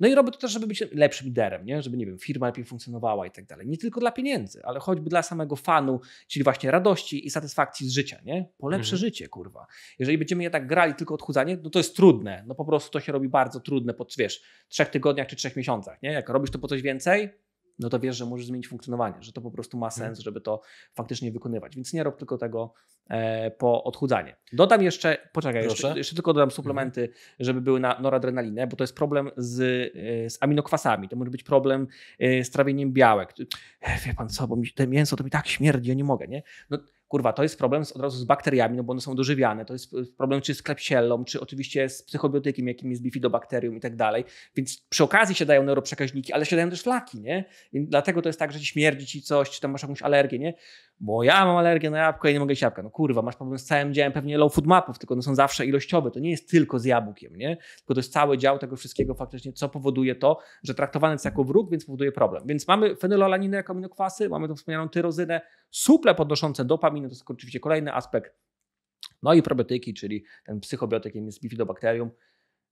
No 0.00 0.08
i 0.08 0.14
robię 0.14 0.30
to 0.30 0.38
też, 0.38 0.52
żeby 0.52 0.66
być 0.66 0.84
lepszym 0.92 1.26
liderem, 1.26 1.66
nie? 1.66 1.82
żeby, 1.82 1.96
nie 1.96 2.06
wiem, 2.06 2.18
firma 2.18 2.46
lepiej 2.46 2.64
funkcjonowała 2.64 3.26
i 3.26 3.30
tak 3.30 3.46
dalej. 3.46 3.66
Nie 3.66 3.78
tylko 3.78 4.00
dla 4.00 4.12
pieniędzy, 4.12 4.64
ale 4.64 4.80
choćby 4.80 5.10
dla 5.10 5.22
samego 5.22 5.56
fanu, 5.56 6.00
czyli 6.28 6.44
właśnie 6.44 6.70
radości 6.70 7.26
i 7.26 7.30
satysfakcji 7.30 7.88
z 7.88 7.92
życia, 7.92 8.20
nie? 8.24 8.48
Po 8.58 8.68
lepsze 8.68 8.96
mhm. 8.96 8.98
życie, 8.98 9.28
kurwa. 9.28 9.66
Jeżeli 9.98 10.18
będziemy 10.18 10.42
je 10.42 10.50
tak 10.50 10.66
grali 10.66 10.94
tylko 10.94 11.14
odchudzanie, 11.14 11.58
no 11.62 11.70
to 11.70 11.78
jest 11.78 11.96
trudne. 11.96 12.44
No 12.46 12.54
po 12.54 12.64
prostu 12.64 12.90
to 12.90 13.00
się 13.00 13.12
robi 13.12 13.28
bardzo 13.28 13.60
trudne 13.60 13.94
po, 13.94 14.06
wiesz, 14.18 14.42
trzech 14.68 14.88
tygodniach 14.88 15.26
czy 15.26 15.36
trzech 15.36 15.56
miesiącach, 15.56 16.02
nie? 16.02 16.12
Jak 16.12 16.28
robisz 16.28 16.50
to 16.50 16.58
po 16.58 16.68
coś 16.68 16.82
więcej, 16.82 17.30
no 17.78 17.88
to 17.88 18.00
wiesz, 18.00 18.16
że 18.16 18.26
możesz 18.26 18.46
zmienić 18.46 18.68
funkcjonowanie, 18.68 19.14
że 19.20 19.32
to 19.32 19.40
po 19.40 19.50
prostu 19.50 19.78
ma 19.78 19.90
sens, 19.90 20.18
żeby 20.18 20.40
to 20.40 20.60
faktycznie 20.94 21.32
wykonywać. 21.32 21.76
Więc 21.76 21.92
nie 21.92 22.02
rob 22.02 22.18
tylko 22.18 22.38
tego 22.38 22.72
e, 23.08 23.50
po 23.50 23.84
odchudzanie. 23.84 24.36
Dodam 24.52 24.82
jeszcze, 24.82 25.18
poczekaj, 25.32 25.64
jeszcze, 25.64 25.98
jeszcze, 25.98 26.14
tylko 26.14 26.32
dodam 26.32 26.50
suplementy, 26.50 27.00
mhm. 27.00 27.20
żeby 27.40 27.60
były 27.60 27.80
na 27.80 28.00
noradrenalinę, 28.00 28.66
bo 28.66 28.76
to 28.76 28.84
jest 28.84 28.96
problem 28.96 29.30
z, 29.36 29.60
e, 29.96 30.30
z 30.30 30.38
aminokwasami. 30.40 31.08
To 31.08 31.16
może 31.16 31.30
być 31.30 31.42
problem 31.42 31.86
e, 32.18 32.44
z 32.44 32.50
trawieniem 32.50 32.92
białek. 32.92 33.34
E, 33.80 33.98
wie 34.06 34.14
pan 34.14 34.28
co, 34.28 34.48
bo 34.48 34.56
mi, 34.56 34.70
te 34.70 34.86
mięso 34.86 35.16
to 35.16 35.24
mi 35.24 35.30
tak 35.30 35.46
śmierdzi, 35.46 35.88
ja 35.88 35.94
nie 35.94 36.04
mogę, 36.04 36.28
nie? 36.28 36.42
No, 36.70 36.78
kurwa, 37.14 37.32
to 37.32 37.42
jest 37.42 37.58
problem 37.58 37.84
z, 37.84 37.92
od 37.92 38.02
razu 38.02 38.18
z 38.18 38.24
bakteriami, 38.24 38.76
no 38.76 38.82
bo 38.82 38.92
one 38.92 39.00
są 39.00 39.14
dożywiane, 39.14 39.64
to 39.64 39.72
jest 39.72 39.94
problem 40.16 40.40
czy 40.40 40.54
z 40.54 40.62
klepsiellą, 40.62 41.24
czy 41.24 41.40
oczywiście 41.40 41.88
z 41.88 42.02
psychobiotykiem, 42.02 42.68
jakim 42.68 42.90
jest 42.90 43.02
bifidobakterium 43.02 43.76
i 43.76 43.80
tak 43.80 43.96
dalej, 43.96 44.24
więc 44.56 44.80
przy 44.88 45.04
okazji 45.04 45.34
się 45.34 45.46
dają 45.46 45.62
neuroprzekaźniki, 45.62 46.32
ale 46.32 46.46
się 46.46 46.56
dają 46.56 46.70
też 46.70 46.82
flaki, 46.82 47.20
nie? 47.20 47.44
I 47.72 47.80
dlatego 47.80 48.22
to 48.22 48.28
jest 48.28 48.38
tak, 48.38 48.52
że 48.52 48.60
ci 48.60 48.66
śmierdzi 48.66 49.06
ci 49.06 49.22
coś, 49.22 49.50
czy 49.50 49.60
tam 49.60 49.70
masz 49.70 49.82
jakąś 49.82 50.02
alergię, 50.02 50.38
nie? 50.38 50.54
Bo 51.04 51.22
ja 51.22 51.44
mam 51.44 51.56
alergię 51.56 51.90
na 51.90 51.98
jabłko 51.98 52.28
i 52.28 52.32
nie 52.32 52.40
mogę 52.40 52.52
jeść 52.52 52.62
jabłka. 52.62 52.82
No 52.82 52.90
kurwa, 52.90 53.22
masz 53.22 53.36
problem 53.36 53.58
z 53.58 53.64
całym 53.64 53.94
działem 53.94 54.12
pewnie 54.12 54.38
low 54.38 54.54
food 54.54 54.66
mapów, 54.66 54.98
tylko 54.98 55.14
one 55.14 55.22
są 55.22 55.34
zawsze 55.34 55.66
ilościowe, 55.66 56.10
to 56.10 56.20
nie 56.20 56.30
jest 56.30 56.50
tylko 56.50 56.78
z 56.78 56.84
jabłkiem, 56.84 57.36
nie? 57.36 57.56
Tylko 57.76 57.94
to 57.94 58.00
jest 58.00 58.12
cały 58.12 58.38
dział 58.38 58.58
tego 58.58 58.76
wszystkiego 58.76 59.14
faktycznie, 59.14 59.52
co 59.52 59.68
powoduje 59.68 60.14
to, 60.14 60.38
że 60.62 60.74
traktowane 60.74 61.14
jest 61.14 61.24
jako 61.24 61.44
wróg, 61.44 61.70
więc 61.70 61.84
powoduje 61.84 62.12
problem. 62.12 62.42
Więc 62.46 62.68
mamy 62.68 62.96
fenylalaninę 62.96 63.56
jako 63.56 63.72
aminokwasy, 63.72 64.28
mamy 64.28 64.48
tą 64.48 64.56
wspomnianą 64.56 64.88
tyrozynę, 64.88 65.40
suple 65.70 66.14
podnoszące 66.14 66.64
dopaminę, 66.64 67.08
to 67.08 67.14
jest 67.14 67.30
oczywiście 67.30 67.60
kolejny 67.60 67.94
aspekt. 67.94 68.34
No 69.22 69.34
i 69.34 69.42
probiotyki, 69.42 69.94
czyli 69.94 70.24
ten 70.44 70.60
psychobiotyk 70.60 71.14
jest 71.14 71.40
bifidobakterium. 71.42 72.10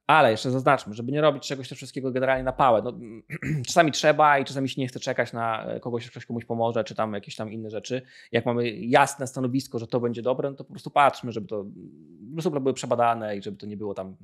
Ale 0.06 0.30
jeszcze 0.30 0.50
zaznaczmy, 0.50 0.94
żeby 0.94 1.12
nie 1.12 1.20
robić 1.20 1.48
czegoś 1.48 1.68
też 1.68 1.78
wszystkiego 1.78 2.12
generalnie 2.12 2.44
na 2.44 2.52
pałę. 2.52 2.82
No, 2.82 2.92
czasami 3.66 3.92
trzeba 3.92 4.38
i 4.38 4.44
czasami 4.44 4.68
się 4.68 4.80
nie 4.80 4.88
chce 4.88 5.00
czekać 5.00 5.32
na 5.32 5.66
kogoś, 5.80 6.10
ktoś 6.10 6.26
komuś 6.26 6.44
pomoże, 6.44 6.84
czy 6.84 6.94
tam 6.94 7.14
jakieś 7.14 7.36
tam 7.36 7.52
inne 7.52 7.70
rzeczy. 7.70 8.02
Jak 8.32 8.46
mamy 8.46 8.70
jasne 8.70 9.26
stanowisko, 9.26 9.78
że 9.78 9.86
to 9.86 10.00
będzie 10.00 10.22
dobre, 10.22 10.50
no 10.50 10.56
to 10.56 10.64
po 10.64 10.72
prostu 10.72 10.90
patrzmy, 10.90 11.32
żeby 11.32 11.46
to 11.46 11.64
po 12.28 12.32
prostu 12.32 12.50
były 12.50 12.74
przebadane 12.74 13.36
i 13.36 13.42
żeby 13.42 13.56
to 13.56 13.66
nie 13.66 13.76
było 13.76 13.94
tam 13.94 14.16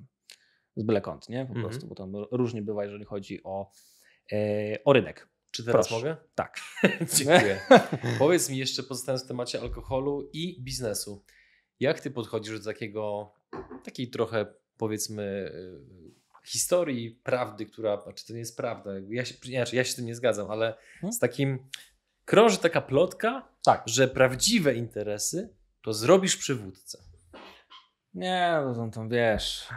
z 0.77 0.83
byle 0.83 1.01
kąt, 1.01 1.29
nie? 1.29 1.47
Po 1.47 1.55
-hmm. 1.55 1.61
prostu, 1.61 1.87
bo 1.87 1.95
tam 1.95 2.13
różnie 2.31 2.63
bywa, 2.63 2.85
jeżeli 2.85 3.05
chodzi 3.05 3.43
o, 3.45 3.71
e, 4.33 4.37
o 4.85 4.93
rynek. 4.93 5.29
Czy 5.51 5.65
teraz 5.65 5.89
Proszę. 5.89 6.05
mogę? 6.05 6.17
Tak. 6.35 6.61
Dziękuję. 7.17 7.61
Powiedz 8.19 8.51
mi 8.51 8.59
jeszcze, 8.59 8.83
pozostając 8.83 9.25
w 9.25 9.29
temacie 9.29 9.61
alkoholu 9.61 10.31
i 10.33 10.63
biznesu, 10.63 11.25
jak 11.81 12.01
ty 12.01 12.11
podchodzisz 12.11 12.59
do 12.59 12.65
takiego, 12.65 13.33
takiej 13.85 14.11
trochę 14.11 14.47
powiedzmy 14.79 15.53
y, 15.55 16.09
historii, 16.45 17.11
prawdy, 17.11 17.67
która, 17.67 18.01
znaczy 18.01 18.27
to 18.27 18.33
nie 18.33 18.39
jest 18.39 18.57
prawda, 18.57 18.91
ja 19.09 19.25
się, 19.25 19.35
znaczy 19.35 19.77
ja 19.77 19.85
się 19.85 19.93
z 19.93 19.95
tym 19.95 20.07
nie 20.07 20.15
zgadzam, 20.15 20.51
ale 20.51 20.75
hmm? 21.01 21.13
z 21.13 21.19
takim, 21.19 21.59
krąży 22.25 22.59
taka 22.59 22.81
plotka, 22.81 23.49
tak. 23.65 23.83
że 23.87 24.09
prawdziwe 24.09 24.75
interesy 24.75 25.55
to 25.83 25.93
zrobisz 25.93 26.37
przywódcę. 26.37 26.99
Nie, 28.15 28.61
no 28.77 28.91
to 28.91 29.09
wiesz, 29.09 29.69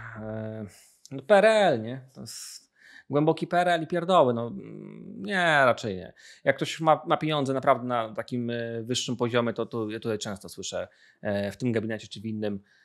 yy, 0.61 0.67
no 1.11 1.21
PRL, 1.21 1.81
nie? 1.81 2.01
To 2.13 2.21
jest 2.21 2.71
głęboki 3.11 3.47
PRL 3.47 3.83
i 3.83 3.87
pierdoły. 3.87 4.33
No, 4.33 4.51
nie, 5.17 5.43
raczej 5.65 5.95
nie. 5.95 6.13
Jak 6.43 6.55
ktoś 6.55 6.79
ma, 6.79 7.01
ma 7.07 7.17
pieniądze 7.17 7.53
naprawdę 7.53 7.87
na 7.87 8.13
takim 8.13 8.49
e, 8.49 8.83
wyższym 8.83 9.17
poziomie, 9.17 9.53
to, 9.53 9.65
to 9.65 9.89
ja 9.89 9.99
tutaj 9.99 10.17
często 10.17 10.49
słyszę 10.49 10.87
e, 11.21 11.51
w 11.51 11.57
tym 11.57 11.71
gabinecie 11.71 12.07
czy 12.07 12.21
w 12.21 12.25
innym, 12.25 12.55
e, 12.55 12.80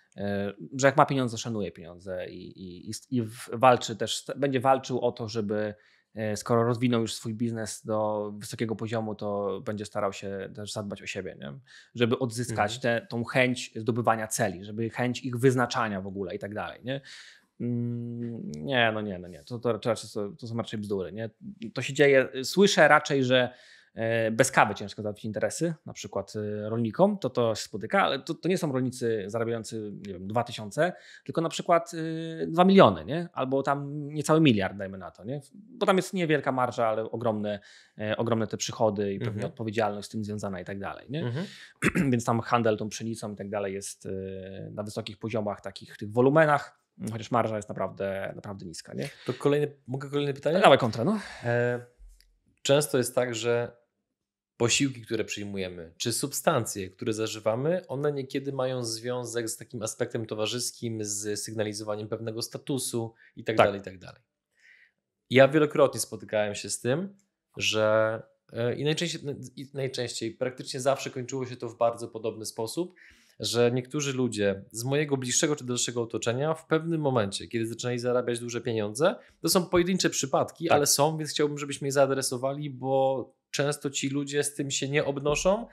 że 0.76 0.86
jak 0.86 0.96
ma 0.96 1.06
pieniądze, 1.06 1.38
szanuje 1.38 1.72
pieniądze 1.72 2.26
i, 2.28 2.62
i, 2.90 2.92
i 3.10 3.22
walczy 3.52 3.96
też, 3.96 4.24
będzie 4.36 4.60
walczył 4.60 5.00
o 5.00 5.12
to, 5.12 5.28
żeby 5.28 5.74
skoro 6.36 6.64
rozwinął 6.64 7.00
już 7.00 7.14
swój 7.14 7.34
biznes 7.34 7.84
do 7.84 8.30
wysokiego 8.38 8.76
poziomu, 8.76 9.14
to 9.14 9.60
będzie 9.60 9.84
starał 9.84 10.12
się 10.12 10.50
też 10.54 10.72
zadbać 10.72 11.02
o 11.02 11.06
siebie, 11.06 11.36
nie? 11.40 11.52
żeby 11.94 12.18
odzyskać 12.18 12.76
mhm. 12.76 13.00
te, 13.00 13.06
tą 13.06 13.24
chęć 13.24 13.72
zdobywania 13.76 14.26
celi, 14.26 14.64
żeby 14.64 14.90
chęć 14.90 15.20
ich 15.20 15.36
wyznaczania 15.36 16.00
w 16.00 16.06
ogóle 16.06 16.34
i 16.34 16.38
tak 16.38 16.54
dalej. 16.54 16.80
Nie? 16.84 17.00
Mm, 17.60 18.52
nie, 18.52 18.92
no 18.94 19.00
nie, 19.00 19.18
no 19.18 19.28
nie. 19.28 19.44
To, 19.44 19.58
to, 19.58 19.78
to, 19.78 19.94
to 20.38 20.46
są 20.46 20.56
raczej 20.56 20.80
bzdury. 20.80 21.12
Nie? 21.12 21.30
To 21.74 21.82
się 21.82 21.92
dzieje, 21.92 22.28
słyszę 22.44 22.88
raczej, 22.88 23.24
że 23.24 23.42
e, 23.42 23.52
bez 24.32 24.50
kawy 24.50 24.74
ciężko 24.74 25.02
załatwić 25.02 25.24
interesy, 25.24 25.74
na 25.86 25.92
przykład 25.92 26.32
e, 26.36 26.68
rolnikom, 26.68 27.18
to 27.18 27.30
to 27.30 27.54
się 27.54 27.62
spotyka, 27.62 28.02
ale 28.02 28.18
to, 28.18 28.34
to 28.34 28.48
nie 28.48 28.58
są 28.58 28.72
rolnicy 28.72 29.24
zarabiający, 29.26 29.92
nie 30.06 30.12
wiem, 30.12 30.26
2000, 30.26 30.92
tylko 31.24 31.40
na 31.40 31.48
przykład 31.48 31.92
2 32.46 32.62
e, 32.62 32.66
miliony, 32.66 33.04
nie? 33.04 33.28
albo 33.32 33.62
tam 33.62 34.08
niecały 34.08 34.40
miliard, 34.40 34.76
dajmy 34.76 34.98
na 34.98 35.10
to, 35.10 35.24
nie? 35.24 35.40
bo 35.54 35.86
tam 35.86 35.96
jest 35.96 36.14
niewielka 36.14 36.52
marża, 36.52 36.86
ale 36.86 37.10
ogromne, 37.10 37.60
ogromne 38.16 38.46
te 38.46 38.56
przychody 38.56 39.14
i 39.14 39.18
pewnie 39.18 39.34
mhm. 39.34 39.52
odpowiedzialność 39.52 40.08
z 40.08 40.10
tym 40.10 40.24
związana 40.24 40.60
i 40.60 40.64
tak 40.64 40.78
dalej. 40.78 41.06
Nie? 41.10 41.20
Mhm. 41.26 41.46
Więc 42.12 42.24
tam 42.24 42.40
handel 42.40 42.76
tą 42.76 42.88
pszenicą 42.88 43.32
i 43.32 43.36
tak 43.36 43.50
dalej 43.50 43.74
jest 43.74 44.08
na 44.70 44.82
wysokich 44.82 45.18
poziomach, 45.18 45.60
takich 45.60 45.96
tych 45.96 46.12
wolumenach, 46.12 46.78
chociaż 47.12 47.30
marża 47.30 47.56
jest 47.56 47.68
naprawdę, 47.68 48.32
naprawdę 48.36 48.66
niska. 48.66 48.94
Nie? 48.94 49.08
To 49.26 49.32
kolejne, 49.32 49.66
mogę 49.86 50.10
kolejne 50.10 50.34
pytanie? 50.34 50.60
Dawaj 50.60 50.78
kontra, 50.78 51.04
no. 51.04 51.18
E, 51.44 51.80
często 52.62 52.98
jest 52.98 53.14
tak, 53.14 53.34
że 53.34 53.85
posiłki, 54.56 55.02
które 55.02 55.24
przyjmujemy, 55.24 55.92
czy 55.96 56.12
substancje, 56.12 56.90
które 56.90 57.12
zażywamy, 57.12 57.86
one 57.86 58.12
niekiedy 58.12 58.52
mają 58.52 58.84
związek 58.84 59.50
z 59.50 59.56
takim 59.56 59.82
aspektem 59.82 60.26
towarzyskim, 60.26 61.04
z 61.04 61.40
sygnalizowaniem 61.40 62.08
pewnego 62.08 62.42
statusu 62.42 63.14
itd. 63.36 63.56
Tak, 63.56 63.72
tak. 63.72 63.84
tak 63.84 63.98
dalej. 63.98 64.22
Ja 65.30 65.48
wielokrotnie 65.48 66.00
spotykałem 66.00 66.54
się 66.54 66.70
z 66.70 66.80
tym, 66.80 67.16
że 67.56 68.22
e, 68.52 68.74
i 68.74 68.84
najczęściej, 68.84 69.20
i 69.56 69.66
najczęściej, 69.74 70.32
praktycznie 70.32 70.80
zawsze 70.80 71.10
kończyło 71.10 71.46
się 71.46 71.56
to 71.56 71.68
w 71.68 71.76
bardzo 71.76 72.08
podobny 72.08 72.46
sposób, 72.46 72.94
że 73.40 73.70
niektórzy 73.72 74.12
ludzie 74.12 74.64
z 74.70 74.84
mojego 74.84 75.16
bliższego 75.16 75.56
czy 75.56 75.64
dalszego 75.64 76.02
otoczenia 76.02 76.54
w 76.54 76.66
pewnym 76.66 77.00
momencie, 77.00 77.48
kiedy 77.48 77.66
zaczynali 77.66 77.98
zarabiać 77.98 78.40
duże 78.40 78.60
pieniądze, 78.60 79.16
to 79.40 79.48
są 79.48 79.66
pojedyncze 79.66 80.10
przypadki, 80.10 80.68
tak. 80.68 80.76
ale 80.76 80.86
są, 80.86 81.18
więc 81.18 81.30
chciałbym, 81.30 81.58
żebyśmy 81.58 81.88
je 81.88 81.92
zaadresowali, 81.92 82.70
bo 82.70 83.35
często 83.56 83.90
ci 83.90 84.08
ludzie 84.08 84.44
z 84.44 84.54
tym 84.54 84.70
się 84.70 84.88
nie 84.88 85.04
obnoszą, 85.04 85.66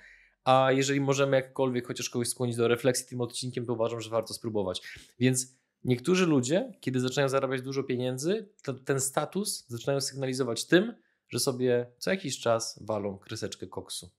a 0.43 0.71
jeżeli 0.71 1.01
możemy 1.01 1.37
jakkolwiek 1.37 1.87
chociaż 1.87 2.09
kogoś 2.09 2.27
skłonić 2.27 2.55
do 2.55 2.67
refleksji 2.67 3.07
tym 3.07 3.21
odcinkiem, 3.21 3.65
to 3.65 3.73
uważam, 3.73 4.01
że 4.01 4.09
warto 4.09 4.33
spróbować. 4.33 4.81
Więc 5.19 5.55
niektórzy 5.83 6.25
ludzie, 6.25 6.73
kiedy 6.81 6.99
zaczynają 6.99 7.29
zarabiać 7.29 7.61
dużo 7.61 7.83
pieniędzy, 7.83 8.49
to 8.63 8.73
ten 8.73 8.99
status 8.99 9.65
zaczynają 9.67 10.01
sygnalizować 10.01 10.65
tym, 10.65 10.93
że 11.29 11.39
sobie 11.39 11.85
co 11.97 12.11
jakiś 12.11 12.39
czas 12.39 12.79
walą 12.81 13.17
kryseczkę 13.17 13.67
koksu. 13.67 14.11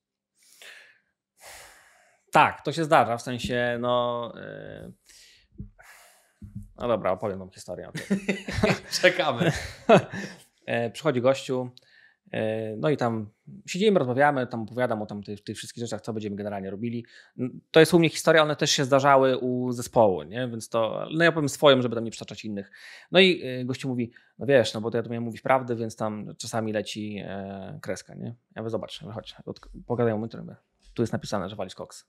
Tak, 2.33 2.65
to 2.65 2.73
się 2.73 2.85
zdarza, 2.85 3.17
w 3.17 3.23
sensie, 3.23 3.79
no. 3.81 4.33
Yy... 4.37 4.93
No 6.77 6.89
dobra, 6.89 7.13
opowiem 7.13 7.39
wam 7.39 7.51
historię. 7.51 7.91
Czekamy. 9.03 9.53
E, 10.67 10.91
przychodzi 10.91 11.21
gościu, 11.21 11.71
no 12.77 12.91
i 12.91 12.97
tam 12.97 13.31
siedzimy, 13.67 13.99
rozmawiamy, 13.99 14.47
tam 14.47 14.63
opowiadam 14.63 15.03
o 15.03 15.07
tam 15.07 15.23
tych, 15.23 15.45
tych, 15.45 15.57
wszystkich 15.57 15.81
rzeczach, 15.85 16.01
co 16.01 16.13
będziemy 16.13 16.37
generalnie 16.37 16.71
robili. 16.71 17.07
To 17.71 17.81
jest 17.81 17.95
u 17.95 17.99
mnie 17.99 18.09
historia, 18.09 18.43
one 18.43 18.57
też 18.57 18.71
się 18.71 18.85
zdarzały 18.85 19.39
u 19.39 19.73
zespołu, 19.73 20.23
nie? 20.23 20.49
więc 20.49 20.69
to, 20.69 21.09
no 21.15 21.25
ja 21.25 21.33
powiem 21.33 21.49
swoją, 21.49 21.83
żeby 21.83 21.95
tam 21.95 22.05
nie 22.05 22.11
przytaczać 22.11 22.45
innych. 22.45 22.71
No 23.13 23.21
i 23.21 23.43
e, 23.45 23.65
gościu 23.65 23.89
mówi, 23.89 24.13
no 24.39 24.47
wiesz, 24.47 24.75
no 24.75 24.81
bo 24.81 24.91
to 24.91 24.97
ja 24.97 25.03
tu 25.03 25.11
miałem 25.11 25.25
mówić 25.25 25.41
prawdę, 25.41 25.77
więc 25.77 25.97
tam 25.97 26.35
czasami 26.39 26.73
leci 26.73 27.23
e, 27.25 27.79
kreska, 27.83 28.15
nie? 28.15 28.35
Ja 28.55 28.63
mówię, 28.63 28.71
zobacz, 28.71 29.01
chodź, 29.01 29.35
pogadają 29.87 30.19
my, 30.19 30.29
tu 30.95 31.03
jest 31.03 31.13
napisane, 31.13 31.49
że 31.49 31.57
walisz 31.57 31.75
koks. 31.75 32.07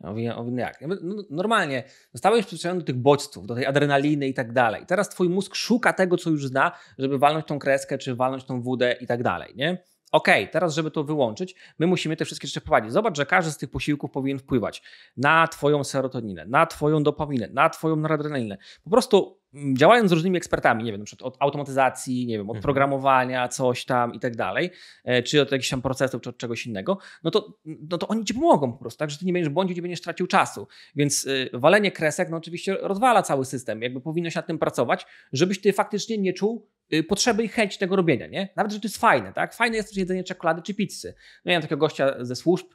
Ja 0.00 0.10
mówię, 0.10 0.24
ja 0.24 0.42
mówię 0.42 0.60
jak? 0.60 0.80
No, 0.80 1.14
normalnie 1.30 1.82
zostałeś 2.12 2.46
przyzwyczajony 2.46 2.80
do 2.80 2.86
tych 2.86 2.96
bodźców, 2.96 3.46
do 3.46 3.54
tej 3.54 3.66
adrenaliny 3.66 4.28
i 4.28 4.34
tak 4.34 4.52
dalej. 4.52 4.84
Teraz 4.86 5.08
twój 5.08 5.28
mózg 5.28 5.54
szuka 5.54 5.92
tego, 5.92 6.16
co 6.16 6.30
już 6.30 6.46
zna, 6.46 6.72
żeby 6.98 7.18
walnąć 7.18 7.46
tą 7.46 7.58
kreskę, 7.58 7.98
czy 7.98 8.14
walnąć 8.14 8.44
tą 8.44 8.62
wódę 8.62 8.96
i 9.00 9.06
tak 9.06 9.22
dalej, 9.22 9.52
nie? 9.56 9.82
okej, 10.12 10.42
okay, 10.42 10.52
teraz 10.52 10.74
żeby 10.74 10.90
to 10.90 11.04
wyłączyć, 11.04 11.54
my 11.78 11.86
musimy 11.86 12.16
te 12.16 12.24
wszystkie 12.24 12.48
rzeczy 12.48 12.60
prowadzić. 12.60 12.92
Zobacz, 12.92 13.16
że 13.16 13.26
każdy 13.26 13.52
z 13.52 13.58
tych 13.58 13.70
posiłków 13.70 14.10
powinien 14.10 14.38
wpływać 14.38 14.82
na 15.16 15.48
twoją 15.48 15.84
serotoninę, 15.84 16.46
na 16.46 16.66
twoją 16.66 17.02
dopaminę, 17.02 17.48
na 17.52 17.70
twoją 17.70 17.96
noradrenalinę. 17.96 18.58
Po 18.84 18.90
prostu 18.90 19.39
działając 19.74 20.10
z 20.10 20.12
różnymi 20.12 20.36
ekspertami, 20.36 20.84
nie 20.84 20.92
wiem, 20.92 21.00
na 21.00 21.26
od 21.26 21.36
automatyzacji, 21.40 22.26
nie 22.26 22.38
wiem, 22.38 22.50
od 22.50 22.56
mhm. 22.56 22.62
programowania, 22.62 23.48
coś 23.48 23.84
tam 23.84 24.14
i 24.14 24.20
tak 24.20 24.36
dalej, 24.36 24.70
e, 25.04 25.22
czy 25.22 25.42
od 25.42 25.52
jakichś 25.52 25.70
tam 25.70 25.82
procesów, 25.82 26.22
czy 26.22 26.30
od 26.30 26.36
czegoś 26.36 26.66
innego, 26.66 26.98
no 27.24 27.30
to, 27.30 27.58
no 27.64 27.98
to 27.98 28.08
oni 28.08 28.24
ci 28.24 28.34
pomogą 28.34 28.72
po 28.72 28.78
prostu, 28.78 28.98
tak, 28.98 29.10
że 29.10 29.18
ty 29.18 29.26
nie 29.26 29.32
będziesz 29.32 29.52
błądził, 29.52 29.76
nie 29.76 29.82
będziesz 29.82 30.00
tracił 30.00 30.26
czasu. 30.26 30.68
Więc 30.96 31.24
y, 31.24 31.50
walenie 31.52 31.92
kresek, 31.92 32.30
no 32.30 32.36
oczywiście 32.36 32.76
rozwala 32.80 33.22
cały 33.22 33.44
system. 33.44 33.82
Jakby 33.82 34.00
powinno 34.00 34.30
się 34.30 34.38
nad 34.38 34.46
tym 34.46 34.58
pracować, 34.58 35.06
żebyś 35.32 35.60
ty 35.60 35.72
faktycznie 35.72 36.18
nie 36.18 36.32
czuł 36.32 36.66
Y, 36.92 37.02
potrzeby 37.02 37.44
i 37.44 37.48
chęć 37.48 37.78
tego 37.78 37.96
robienia, 37.96 38.26
nie? 38.26 38.48
Nawet, 38.56 38.72
że 38.72 38.80
to 38.80 38.88
jest 38.88 38.98
fajne, 38.98 39.32
tak? 39.32 39.54
Fajne 39.54 39.76
jest 39.76 39.88
też 39.88 39.96
jedzenie 39.96 40.24
czekolady 40.24 40.62
czy 40.62 40.74
pizzy. 40.74 41.14
No 41.44 41.52
ja 41.52 41.58
mam 41.58 41.62
takiego 41.62 41.80
gościa 41.80 42.14
ze 42.20 42.36
służb, 42.36 42.66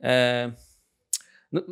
e, 0.00 0.52
no, 1.52 1.62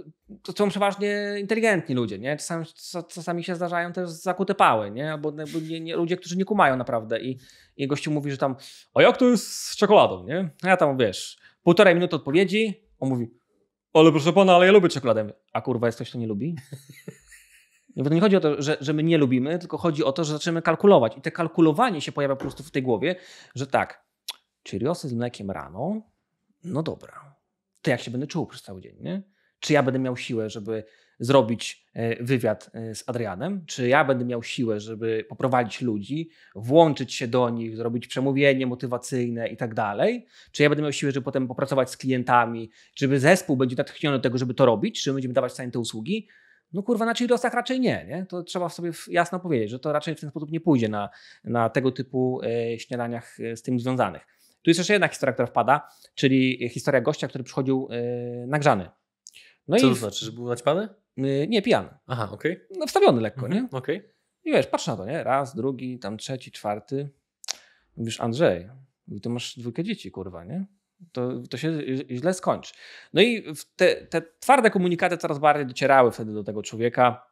to 0.42 0.52
są 0.52 0.68
przeważnie 0.68 1.36
inteligentni 1.40 1.94
ludzie, 1.94 2.18
nie? 2.18 2.36
Czasami, 2.36 2.66
czasami 3.08 3.44
się 3.44 3.54
zdarzają 3.54 3.92
też 3.92 4.10
zakute 4.10 4.54
pały, 4.54 4.90
nie? 4.90 5.12
Albo 5.12 5.32
nie, 5.62 5.80
nie, 5.80 5.96
ludzie, 5.96 6.16
którzy 6.16 6.36
nie 6.36 6.44
kumają 6.44 6.76
naprawdę 6.76 7.20
i, 7.20 7.38
i 7.76 7.86
gościu 7.86 8.10
mówi, 8.10 8.30
że 8.30 8.38
tam, 8.38 8.56
a 8.94 9.02
jak 9.02 9.16
to 9.16 9.24
jest 9.24 9.52
z 9.52 9.76
czekoladą, 9.76 10.24
nie? 10.24 10.50
A 10.62 10.68
ja 10.68 10.76
tam, 10.76 10.96
wiesz, 10.96 11.38
półtorej 11.62 11.94
minuty 11.94 12.16
odpowiedzi, 12.16 12.88
on 12.98 13.08
mówi, 13.08 13.30
ale 13.94 14.10
proszę 14.10 14.32
pana, 14.32 14.54
ale 14.54 14.66
ja 14.66 14.72
lubię 14.72 14.88
czekoladę. 14.88 15.32
A 15.52 15.60
kurwa, 15.60 15.86
jest 15.86 15.98
ktoś, 15.98 16.08
kto 16.08 16.18
nie 16.18 16.26
lubi? 16.26 16.56
To 18.04 18.14
nie 18.14 18.20
chodzi 18.20 18.36
o 18.36 18.40
to, 18.40 18.62
że, 18.62 18.76
że 18.80 18.92
my 18.92 19.02
nie 19.02 19.18
lubimy, 19.18 19.58
tylko 19.58 19.78
chodzi 19.78 20.04
o 20.04 20.12
to, 20.12 20.24
że 20.24 20.32
zaczynamy 20.32 20.62
kalkulować. 20.62 21.16
I 21.16 21.20
te 21.20 21.30
kalkulowanie 21.30 22.00
się 22.00 22.12
pojawia 22.12 22.36
po 22.36 22.40
prostu 22.40 22.62
w 22.62 22.70
tej 22.70 22.82
głowie, 22.82 23.16
że 23.54 23.66
tak, 23.66 24.04
Cheeriosy 24.70 25.08
z 25.08 25.12
mlekiem 25.12 25.50
rano, 25.50 26.02
no 26.64 26.82
dobra. 26.82 27.36
To 27.82 27.90
jak 27.90 28.00
się 28.00 28.10
będę 28.10 28.26
czuł 28.26 28.46
przez 28.46 28.62
cały 28.62 28.80
dzień, 28.80 28.96
nie? 29.00 29.22
Czy 29.60 29.72
ja 29.72 29.82
będę 29.82 29.98
miał 29.98 30.16
siłę, 30.16 30.50
żeby 30.50 30.84
zrobić 31.18 31.86
e, 31.94 32.24
wywiad 32.24 32.70
e, 32.74 32.94
z 32.94 33.08
Adrianem? 33.08 33.64
Czy 33.66 33.88
ja 33.88 34.04
będę 34.04 34.24
miał 34.24 34.42
siłę, 34.42 34.80
żeby 34.80 35.24
poprowadzić 35.28 35.80
ludzi, 35.80 36.30
włączyć 36.54 37.14
się 37.14 37.28
do 37.28 37.50
nich, 37.50 37.76
zrobić 37.76 38.06
przemówienie 38.06 38.66
motywacyjne 38.66 39.48
i 39.48 39.56
tak 39.56 39.74
dalej? 39.74 40.26
Czy 40.52 40.62
ja 40.62 40.68
będę 40.68 40.82
miał 40.82 40.92
siłę, 40.92 41.12
żeby 41.12 41.24
potem 41.24 41.48
popracować 41.48 41.90
z 41.90 41.96
klientami? 41.96 42.70
Żeby 42.96 43.20
zespół 43.20 43.56
będzie 43.56 43.76
natchniony 43.76 44.16
do 44.16 44.22
tego, 44.22 44.38
żeby 44.38 44.54
to 44.54 44.66
robić? 44.66 45.02
Czy 45.02 45.12
będziemy 45.12 45.34
dawać 45.34 45.52
sami 45.52 45.72
te 45.72 45.78
usługi? 45.78 46.28
No 46.72 46.82
kurwa, 46.82 47.06
na 47.06 47.14
Cheeriosach 47.14 47.54
raczej 47.54 47.80
nie, 47.80 48.06
nie. 48.08 48.26
To 48.28 48.42
trzeba 48.42 48.68
sobie 48.68 48.90
jasno 49.08 49.40
powiedzieć, 49.40 49.70
że 49.70 49.78
to 49.78 49.92
raczej 49.92 50.14
w 50.14 50.20
ten 50.20 50.30
sposób 50.30 50.50
nie 50.50 50.60
pójdzie 50.60 50.88
na, 50.88 51.08
na 51.44 51.68
tego 51.68 51.92
typu 51.92 52.40
e, 52.42 52.78
śniadaniach 52.78 53.36
z 53.54 53.62
tym 53.62 53.80
związanych. 53.80 54.26
Tu 54.62 54.70
jest 54.70 54.78
jeszcze 54.78 54.92
jedna 54.92 55.08
historia, 55.08 55.32
która 55.32 55.46
wpada, 55.46 55.88
czyli 56.14 56.68
historia 56.68 57.00
gościa, 57.00 57.28
który 57.28 57.44
przychodził 57.44 57.88
nagrzany. 58.46 58.88
No 59.68 59.76
Co 59.76 59.86
i 59.86 59.90
to 59.90 59.94
znaczy, 59.94 60.24
że 60.24 60.32
był 60.32 60.48
naćpany? 60.48 60.88
Nie, 61.16 61.62
pijany. 61.62 61.88
Aha, 62.06 62.28
okej. 62.32 62.52
Okay. 62.52 62.78
No 62.78 62.86
wstawiony 62.86 63.20
lekko, 63.20 63.46
mhm, 63.46 63.62
nie? 63.62 63.78
Okej. 63.78 63.96
Okay. 63.98 64.12
I 64.44 64.52
wiesz, 64.52 64.66
patrz 64.66 64.86
na 64.86 64.96
to, 64.96 65.06
nie? 65.06 65.24
Raz, 65.24 65.56
drugi, 65.56 65.98
tam 65.98 66.18
trzeci, 66.18 66.52
czwarty. 66.52 67.08
Mówisz, 67.96 68.20
Andrzej, 68.20 68.68
ty 69.22 69.28
masz 69.28 69.58
dwójkę 69.58 69.84
dzieci, 69.84 70.10
kurwa, 70.10 70.44
nie? 70.44 70.66
to, 71.12 71.42
to 71.50 71.56
się 71.56 71.80
źle 72.10 72.34
skończy. 72.34 72.74
No 73.12 73.22
i 73.22 73.44
te, 73.76 73.96
te 73.96 74.22
twarde 74.40 74.70
komunikaty 74.70 75.16
coraz 75.16 75.38
bardziej 75.38 75.66
docierały 75.66 76.12
wtedy 76.12 76.34
do 76.34 76.44
tego 76.44 76.62
człowieka. 76.62 77.27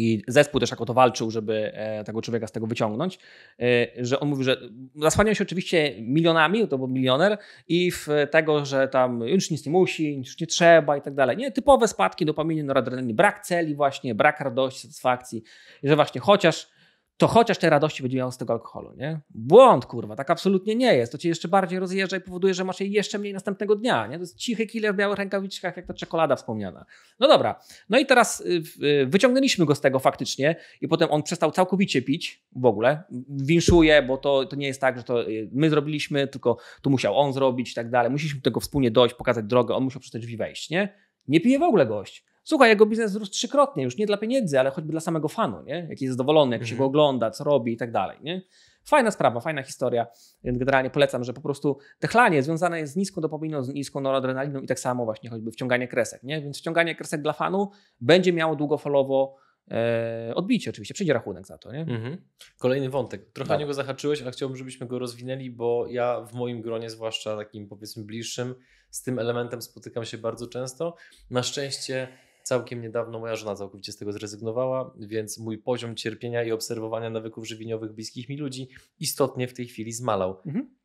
I 0.00 0.22
zespół 0.28 0.60
też 0.60 0.70
jako 0.70 0.86
to 0.86 0.94
walczył, 0.94 1.30
żeby 1.30 1.72
e, 1.74 2.04
tego 2.04 2.22
człowieka 2.22 2.46
z 2.46 2.52
tego 2.52 2.66
wyciągnąć, 2.66 3.18
e, 3.60 3.86
że 4.04 4.20
on 4.20 4.28
mówi, 4.28 4.44
że 4.44 4.56
zasłaniał 4.94 5.34
się 5.34 5.44
oczywiście 5.44 5.94
milionami, 6.00 6.68
to 6.68 6.78
był 6.78 6.88
milioner, 6.88 7.38
i 7.68 7.90
w 7.90 8.08
tego, 8.30 8.64
że 8.64 8.88
tam 8.88 9.20
już 9.20 9.50
nic 9.50 9.66
nie 9.66 9.72
musi, 9.72 10.16
już 10.16 10.40
nie 10.40 10.46
trzeba 10.46 10.96
i 10.96 11.02
tak 11.02 11.14
dalej. 11.14 11.36
Nie, 11.36 11.50
typowe 11.50 11.88
spadki 11.88 12.26
dopaminy, 12.26 12.62
noradrenaliny, 12.62 13.14
brak 13.14 13.46
celi 13.46 13.74
właśnie, 13.74 14.14
brak 14.14 14.40
radości, 14.40 14.80
satysfakcji, 14.80 15.42
że 15.82 15.96
właśnie 15.96 16.20
chociaż 16.20 16.79
to 17.20 17.28
chociaż 17.28 17.58
tej 17.58 17.70
radości 17.70 18.02
będzie 18.02 18.18
miał 18.18 18.32
z 18.32 18.38
tego 18.38 18.52
alkoholu, 18.52 18.92
nie? 18.96 19.20
Błąd, 19.30 19.86
kurwa, 19.86 20.16
tak 20.16 20.30
absolutnie 20.30 20.74
nie 20.74 20.94
jest. 20.94 21.12
To 21.12 21.18
cię 21.18 21.28
jeszcze 21.28 21.48
bardziej 21.48 21.78
rozjeżdża 21.78 22.16
i 22.16 22.20
powoduje, 22.20 22.54
że 22.54 22.64
masz 22.64 22.80
jej 22.80 22.92
jeszcze 22.92 23.18
mniej 23.18 23.32
następnego 23.32 23.76
dnia, 23.76 24.06
nie? 24.06 24.14
To 24.14 24.20
jest 24.20 24.36
cichy 24.36 24.66
killer 24.66 24.94
w 24.94 24.96
białych 24.96 25.18
rękawiczkach, 25.18 25.76
jak 25.76 25.86
ta 25.86 25.94
czekolada 25.94 26.36
wspomniana. 26.36 26.84
No 27.18 27.28
dobra, 27.28 27.60
no 27.88 27.98
i 27.98 28.06
teraz 28.06 28.40
y, 28.40 28.62
y, 28.82 29.06
wyciągnęliśmy 29.06 29.66
go 29.66 29.74
z 29.74 29.80
tego 29.80 29.98
faktycznie 29.98 30.56
i 30.80 30.88
potem 30.88 31.10
on 31.10 31.22
przestał 31.22 31.50
całkowicie 31.50 32.02
pić 32.02 32.44
w 32.56 32.64
ogóle. 32.64 33.02
Winszuje, 33.28 34.02
bo 34.02 34.16
to, 34.16 34.46
to 34.46 34.56
nie 34.56 34.66
jest 34.66 34.80
tak, 34.80 34.96
że 34.96 35.02
to 35.02 35.28
y, 35.28 35.48
my 35.52 35.70
zrobiliśmy, 35.70 36.28
tylko 36.28 36.56
tu 36.82 36.90
musiał 36.90 37.18
on 37.18 37.32
zrobić 37.32 37.72
i 37.72 37.74
tak 37.74 37.90
dalej. 37.90 38.10
Musieliśmy 38.10 38.40
do 38.40 38.44
tego 38.44 38.60
wspólnie 38.60 38.90
dojść, 38.90 39.14
pokazać 39.14 39.44
drogę, 39.44 39.74
on 39.74 39.84
musiał 39.84 40.00
przez 40.00 40.12
te 40.12 40.18
drzwi 40.18 40.36
wejść, 40.36 40.70
nie? 40.70 40.94
Nie 41.28 41.40
pije 41.40 41.58
w 41.58 41.62
ogóle 41.62 41.86
gość. 41.86 42.29
Słuchaj, 42.42 42.70
jego 42.70 42.86
biznes 42.86 43.10
wzrósł 43.10 43.30
trzykrotnie, 43.30 43.84
już 43.84 43.96
nie 43.96 44.06
dla 44.06 44.16
pieniędzy, 44.16 44.60
ale 44.60 44.70
choćby 44.70 44.90
dla 44.90 45.00
samego 45.00 45.28
fanu, 45.28 45.62
nie? 45.62 45.86
Jaki 45.90 46.04
jest 46.04 46.16
zadowolony, 46.16 46.52
jak 46.52 46.62
mhm. 46.62 46.68
się 46.70 46.78
go 46.78 46.84
ogląda, 46.84 47.30
co 47.30 47.44
robi 47.44 47.72
i 47.72 47.76
tak 47.76 47.92
dalej, 47.92 48.18
nie? 48.22 48.42
Fajna 48.84 49.10
sprawa, 49.10 49.40
fajna 49.40 49.62
historia. 49.62 50.06
Generalnie 50.44 50.90
polecam, 50.90 51.24
że 51.24 51.32
po 51.32 51.40
prostu 51.40 51.78
techlanie 51.98 52.42
związane 52.42 52.80
jest 52.80 52.92
z 52.92 52.96
niską 52.96 53.20
dopaminą, 53.20 53.62
z 53.62 53.74
niską 53.74 54.00
noradrenaliną 54.00 54.60
i 54.60 54.66
tak 54.66 54.80
samo 54.80 55.04
właśnie 55.04 55.30
choćby 55.30 55.50
wciąganie 55.50 55.88
kresek, 55.88 56.22
nie? 56.22 56.42
Więc 56.42 56.58
wciąganie 56.58 56.94
kresek 56.94 57.22
dla 57.22 57.32
fanu 57.32 57.70
będzie 58.00 58.32
miało 58.32 58.56
długofalowo 58.56 59.36
e, 59.70 60.32
odbicie 60.34 60.70
oczywiście, 60.70 60.94
przyjdzie 60.94 61.12
rachunek 61.12 61.46
za 61.46 61.58
to, 61.58 61.72
nie? 61.72 61.80
Mhm. 61.80 62.16
Kolejny 62.58 62.90
wątek. 62.90 63.32
Trochę 63.32 63.54
o 63.54 63.58
niego 63.58 63.74
zahaczyłeś, 63.74 64.22
ale 64.22 64.30
chciałbym, 64.30 64.56
żebyśmy 64.56 64.86
go 64.86 64.98
rozwinęli, 64.98 65.50
bo 65.50 65.86
ja 65.86 66.20
w 66.20 66.34
moim 66.34 66.62
gronie, 66.62 66.90
zwłaszcza 66.90 67.36
takim 67.36 67.68
powiedzmy 67.68 68.04
bliższym, 68.04 68.54
z 68.90 69.02
tym 69.02 69.18
elementem 69.18 69.62
spotykam 69.62 70.04
się 70.04 70.18
bardzo 70.18 70.46
często. 70.46 70.96
Na 71.30 71.42
szczęście 71.42 72.08
Całkiem 72.50 72.82
niedawno 72.82 73.18
moja 73.18 73.36
żona 73.36 73.56
całkowicie 73.56 73.92
z 73.92 73.96
tego 73.96 74.12
zrezygnowała, 74.12 74.94
więc 74.98 75.38
mój 75.38 75.58
poziom 75.58 75.96
cierpienia 75.96 76.44
i 76.44 76.52
obserwowania 76.52 77.10
nawyków 77.10 77.48
żywieniowych 77.48 77.92
bliskich 77.92 78.28
mi 78.28 78.36
ludzi 78.36 78.68
istotnie 78.98 79.48
w 79.48 79.54
tej 79.54 79.66
chwili 79.66 79.92
zmalał. 79.92 80.42
Mhm. 80.46 80.76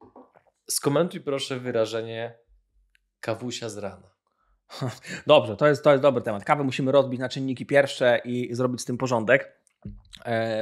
Skomentuj 0.70 1.22
proszę 1.22 1.60
wyrażenie 1.60 2.38
kawusia 3.20 3.70
z 3.70 3.78
rana. 3.78 4.12
Dobrze, 5.28 5.56
to 5.56 5.68
jest, 5.68 5.84
to 5.84 5.92
jest 5.92 6.02
dobry 6.02 6.22
temat. 6.22 6.44
Kawę 6.44 6.64
musimy 6.64 6.92
rozbić 6.92 7.20
na 7.20 7.30
czynniki 7.30 7.66
pierwsze 7.66 8.22
i 8.26 8.56
zrobić 8.56 8.82
z 8.82 8.86
tym 8.86 8.98
porządek, 8.98 9.62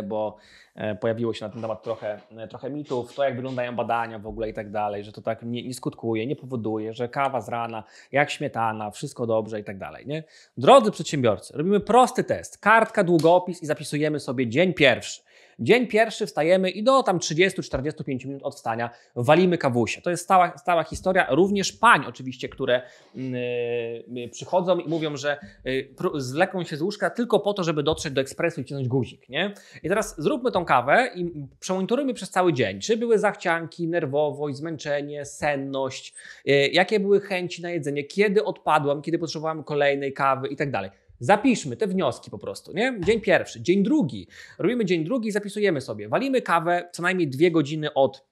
bo 0.03 0.37
E, 0.75 0.95
pojawiło 0.95 1.33
się 1.33 1.45
na 1.45 1.51
ten 1.51 1.61
temat 1.61 1.83
trochę, 1.83 2.19
e, 2.37 2.47
trochę 2.47 2.69
mitów, 2.69 3.15
to 3.15 3.23
jak 3.23 3.35
wyglądają 3.35 3.75
badania 3.75 4.19
w 4.19 4.27
ogóle 4.27 4.49
i 4.49 4.53
tak 4.53 4.71
dalej, 4.71 5.03
że 5.03 5.11
to 5.11 5.21
tak 5.21 5.43
nie, 5.43 5.63
nie 5.63 5.73
skutkuje, 5.73 6.27
nie 6.27 6.35
powoduje, 6.35 6.93
że 6.93 7.09
kawa 7.09 7.41
z 7.41 7.49
rana, 7.49 7.83
jak 8.11 8.31
śmietana, 8.31 8.91
wszystko 8.91 9.27
dobrze 9.27 9.59
i 9.59 9.63
tak 9.63 9.77
dalej. 9.77 10.07
Nie? 10.07 10.23
Drodzy 10.57 10.91
przedsiębiorcy, 10.91 11.57
robimy 11.57 11.79
prosty 11.79 12.23
test. 12.23 12.57
Kartka, 12.57 13.03
długopis 13.03 13.63
i 13.63 13.65
zapisujemy 13.65 14.19
sobie 14.19 14.47
dzień 14.47 14.73
pierwszy. 14.73 15.21
Dzień 15.59 15.87
pierwszy 15.87 16.25
wstajemy 16.25 16.69
i 16.69 16.83
do 16.83 17.03
tam 17.03 17.19
30-45 17.19 18.25
minut 18.25 18.43
od 18.43 18.55
wstania 18.55 18.89
walimy 19.15 19.57
kawusie. 19.57 20.01
To 20.01 20.09
jest 20.09 20.23
stała, 20.23 20.57
stała 20.57 20.83
historia. 20.83 21.27
Również 21.29 21.71
pań 21.71 22.05
oczywiście, 22.07 22.49
które 22.49 22.81
yy, 23.15 24.29
przychodzą 24.29 24.79
i 24.79 24.89
mówią, 24.89 25.17
że 25.17 25.37
yy, 25.65 26.65
się 26.65 26.77
z 26.77 26.81
łóżka 26.81 27.09
tylko 27.09 27.39
po 27.39 27.53
to, 27.53 27.63
żeby 27.63 27.83
dotrzeć 27.83 28.13
do 28.13 28.21
ekspresu 28.21 28.61
i 28.61 28.63
wciągnąć 28.63 28.87
guzik. 28.87 29.29
Nie? 29.29 29.53
I 29.83 29.89
teraz 29.89 30.15
zróbmy 30.21 30.51
tą 30.51 30.65
kawę 30.65 31.09
i 31.15 31.31
przemonitorujmy 31.59 32.13
przez 32.13 32.29
cały 32.29 32.53
dzień. 32.53 32.79
Czy 32.79 32.97
były 32.97 33.19
zachcianki, 33.19 33.87
nerwowość, 33.87 34.57
zmęczenie, 34.57 35.25
senność, 35.25 36.13
yy, 36.45 36.67
jakie 36.67 36.99
były 36.99 37.21
chęci 37.21 37.61
na 37.61 37.69
jedzenie, 37.69 38.03
kiedy 38.03 38.43
odpadłam, 38.43 39.01
kiedy 39.01 39.19
potrzebowałam 39.19 39.63
kolejnej 39.63 40.13
kawy 40.13 40.47
i 40.47 40.55
tak 40.55 40.71
dalej. 40.71 41.02
Zapiszmy 41.23 41.77
te 41.77 41.87
wnioski 41.87 42.31
po 42.31 42.37
prostu, 42.37 42.73
nie? 42.73 42.99
Dzień 43.05 43.21
pierwszy, 43.21 43.61
dzień 43.61 43.83
drugi. 43.83 44.27
Robimy 44.59 44.85
dzień 44.85 45.03
drugi 45.03 45.31
zapisujemy 45.31 45.81
sobie. 45.81 46.09
Walimy 46.09 46.41
kawę 46.41 46.89
co 46.93 47.03
najmniej 47.03 47.27
dwie 47.27 47.51
godziny 47.51 47.93
od, 47.93 48.25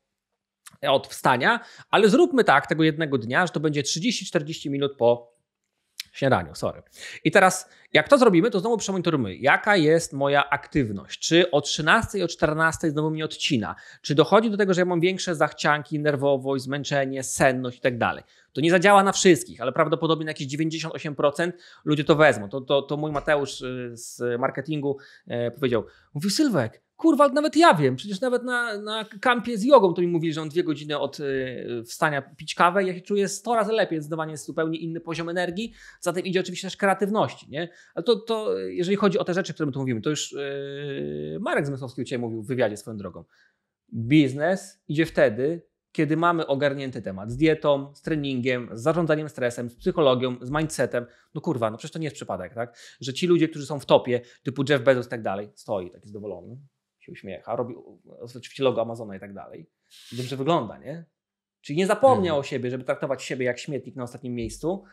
od 0.81 1.07
wstania, 1.07 1.59
ale 1.89 2.09
zróbmy 2.09 2.43
tak 2.43 2.67
tego 2.67 2.83
jednego 2.83 3.17
dnia, 3.17 3.47
że 3.47 3.53
to 3.53 3.59
będzie 3.59 3.81
30-40 3.81 4.69
minut 4.69 4.97
po 4.97 5.30
śniadaniu, 6.11 6.55
sorry. 6.55 6.83
I 7.23 7.31
teraz, 7.31 7.69
jak 7.93 8.09
to 8.09 8.17
zrobimy, 8.17 8.51
to 8.51 8.59
znowu 8.59 8.77
przemonitorujemy, 8.77 9.35
jaka 9.35 9.75
jest 9.75 10.13
moja 10.13 10.49
aktywność. 10.49 11.19
Czy 11.19 11.51
o 11.51 11.61
13 11.61 12.17
i 12.17 12.23
o 12.23 12.27
14 12.27 12.91
znowu 12.91 13.11
mnie 13.11 13.25
odcina? 13.25 13.75
Czy 14.01 14.15
dochodzi 14.15 14.49
do 14.49 14.57
tego, 14.57 14.73
że 14.73 14.81
ja 14.81 14.85
mam 14.85 14.99
większe 14.99 15.35
zachcianki, 15.35 15.99
nerwowość, 15.99 16.63
zmęczenie, 16.63 17.23
senność 17.23 17.77
i 17.77 17.81
tak 17.81 17.97
dalej? 17.97 18.23
To 18.53 18.61
nie 18.61 18.71
zadziała 18.71 19.03
na 19.03 19.11
wszystkich, 19.11 19.61
ale 19.61 19.71
prawdopodobnie 19.71 20.25
na 20.25 20.29
jakieś 20.29 20.47
98% 20.47 21.51
ludzie 21.85 22.03
to 22.03 22.15
wezmą. 22.15 22.49
To, 22.49 22.61
to, 22.61 22.81
to 22.81 22.97
mój 22.97 23.11
Mateusz 23.11 23.61
y, 23.61 23.91
z 23.93 24.39
marketingu 24.39 24.97
e, 25.27 25.51
powiedział, 25.51 25.85
mówi 26.13 26.29
Sylwek, 26.29 26.81
kurwa, 27.01 27.27
nawet 27.27 27.55
ja 27.55 27.73
wiem, 27.73 27.95
przecież 27.95 28.21
nawet 28.21 28.43
na, 28.43 28.77
na 28.77 29.05
kampie 29.21 29.57
z 29.57 29.63
jogą 29.63 29.93
to 29.93 30.01
mi 30.01 30.07
mówili, 30.07 30.33
że 30.33 30.41
on 30.41 30.49
dwie 30.49 30.63
godziny 30.63 30.99
od 30.99 31.19
y, 31.19 31.83
wstania 31.85 32.21
pić 32.21 32.55
kawę 32.55 32.83
ja 32.83 32.93
się 32.93 33.01
czuję 33.01 33.27
100 33.27 33.55
razy 33.55 33.71
lepiej, 33.71 33.99
zdecydowanie 33.99 34.31
jest 34.31 34.45
zupełnie 34.45 34.79
inny 34.79 34.99
poziom 34.99 35.29
energii, 35.29 35.73
za 35.99 36.13
tym 36.13 36.25
idzie 36.25 36.39
oczywiście 36.39 36.67
też 36.67 36.77
kreatywności, 36.77 37.49
nie? 37.49 37.69
Ale 37.95 38.03
to, 38.03 38.15
to 38.15 38.59
jeżeli 38.59 38.95
chodzi 38.95 39.19
o 39.19 39.23
te 39.23 39.33
rzeczy, 39.33 39.53
które 39.53 39.65
my 39.65 39.71
tu 39.71 39.79
mówimy, 39.79 40.01
to 40.01 40.09
już 40.09 40.31
yy, 40.31 41.37
Marek 41.39 41.65
Zmysłowski 41.65 42.01
u 42.01 42.03
Ciebie 42.03 42.21
mówił 42.21 42.43
w 42.43 42.47
wywiadzie 42.47 42.77
swoją 42.77 42.97
drogą. 42.97 43.23
Biznes 43.93 44.83
idzie 44.87 45.05
wtedy, 45.05 45.61
kiedy 45.91 46.17
mamy 46.17 46.47
ogarnięty 46.47 47.01
temat 47.01 47.31
z 47.31 47.37
dietą, 47.37 47.95
z 47.95 48.01
treningiem, 48.01 48.69
z 48.73 48.81
zarządzaniem 48.81 49.29
stresem, 49.29 49.69
z 49.69 49.75
psychologią, 49.75 50.35
z 50.41 50.49
mindsetem, 50.49 51.05
no 51.35 51.41
kurwa, 51.41 51.71
no 51.71 51.77
przecież 51.77 51.91
to 51.91 51.99
nie 51.99 52.05
jest 52.05 52.15
przypadek, 52.15 52.53
tak? 52.53 52.77
Że 53.01 53.13
ci 53.13 53.27
ludzie, 53.27 53.47
którzy 53.47 53.65
są 53.65 53.79
w 53.79 53.85
topie, 53.85 54.21
typu 54.43 54.63
Jeff 54.69 54.83
Bezos 54.83 55.07
i 55.07 55.09
tak 55.09 55.21
dalej, 55.21 55.49
stoi 55.55 55.91
taki 55.91 56.07
zadowolony, 56.07 56.57
się 57.01 57.11
uśmiecha, 57.11 57.55
robi 57.55 57.75
oczywiście 58.35 58.63
logo 58.63 58.81
Amazona 58.81 59.15
i 59.15 59.19
tak 59.19 59.33
dalej. 59.33 59.69
I 60.11 60.15
dobrze 60.15 60.37
wygląda, 60.37 60.77
nie? 60.77 61.05
Czyli 61.61 61.77
nie 61.77 61.87
zapomniał 61.87 62.39
o 62.39 62.43
siebie, 62.43 62.69
żeby 62.69 62.83
traktować 62.83 63.23
siebie 63.23 63.45
jak 63.45 63.59
śmietnik 63.59 63.95
na 63.95 64.03
ostatnim 64.03 64.35
miejscu, 64.35 64.83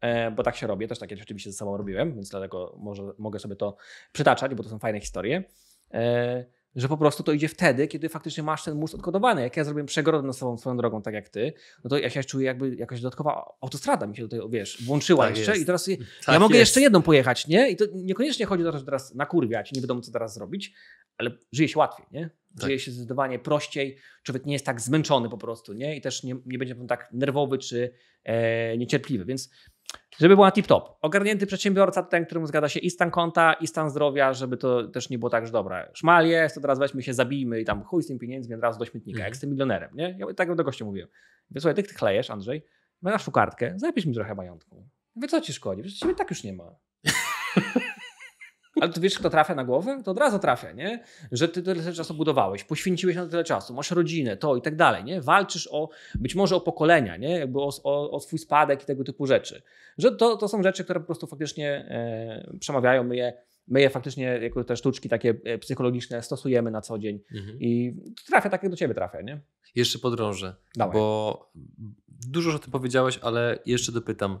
e, 0.00 0.30
bo 0.30 0.42
tak 0.42 0.56
się 0.56 0.66
robię, 0.66 0.88
też 0.88 0.98
takie 0.98 1.16
rzeczywiście 1.16 1.52
ze 1.52 1.58
sobą 1.58 1.76
robiłem, 1.76 2.14
więc 2.14 2.28
dlatego 2.28 2.76
może, 2.78 3.02
mogę 3.18 3.38
sobie 3.38 3.56
to 3.56 3.76
przytaczać, 4.12 4.54
bo 4.54 4.62
to 4.62 4.68
są 4.68 4.78
fajne 4.78 5.00
historie. 5.00 5.44
E, 5.94 6.44
że 6.76 6.88
po 6.88 6.96
prostu 6.96 7.22
to 7.22 7.32
idzie 7.32 7.48
wtedy, 7.48 7.88
kiedy 7.88 8.08
faktycznie 8.08 8.42
masz 8.42 8.64
ten 8.64 8.74
mózg 8.74 8.94
odkodowany. 8.94 9.42
Jak 9.42 9.56
ja 9.56 9.64
zrobiłem 9.64 9.86
przegrodę 9.86 10.26
na 10.26 10.32
sobą 10.32 10.58
swoją 10.58 10.76
drogą, 10.76 11.02
tak 11.02 11.14
jak 11.14 11.28
ty, 11.28 11.52
no 11.84 11.90
to 11.90 11.98
ja 11.98 12.10
się 12.10 12.24
czuję 12.24 12.46
jakby 12.46 12.76
jakaś 12.76 13.00
dodatkowa 13.00 13.56
autostrada 13.60 14.06
mi 14.06 14.16
się 14.16 14.22
tutaj, 14.22 14.40
wiesz, 14.50 14.82
włączyła 14.84 15.26
tak 15.26 15.36
jeszcze 15.36 15.52
jest. 15.52 15.62
i 15.62 15.66
teraz 15.66 15.84
tak 16.26 16.32
ja 16.32 16.38
mogę 16.40 16.54
jest. 16.54 16.60
jeszcze 16.60 16.80
jedną 16.80 17.02
pojechać, 17.02 17.46
nie? 17.46 17.70
I 17.70 17.76
to 17.76 17.84
niekoniecznie 17.94 18.46
chodzi 18.46 18.66
o 18.66 18.72
to, 18.72 18.78
że 18.78 18.84
teraz 18.84 19.14
nakurwiać, 19.14 19.72
nie 19.72 19.80
wiadomo 19.80 20.00
co 20.00 20.12
teraz 20.12 20.34
zrobić, 20.34 20.74
ale 21.20 21.30
żyje 21.52 21.68
się 21.68 21.78
łatwiej, 21.78 22.06
nie? 22.12 22.30
Tak. 22.56 22.66
Żyje 22.66 22.78
się 22.78 22.90
zdecydowanie 22.90 23.38
prościej, 23.38 23.96
człowiek 24.22 24.46
nie 24.46 24.52
jest 24.52 24.66
tak 24.66 24.80
zmęczony 24.80 25.28
po 25.28 25.38
prostu, 25.38 25.72
nie? 25.72 25.96
I 25.96 26.00
też 26.00 26.22
nie, 26.22 26.36
nie 26.46 26.58
będzie 26.58 26.74
tak 26.88 27.08
nerwowy 27.12 27.58
czy 27.58 27.94
e, 28.24 28.78
niecierpliwy, 28.78 29.24
więc 29.24 29.50
żeby 30.18 30.34
była 30.34 30.50
tip-top. 30.50 30.82
Ogarnięty 31.00 31.46
przedsiębiorca 31.46 32.02
ten, 32.02 32.26
któremu 32.26 32.46
zgadza 32.46 32.68
się 32.68 32.80
i 32.80 32.90
stan 32.90 33.10
konta, 33.10 33.52
i 33.52 33.66
stan 33.66 33.90
zdrowia, 33.90 34.32
żeby 34.32 34.56
to 34.56 34.88
też 34.88 35.10
nie 35.10 35.18
było 35.18 35.30
tak, 35.30 35.46
że 35.46 35.52
dobra, 35.52 35.90
szmal 35.94 36.26
jest, 36.26 36.54
to 36.54 36.60
teraz 36.60 36.78
weźmy 36.78 37.02
się, 37.02 37.14
zabijmy 37.14 37.60
i 37.60 37.64
tam 37.64 37.84
chuj 37.84 38.02
z 38.02 38.06
tym 38.06 38.18
pieniędzmi 38.18 38.54
od 38.54 38.60
razu 38.60 38.78
do 38.78 38.84
śmietnika, 38.84 39.18
mm. 39.18 39.24
jak 39.26 39.36
z 39.36 39.40
tym 39.40 39.50
milionerem, 39.50 39.90
nie? 39.94 40.16
Ja 40.18 40.34
tak 40.34 40.54
do 40.54 40.64
gościa 40.64 40.84
mówiłem. 40.84 41.08
Mówię, 41.50 41.60
słuchaj, 41.60 41.74
ty, 41.74 41.82
ty 41.82 41.94
chlejesz, 41.94 42.30
Andrzej, 42.30 42.66
masz 43.02 43.24
tu 43.24 43.32
kartkę, 43.32 43.74
zapisz 43.76 44.06
mi 44.06 44.14
trochę 44.14 44.34
majątku. 44.34 44.86
Mówię, 45.14 45.28
co 45.28 45.40
ci 45.40 45.52
szkodzi? 45.52 45.82
Przecież 45.82 45.98
ciebie 45.98 46.14
tak 46.14 46.30
już 46.30 46.44
nie 46.44 46.52
ma. 46.52 46.74
Ale 48.80 48.92
ty 48.92 49.00
wiesz, 49.00 49.18
kto 49.18 49.30
trafia 49.30 49.54
na 49.54 49.64
głowę? 49.64 50.02
To 50.04 50.10
od 50.10 50.18
razu 50.18 50.38
trafia, 50.38 50.72
nie? 50.72 51.04
Że 51.32 51.48
ty 51.48 51.62
tyle 51.62 51.92
czasu 51.92 52.14
budowałeś, 52.14 52.64
poświęciłeś 52.64 53.16
na 53.16 53.26
tyle 53.26 53.44
czasu, 53.44 53.74
masz 53.74 53.90
rodzinę, 53.90 54.36
to 54.36 54.56
i 54.56 54.62
tak 54.62 54.76
dalej, 54.76 55.04
nie? 55.04 55.20
Walczysz 55.20 55.68
o, 55.72 55.88
być 56.14 56.34
może 56.34 56.56
o 56.56 56.60
pokolenia, 56.60 57.16
nie? 57.16 57.38
Jakby 57.38 57.60
o, 57.60 57.70
o, 57.84 58.10
o 58.10 58.20
swój 58.20 58.38
spadek 58.38 58.82
i 58.82 58.86
tego 58.86 59.04
typu 59.04 59.26
rzeczy. 59.26 59.62
Że 59.98 60.12
to, 60.12 60.36
to 60.36 60.48
są 60.48 60.62
rzeczy, 60.62 60.84
które 60.84 61.00
po 61.00 61.06
prostu 61.06 61.26
faktycznie 61.26 61.68
e, 61.70 62.56
przemawiają, 62.60 63.04
my 63.04 63.16
je, 63.16 63.32
my 63.68 63.80
je 63.80 63.90
faktycznie 63.90 64.24
jako 64.24 64.64
te 64.64 64.76
sztuczki 64.76 65.08
takie 65.08 65.34
e, 65.44 65.58
psychologiczne 65.58 66.22
stosujemy 66.22 66.70
na 66.70 66.80
co 66.80 66.98
dzień 66.98 67.20
mhm. 67.32 67.60
i 67.60 67.94
trafia 68.26 68.50
tak, 68.50 68.62
jak 68.62 68.70
do 68.70 68.76
ciebie 68.76 68.94
trafia, 68.94 69.20
nie? 69.20 69.40
Jeszcze 69.74 69.98
podrążę, 69.98 70.56
Dawaj. 70.76 70.94
bo 70.94 71.52
dużo 72.08 72.56
o 72.56 72.58
tym 72.58 72.70
powiedziałeś, 72.70 73.18
ale 73.22 73.58
jeszcze 73.66 73.92
dopytam, 73.92 74.38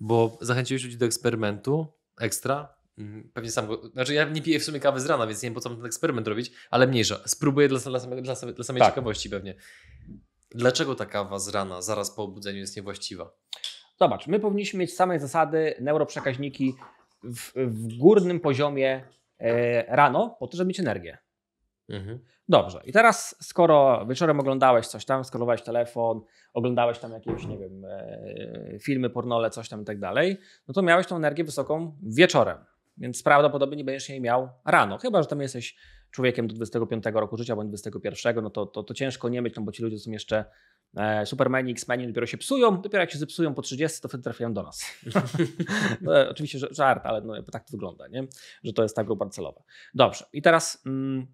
bo 0.00 0.38
zachęciłeś 0.40 0.84
ludzi 0.84 0.98
do 0.98 1.06
eksperymentu 1.06 1.86
ekstra. 2.20 2.79
Pewnie 3.32 3.50
sam 3.50 3.66
go, 3.66 3.90
znaczy 3.92 4.14
ja 4.14 4.24
nie 4.24 4.42
piję 4.42 4.60
w 4.60 4.64
sumie 4.64 4.80
kawy 4.80 5.00
z 5.00 5.06
rana, 5.06 5.26
więc 5.26 5.42
nie 5.42 5.46
wiem 5.46 5.54
po 5.54 5.60
co 5.60 5.68
mam 5.68 5.78
ten 5.78 5.86
eksperyment 5.86 6.28
robić, 6.28 6.52
ale 6.70 6.86
mniejsza. 6.86 7.20
Spróbuję 7.26 7.68
dla, 7.68 7.78
dla, 7.78 8.00
samej, 8.00 8.22
dla, 8.22 8.34
dla 8.34 8.64
samej 8.64 8.80
tak. 8.80 8.90
ciekawości 8.90 9.30
pewnie. 9.30 9.54
Dlaczego 10.50 10.94
ta 10.94 11.06
kawa 11.06 11.38
z 11.38 11.48
rana, 11.48 11.82
zaraz 11.82 12.10
po 12.10 12.22
obudzeniu 12.22 12.58
jest 12.58 12.76
niewłaściwa? 12.76 13.30
Zobacz, 14.00 14.26
my 14.26 14.40
powinniśmy 14.40 14.78
mieć 14.78 14.94
samej 14.94 15.18
zasady 15.18 15.74
neuroprzekaźniki 15.80 16.74
w, 17.22 17.52
w 17.54 17.98
górnym 17.98 18.40
poziomie 18.40 19.04
e, 19.38 19.96
rano, 19.96 20.36
po 20.40 20.46
to, 20.46 20.56
żeby 20.56 20.68
mieć 20.68 20.80
energię. 20.80 21.18
Mhm. 21.88 22.18
Dobrze. 22.48 22.80
I 22.84 22.92
teraz, 22.92 23.36
skoro 23.40 24.06
wieczorem 24.06 24.40
oglądałeś 24.40 24.86
coś 24.86 25.04
tam, 25.04 25.24
skolowałeś 25.24 25.62
telefon, 25.62 26.20
oglądałeś 26.54 26.98
tam 26.98 27.12
jakieś, 27.12 27.46
nie 27.46 27.58
wiem, 27.58 27.84
e, 27.84 28.78
filmy, 28.80 29.10
pornole, 29.10 29.50
coś 29.50 29.68
tam 29.68 29.82
i 29.82 29.84
tak 29.84 30.00
dalej, 30.00 30.38
no 30.68 30.74
to 30.74 30.82
miałeś 30.82 31.06
tą 31.06 31.16
energię 31.16 31.44
wysoką 31.44 31.98
wieczorem. 32.02 32.58
Więc 33.00 33.22
prawdopodobnie 33.22 33.76
nie 33.76 33.84
będziesz 33.84 34.08
jej 34.08 34.20
miał 34.20 34.48
rano. 34.64 34.98
Chyba, 34.98 35.22
że 35.22 35.28
tam 35.28 35.40
jesteś 35.40 35.76
człowiekiem 36.10 36.48
do 36.48 36.54
25 36.54 37.04
roku 37.14 37.36
życia 37.36 37.56
bądź 37.56 37.68
21, 37.68 38.44
no 38.44 38.50
to, 38.50 38.66
to, 38.66 38.82
to 38.82 38.94
ciężko 38.94 39.28
nie 39.28 39.42
mieć, 39.42 39.56
no 39.56 39.62
bo 39.62 39.72
ci 39.72 39.82
ludzie 39.82 39.98
są 39.98 40.10
jeszcze 40.10 40.44
e, 40.96 41.26
Supermani, 41.26 41.72
X-Meni 41.72 42.06
dopiero 42.06 42.26
się 42.26 42.38
psują, 42.38 42.80
dopiero 42.80 43.02
jak 43.02 43.10
się 43.10 43.18
zepsują 43.18 43.54
po 43.54 43.62
30, 43.62 44.00
to 44.00 44.08
wtedy 44.08 44.24
trafiają 44.24 44.54
do 44.54 44.62
nas. 44.62 44.84
no, 46.00 46.12
oczywiście 46.30 46.58
żart, 46.70 47.06
ale 47.06 47.20
no, 47.20 47.42
tak 47.42 47.64
to 47.64 47.70
wygląda, 47.70 48.08
nie? 48.08 48.26
że 48.64 48.72
to 48.72 48.82
jest 48.82 48.96
ta 48.96 49.04
grupa 49.04 49.28
celowa. 49.28 49.62
Dobrze, 49.94 50.24
i 50.32 50.42
teraz... 50.42 50.82
Mm, 50.86 51.26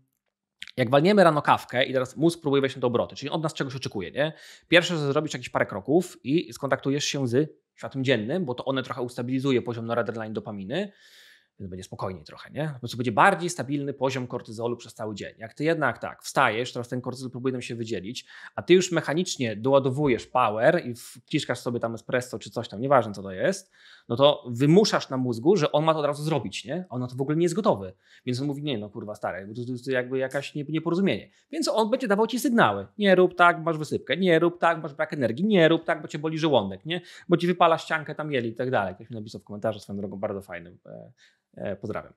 jak 0.76 0.90
walniemy 0.90 1.24
rano 1.24 1.42
kawkę 1.42 1.84
i 1.84 1.92
teraz 1.92 2.16
mózg 2.16 2.40
próbuje 2.40 2.60
wejść 2.60 2.76
na 2.76 2.80
te 2.80 2.86
obroty, 2.86 3.16
czyli 3.16 3.30
od 3.30 3.42
nas 3.42 3.54
czegoś 3.54 3.76
oczekuje, 3.76 4.10
nie? 4.10 4.32
Pierwsze, 4.68 4.96
że 4.96 5.06
zrobisz 5.06 5.32
jakieś 5.32 5.48
parę 5.48 5.66
kroków 5.66 6.18
i 6.24 6.52
skontaktujesz 6.52 7.04
się 7.04 7.28
z 7.28 7.50
światłem 7.74 8.04
dziennym, 8.04 8.44
bo 8.44 8.54
to 8.54 8.64
one 8.64 8.82
trochę 8.82 9.02
ustabilizuje 9.02 9.62
poziom 9.62 9.86
noradrenaliny 9.86 10.34
dopaminy, 10.34 10.92
więc 11.60 11.70
będzie 11.70 11.84
spokojniej 11.84 12.24
trochę, 12.24 12.50
nie? 12.50 12.70
Po 12.74 12.78
prostu 12.78 12.96
będzie 12.96 13.12
bardziej 13.12 13.50
stabilny 13.50 13.94
poziom 13.94 14.26
kortyzolu 14.26 14.76
przez 14.76 14.94
cały 14.94 15.14
dzień. 15.14 15.34
Jak 15.38 15.54
ty 15.54 15.64
jednak 15.64 15.98
tak 15.98 16.22
wstajesz, 16.22 16.72
teraz 16.72 16.88
ten 16.88 17.00
kortyzol 17.00 17.30
próbuje 17.30 17.52
nam 17.52 17.62
się 17.62 17.74
wydzielić, 17.74 18.26
a 18.54 18.62
ty 18.62 18.74
już 18.74 18.92
mechanicznie 18.92 19.56
doładowujesz 19.56 20.26
power 20.26 20.86
i 20.86 20.94
wciskasz 20.94 21.58
sobie 21.58 21.80
tam 21.80 21.94
espresso 21.94 22.38
czy 22.38 22.50
coś 22.50 22.68
tam, 22.68 22.80
nieważne 22.80 23.12
co 23.12 23.22
to 23.22 23.30
jest, 23.30 23.72
no 24.08 24.16
to 24.16 24.44
wymuszasz 24.50 25.08
na 25.08 25.16
mózgu, 25.16 25.56
że 25.56 25.72
on 25.72 25.84
ma 25.84 25.92
to 25.92 25.98
od 26.00 26.06
razu 26.06 26.22
zrobić, 26.22 26.64
nie? 26.64 26.84
A 26.90 26.94
on 26.94 27.00
na 27.00 27.06
to 27.06 27.16
w 27.16 27.20
ogóle 27.20 27.36
nie 27.36 27.42
jest 27.42 27.54
gotowy. 27.54 27.92
Więc 28.26 28.40
on 28.40 28.46
mówi, 28.46 28.62
nie 28.62 28.78
no 28.78 28.90
kurwa 28.90 29.14
stary, 29.14 29.54
to 29.54 29.72
jest 29.72 29.88
jakby 29.88 30.18
jakaś 30.18 30.54
nieporozumienie. 30.54 31.30
Więc 31.50 31.68
on 31.68 31.90
będzie 31.90 32.08
dawał 32.08 32.26
ci 32.26 32.40
sygnały. 32.40 32.86
Nie 32.98 33.14
rób 33.14 33.34
tak, 33.34 33.62
masz 33.62 33.78
wysypkę. 33.78 34.16
Nie 34.16 34.38
rób 34.38 34.58
tak, 34.58 34.82
masz 34.82 34.94
brak 34.94 35.12
energii. 35.12 35.46
Nie 35.46 35.68
rób 35.68 35.84
tak, 35.84 36.02
bo 36.02 36.08
cię 36.08 36.18
boli 36.18 36.38
żołądek, 36.38 36.86
nie? 36.86 37.00
Bo 37.28 37.36
ci 37.36 37.46
wypala 37.46 37.78
ściankę 37.78 38.14
tam 38.14 38.32
jeli 38.32 38.48
i 38.48 38.54
tak 38.54 38.70
dalej. 38.70 38.94
Ktoś 38.94 39.10
mi 39.10 39.16
napisał 39.16 39.40
w 39.40 39.44
komentarzu 39.44 39.80
swoją 39.80 39.98
drogą 39.98 40.16
bardzo 40.16 40.42
fajnym. 40.42 40.78
E, 40.86 41.12
e, 41.54 41.76
pozdrawiam. 41.76 42.12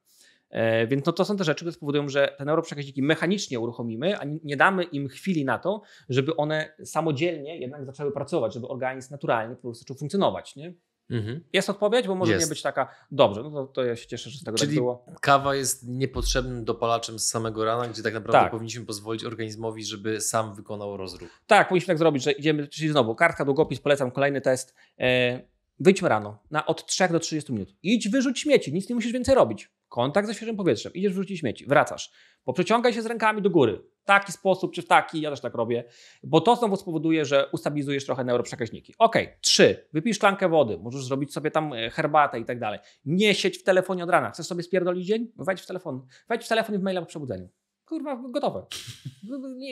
E, 0.50 0.88
więc 0.88 1.06
no 1.06 1.12
to 1.12 1.26
są 1.26 1.38
te 1.38 1.44
rzeczy, 1.44 1.60
które 1.60 1.72
spowodują, 1.72 2.10
że 2.10 2.36
te 2.38 2.46
neuroprzekaźniki 2.46 3.04
mechanicznie 3.04 3.60
uruchomimy, 3.60 4.20
a 4.20 4.24
nie 4.44 4.58
damy 4.58 4.84
im 4.84 5.08
chwili 5.08 5.46
na 5.46 5.60
to, 5.60 5.82
żeby 6.10 6.36
one 6.36 6.74
samodzielnie 6.84 7.60
jednak 7.60 7.86
zaczęły 7.86 8.12
pracować, 8.12 8.54
żeby 8.54 8.68
organizm 8.68 9.14
naturalnie 9.14 9.56
po 9.56 9.62
prostu 9.62 9.84
zaczął 9.84 9.98
funkcjonować. 9.98 10.56
Nie? 10.56 10.74
Mhm. 11.10 11.44
Jest 11.54 11.70
odpowiedź, 11.70 12.08
bo 12.08 12.16
może 12.16 12.32
jest. 12.32 12.46
nie 12.46 12.50
być 12.50 12.62
taka, 12.62 12.96
dobrze, 13.12 13.44
no 13.44 13.52
to, 13.52 13.66
to, 13.68 13.84
ja 13.84 13.96
się 13.96 14.08
cieszę, 14.08 14.30
że 14.30 14.40
z 14.40 14.44
tego 14.44 14.58
tak 14.58 14.60
Czyli 14.60 14.78
tak 14.78 14.84
było. 14.84 15.06
kawa 15.22 15.56
jest 15.56 15.88
niepotrzebnym 15.88 16.66
dopalaczem 16.66 17.20
z 17.20 17.28
samego 17.28 17.66
rana, 17.66 17.88
gdzie 17.88 18.04
tak 18.04 18.14
naprawdę 18.14 18.40
tak. 18.40 18.52
powinniśmy 18.52 18.86
pozwolić 18.86 19.24
organizmowi, 19.24 19.84
żeby 19.84 20.22
sam 20.22 20.56
wykonał 20.56 20.98
rozruch. 20.98 21.30
Tak, 21.48 21.68
powinniśmy 21.68 21.92
tak 21.92 21.98
zrobić, 21.98 22.24
że 22.24 22.32
idziemy, 22.32 22.68
czyli 22.68 22.90
znowu, 22.90 23.16
kartka, 23.16 23.46
długopis, 23.46 23.80
polecam 23.80 24.12
kolejny 24.12 24.42
test. 24.42 24.76
E, 25.00 25.42
wyjdźmy 25.80 26.10
rano, 26.10 26.40
na 26.52 26.66
od 26.66 26.86
3 26.86 27.08
do 27.08 27.20
30 27.20 27.54
minut. 27.54 27.76
Idź, 27.84 28.10
wyrzuć 28.10 28.40
śmieci, 28.40 28.74
nic 28.74 28.90
nie 28.90 28.96
musisz 28.96 29.12
więcej 29.12 29.36
robić. 29.36 29.72
Kontakt 29.90 30.28
ze 30.28 30.34
świeżym 30.34 30.58
powietrzem, 30.58 30.94
idziesz 30.94 31.14
wyrzucić 31.14 31.40
śmieci, 31.40 31.66
wracasz. 31.66 32.12
Poprzeciągaj 32.44 32.94
się 32.94 33.02
z 33.02 33.06
rękami 33.06 33.42
do 33.42 33.50
góry. 33.50 33.82
Taki 34.10 34.32
sposób, 34.32 34.74
czy 34.74 34.82
w 34.82 34.88
taki, 34.88 35.22
ja 35.22 35.30
też 35.30 35.42
tak 35.42 35.56
robię, 35.56 35.84
bo 36.24 36.42
to 36.42 36.56
znowu 36.56 36.76
spowoduje, 36.76 37.26
że 37.26 37.50
ustabilizujesz 37.52 38.06
trochę 38.06 38.24
neuroprzekaźniki. 38.24 38.94
Ok, 38.98 39.16
trzy, 39.42 39.88
wypij 39.94 40.14
szklankę 40.14 40.50
wody, 40.50 40.78
możesz 40.78 41.06
zrobić 41.06 41.34
sobie 41.34 41.52
tam 41.52 41.74
e, 41.74 41.90
herbatę 41.90 42.40
i 42.40 42.46
tak 42.46 42.60
dalej. 42.60 42.80
Nie 43.06 43.36
siedź 43.36 43.58
w 43.58 43.64
telefonie 43.64 44.04
od 44.04 44.10
rana. 44.10 44.32
Chcesz 44.32 44.46
sobie 44.46 44.64
spierdolić 44.64 45.08
dzień? 45.08 45.32
Wejdź 45.38 45.62
w 45.62 45.66
telefon. 45.66 46.06
Wejdź 46.30 46.46
w 46.46 46.48
telefon 46.48 46.76
i 46.76 46.78
w 46.78 46.82
maila 46.82 47.02
po 47.02 47.08
przebudzeniu. 47.08 47.50
Kurwa, 47.86 48.24
gotowe. 48.30 48.66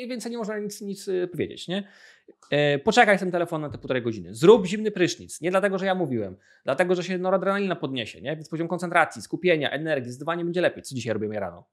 Więcej 0.09 0.31
nie 0.31 0.37
można 0.37 0.59
nic, 0.59 0.81
nic 0.81 1.07
e, 1.07 1.27
powiedzieć, 1.27 1.67
nie? 1.67 1.87
E, 2.51 2.79
poczekaj 2.79 3.17
z 3.17 3.19
tym 3.19 3.31
telefonem 3.31 3.71
na 3.71 3.71
te 3.71 3.77
półtorej 3.77 4.03
godziny. 4.03 4.35
Zrób 4.35 4.65
zimny 4.65 4.91
prysznic. 4.91 5.41
Nie 5.41 5.51
dlatego, 5.51 5.77
że 5.77 5.85
ja 5.85 5.95
mówiłem, 5.95 6.37
dlatego, 6.63 6.95
że 6.95 7.03
się 7.03 7.17
noradrenalina 7.17 7.75
podniesie, 7.75 8.21
nie? 8.21 8.35
Więc 8.35 8.49
poziom 8.49 8.67
koncentracji, 8.67 9.21
skupienia, 9.21 9.71
energii, 9.71 10.09
zdecydowanie 10.09 10.43
będzie 10.43 10.61
lepiej. 10.61 10.83
Co 10.83 10.95
dzisiaj 10.95 11.13
robimy 11.13 11.39
rano? 11.39 11.65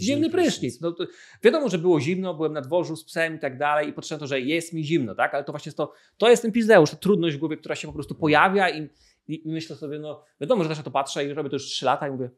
Zimny 0.00 0.30
prysznic. 0.30 0.80
No, 0.80 0.94
wiadomo, 1.42 1.68
że 1.68 1.78
było 1.78 2.00
zimno, 2.00 2.34
byłem 2.34 2.52
na 2.52 2.60
dworzu 2.60 2.96
z 2.96 3.04
psem 3.04 3.36
i 3.36 3.38
tak 3.38 3.58
dalej 3.58 3.88
i 3.88 3.92
potrzebne 3.92 4.20
to, 4.20 4.26
że 4.26 4.40
jest 4.40 4.72
mi 4.72 4.84
zimno, 4.84 5.14
tak? 5.14 5.34
Ale 5.34 5.44
to 5.44 5.52
właśnie 5.52 5.70
jest 5.70 5.76
to, 5.76 5.92
to 6.16 6.30
jest 6.30 6.42
ten 6.42 6.52
pizdeusz, 6.52 6.90
ta 6.90 6.96
trudność 6.96 7.36
w 7.36 7.38
głowie, 7.38 7.56
która 7.56 7.74
się 7.74 7.88
po 7.88 7.94
prostu 7.94 8.14
pojawia 8.14 8.70
i, 8.70 8.88
i, 9.28 9.48
i 9.48 9.52
myślę 9.52 9.76
sobie, 9.76 9.98
no 9.98 10.24
wiadomo, 10.40 10.62
że 10.62 10.68
też 10.68 10.78
na 10.78 10.84
to 10.84 10.90
patrzę 10.90 11.24
i 11.24 11.34
robię 11.34 11.50
to 11.50 11.56
już 11.56 11.64
3 11.64 11.84
lata 11.84 12.08
i 12.08 12.10
mówię, 12.10 12.30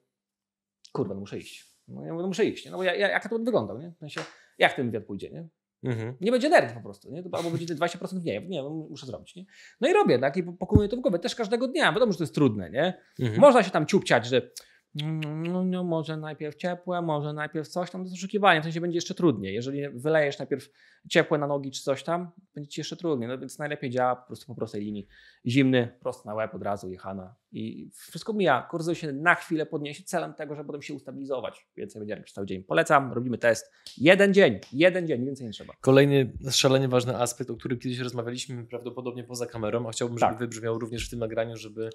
kurwa, 0.92 1.14
no 1.14 1.20
muszę 1.20 1.38
iść. 1.38 1.74
No, 1.88 2.04
ja 2.04 2.12
mówię, 2.12 2.22
no 2.22 2.28
muszę 2.28 2.44
iść, 2.44 2.64
nie? 2.64 2.70
no 2.70 2.76
bo 2.76 2.82
ja, 2.82 2.94
ja, 2.94 3.08
jak 3.08 3.28
to 3.28 3.38
wyglądał, 3.38 3.78
nie? 3.78 3.92
W 3.96 3.98
sensie, 3.98 4.20
jak 4.58 4.74
ten 4.74 4.86
wywiad 4.86 5.04
pójdzie, 5.04 5.30
nie? 5.30 5.48
Mhm. 5.84 6.16
Nie 6.20 6.30
będzie 6.30 6.46
energii 6.46 6.74
po 6.74 6.82
prostu, 6.82 7.10
nie? 7.10 7.22
albo 7.32 7.50
będzie 7.50 7.74
20% 7.74 8.20
mniej, 8.20 8.48
nie, 8.48 8.62
muszę 8.62 9.06
zrobić. 9.06 9.36
Nie? 9.36 9.44
No 9.80 9.88
i 9.88 9.92
robię, 9.92 10.18
tak? 10.18 10.36
I 10.36 10.42
pokonuję 10.42 10.88
to 10.88 10.96
w 10.96 11.00
głowie 11.00 11.18
też 11.18 11.34
każdego 11.34 11.68
dnia. 11.68 11.92
Wiadomo, 11.92 12.12
że 12.12 12.18
to 12.18 12.24
jest 12.24 12.34
trudne, 12.34 12.70
nie? 12.70 13.00
Mhm. 13.20 13.40
Można 13.40 13.62
się 13.62 13.70
tam 13.70 13.86
ciupciać, 13.86 14.26
że 14.26 14.50
no, 14.94 15.64
no, 15.64 15.84
może 15.84 16.16
najpierw 16.16 16.56
ciepłe, 16.56 17.02
może 17.02 17.32
najpierw 17.32 17.68
coś 17.68 17.90
tam, 17.90 18.00
to 18.00 18.04
jest 18.04 18.14
oszukiwanie, 18.14 18.60
w 18.60 18.64
sensie 18.64 18.80
będzie 18.80 18.96
jeszcze 18.96 19.14
trudniej. 19.14 19.54
Jeżeli 19.54 19.88
wylejesz 19.88 20.38
najpierw 20.38 20.70
ciepłe 21.08 21.38
na 21.38 21.46
nogi 21.46 21.70
czy 21.70 21.82
coś 21.82 22.04
tam, 22.04 22.30
będzie 22.54 22.70
ci 22.70 22.80
jeszcze 22.80 22.96
trudniej, 22.96 23.28
no 23.28 23.38
więc 23.38 23.58
najlepiej 23.58 23.90
działa 23.90 24.16
po 24.16 24.26
prostu 24.26 24.46
po 24.46 24.54
prostej 24.54 24.84
linii. 24.84 25.06
Zimny, 25.46 25.98
prosto 26.00 26.28
na 26.28 26.34
łeb 26.34 26.54
od 26.54 26.62
razu, 26.62 26.90
jechana 26.90 27.34
I 27.56 27.90
wszystko 28.10 28.32
mija. 28.32 28.62
Kortyzol 28.70 28.94
się 28.94 29.12
na 29.12 29.34
chwilę 29.34 29.66
podniesie 29.66 30.02
celem 30.02 30.34
tego, 30.34 30.54
żeby 30.54 30.66
potem 30.66 30.82
się 30.82 30.94
ustabilizować. 30.94 31.66
Więcej 31.76 32.00
będziemy 32.00 32.22
przez 32.22 32.34
cały 32.34 32.46
dzień. 32.46 32.62
Polecam, 32.62 33.12
robimy 33.12 33.38
test. 33.38 33.72
Jeden 33.98 34.34
dzień, 34.34 34.58
jeden 34.72 35.06
dzień, 35.06 35.24
więcej 35.24 35.46
nie 35.46 35.52
trzeba. 35.52 35.74
Kolejny 35.80 36.32
szalenie 36.50 36.88
ważny 36.88 37.16
aspekt, 37.16 37.50
o 37.50 37.56
którym 37.56 37.78
kiedyś 37.78 37.98
rozmawialiśmy 37.98 38.64
prawdopodobnie 38.66 39.24
poza 39.24 39.46
kamerą, 39.46 39.88
a 39.88 39.92
chciałbym, 39.92 40.18
żeby 40.18 40.30
Tak. 40.32 40.38
wybrzmiał 40.38 40.78
również 40.78 41.06
w 41.06 41.10
tym 41.10 41.18
nagraniu, 41.18 41.56
żeby 41.56 41.90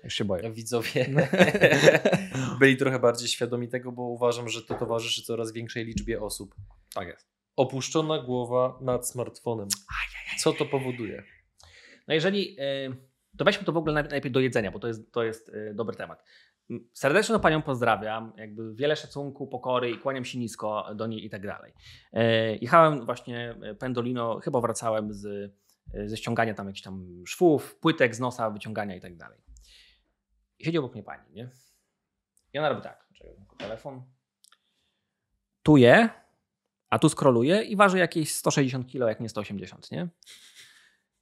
widzowie 0.54 1.10
byli 2.60 2.78
trochę 2.78 3.00
bardziej 3.00 3.28
świadomi 3.28 3.68
tego, 3.68 3.92
bo 3.92 4.04
uważam, 4.04 4.50
że 4.50 4.62
to 4.62 4.76
towarzyszy 4.76 5.24
coraz 5.24 5.52
większej 5.52 5.86
liczbie 5.86 6.22
osób. 6.22 6.56
Tak 6.94 7.08
jest. 7.08 7.28
Opuszczona 7.56 8.20
głowa 8.24 8.80
nad 8.82 9.10
smartfonem. 9.10 9.68
Co 10.40 10.54
to 10.54 10.66
powoduje? 10.66 11.24
No 12.08 12.14
jeżeli, 12.14 12.60
y, 12.60 13.09
to 13.40 13.46
weźmy 13.46 13.64
to 13.64 13.72
w 13.72 13.78
ogóle 13.78 14.04
najpierw 14.04 14.34
do 14.34 14.40
jedzenia, 14.40 14.72
bo 14.72 14.80
to 14.80 14.88
jest, 14.88 15.12
to 15.12 15.24
jest 15.24 15.50
y, 15.50 15.74
dobry 15.76 15.96
temat. 15.96 16.24
Serdecznie 16.94 17.40
panią 17.40 17.62
pozdrawiam, 17.62 18.34
jakby 18.38 18.76
wiele 18.76 18.96
szacunku, 18.96 19.48
pokory 19.48 19.92
i 19.92 19.98
kłaniam 20.00 20.26
się 20.26 20.40
nisko 20.40 20.96
do 20.96 21.08
niej 21.08 21.26
i 21.26 21.30
tak 21.30 21.48
dalej. 21.48 21.74
E, 22.14 22.56
Jechałem 22.56 23.06
właśnie 23.06 23.56
e, 23.62 23.76
Pendolino, 23.76 24.40
chyba 24.40 24.62
wracałem 24.62 25.14
z, 25.14 25.26
e, 25.94 26.10
ze 26.10 26.18
ściągania 26.18 26.54
tam 26.54 26.68
jakichś 26.68 26.84
tam 26.84 27.24
szwów, 27.26 27.76
płytek 27.76 28.16
z 28.16 28.20
nosa, 28.20 28.50
wyciągania 28.50 28.96
i 28.96 29.02
tak 29.02 29.18
dalej. 29.18 29.40
Siedzi 30.62 30.78
obok 30.78 30.94
mnie 30.94 31.04
pani, 31.04 31.34
nie? 31.34 31.50
I 32.54 32.60
ona 32.60 32.70
robi 32.70 32.82
tak, 32.82 33.08
czekaj, 33.14 33.36
telefon. 33.58 34.04
Tu 35.64 35.78
je, 35.78 36.10
a 36.90 37.00
tu 37.00 37.10
skroluje 37.10 37.62
i 37.62 37.76
waży 37.76 37.98
jakieś 37.98 38.36
160 38.36 38.92
kg, 38.92 39.08
jak 39.08 39.20
nie 39.20 39.30
180, 39.30 39.92
nie? 39.92 40.08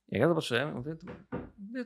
Jak 0.10 0.22
ja 0.22 0.28
zobaczyłem, 0.28 0.74
mówię, 0.74 0.95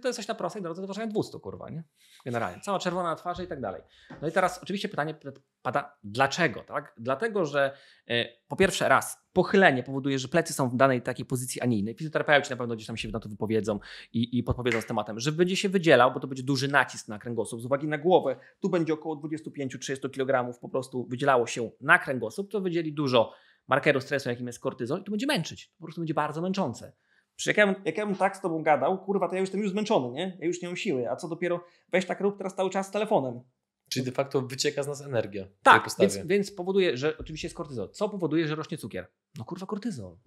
to, 0.01 0.07
jest 0.07 0.17
coś 0.19 0.27
na 0.27 0.35
prostej 0.35 0.61
drodze 0.61 0.81
do 0.81 0.87
ważenia 0.87 1.07
200, 1.07 1.39
kurwa, 1.39 1.69
nie? 1.69 1.83
Generalnie. 2.25 2.61
Cała 2.61 2.79
czerwona 2.79 3.09
na 3.09 3.15
twarzy 3.15 3.43
i 3.43 3.47
tak 3.47 3.61
dalej. 3.61 3.81
No 4.21 4.27
i 4.27 4.31
teraz 4.31 4.63
oczywiście 4.63 4.89
pytanie 4.89 5.15
pada, 5.61 5.97
dlaczego, 6.03 6.63
tak? 6.63 6.93
Dlatego, 6.97 7.45
że 7.45 7.73
e, 8.07 8.25
po 8.47 8.55
pierwsze 8.55 8.89
raz, 8.89 9.17
pochylenie 9.33 9.83
powoduje, 9.83 10.19
że 10.19 10.27
plecy 10.27 10.53
są 10.53 10.69
w 10.69 10.75
danej 10.75 11.01
takiej 11.01 11.25
pozycji, 11.25 11.61
a 11.61 11.65
nie 11.65 11.79
innej. 11.79 11.95
Fizjoterapeuci 11.95 12.49
na 12.49 12.57
pewno 12.57 12.75
gdzieś 12.75 12.87
tam 12.87 12.97
się 12.97 13.09
na 13.09 13.19
to 13.19 13.29
wypowiedzą 13.29 13.79
i, 14.13 14.37
i 14.37 14.43
podpowiedzą 14.43 14.81
z 14.81 14.85
tematem, 14.85 15.19
że 15.19 15.31
będzie 15.31 15.55
się 15.55 15.69
wydzielał, 15.69 16.13
bo 16.13 16.19
to 16.19 16.27
będzie 16.27 16.43
duży 16.43 16.67
nacisk 16.67 17.07
na 17.07 17.19
kręgosłup 17.19 17.61
z 17.61 17.65
uwagi 17.65 17.87
na 17.87 17.97
głowę. 17.97 18.35
Tu 18.59 18.69
będzie 18.69 18.93
około 18.93 19.15
25-30 19.15 20.11
kg 20.11 20.59
po 20.59 20.69
prostu 20.69 21.05
wydzielało 21.05 21.47
się 21.47 21.71
na 21.81 21.99
kręgosłup, 21.99 22.51
to 22.51 22.61
wydzieli 22.61 22.93
dużo 22.93 23.33
markeru 23.67 24.01
stresu, 24.01 24.29
jakim 24.29 24.47
jest 24.47 24.59
kortyzol 24.59 25.01
i 25.01 25.03
to 25.03 25.11
będzie 25.11 25.27
męczyć. 25.27 25.73
Po 25.77 25.83
prostu 25.85 26.01
będzie 26.01 26.13
bardzo 26.13 26.41
męczące. 26.41 26.93
Przecież 27.41 27.57
jak 27.57 27.67
ja, 27.67 27.73
bym, 27.73 27.83
jak 27.85 27.97
ja 27.97 28.05
bym 28.05 28.15
tak 28.15 28.37
z 28.37 28.41
tobą 28.41 28.63
gadał, 28.63 28.97
kurwa, 28.97 29.27
to 29.27 29.35
ja 29.35 29.39
już 29.39 29.47
jestem 29.47 29.61
już 29.61 29.71
zmęczony, 29.71 30.11
nie? 30.11 30.37
Ja 30.39 30.47
już 30.47 30.61
nie 30.61 30.67
mam 30.67 30.77
siły. 30.77 31.09
A 31.09 31.15
co 31.15 31.27
dopiero, 31.27 31.63
weź 31.91 32.05
tak 32.05 32.21
rób 32.21 32.37
teraz 32.37 32.55
cały 32.55 32.69
czas 32.69 32.87
z 32.87 32.91
telefonem. 32.91 33.41
Czyli 33.89 34.05
de 34.05 34.11
facto 34.11 34.41
wycieka 34.41 34.83
z 34.83 34.87
nas 34.87 35.01
energia. 35.01 35.47
Tak, 35.63 35.89
więc, 35.99 36.17
więc 36.25 36.51
powoduje, 36.51 36.97
że 36.97 37.17
oczywiście 37.17 37.45
jest 37.45 37.57
kortyzol. 37.57 37.89
Co 37.91 38.09
powoduje, 38.09 38.47
że 38.47 38.55
rośnie 38.55 38.77
cukier? 38.77 39.07
No 39.37 39.45
kurwa, 39.45 39.65
kortyzol. 39.65 40.17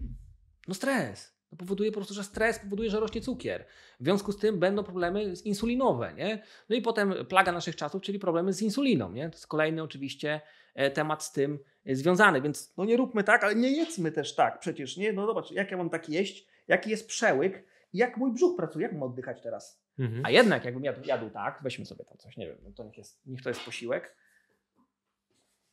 No 0.69 0.75
stres. 0.75 1.35
To 1.51 1.57
powoduje 1.57 1.91
po 1.91 1.95
prostu, 1.95 2.15
że 2.15 2.25
stres 2.25 2.59
powoduje, 2.59 2.91
że 2.91 3.01
rośnie 3.01 3.21
cukier. 3.21 3.67
W 4.01 4.05
związku 4.05 4.33
z 4.33 4.39
tym 4.39 4.59
będą 4.59 4.85
problemy 4.85 5.35
insulinowe, 5.45 6.15
nie? 6.15 6.43
No 6.69 6.77
i 6.77 6.83
potem 6.83 7.15
plaga 7.29 7.53
naszych 7.53 7.77
czasów, 7.77 8.03
czyli 8.03 8.19
problemy 8.19 8.53
z 8.53 8.63
insuliną, 8.63 9.13
nie? 9.13 9.31
To 9.31 9.37
jest 9.37 9.47
kolejny 9.47 9.83
oczywiście 9.83 10.41
e, 10.75 10.91
temat 10.91 11.23
z 11.25 11.33
tym 11.33 11.59
e, 11.87 11.97
związany, 11.97 12.41
więc 12.41 12.77
no 12.77 12.85
nie 12.85 12.97
róbmy 12.97 13.25
tak, 13.25 13.45
ale 13.45 13.55
nie 13.55 13.71
jedzmy 13.71 14.13
też 14.13 14.35
tak 14.35 14.59
przecież, 14.59 14.97
nie? 14.97 15.13
No 15.13 15.27
zobacz, 15.27 15.51
jak 15.51 15.71
ja 15.71 15.77
mam 15.77 15.91
tak 15.91 16.09
jeść, 16.09 16.54
jaki 16.69 16.91
jest 16.91 17.09
przełyk, 17.09 17.65
jak 17.93 18.17
mój 18.17 18.33
brzuch 18.33 18.57
pracuje, 18.57 18.83
jak 18.83 18.93
mam 18.93 19.03
oddychać 19.03 19.43
teraz? 19.43 19.85
Mhm. 19.99 20.27
A 20.27 20.31
jednak 20.31 20.65
jakbym 20.65 20.85
jadł, 20.85 21.01
jadł 21.05 21.31
tak, 21.31 21.61
weźmy 21.63 21.87
sobie 21.87 22.05
tam 22.05 22.19
coś, 22.19 22.37
nie 22.37 22.47
wiem, 22.47 22.59
no 22.63 22.73
to 22.73 22.85
niech, 22.85 22.99
jest, 22.99 23.27
niech 23.27 23.43
to 23.43 23.49
jest 23.49 23.65
posiłek. 23.65 24.17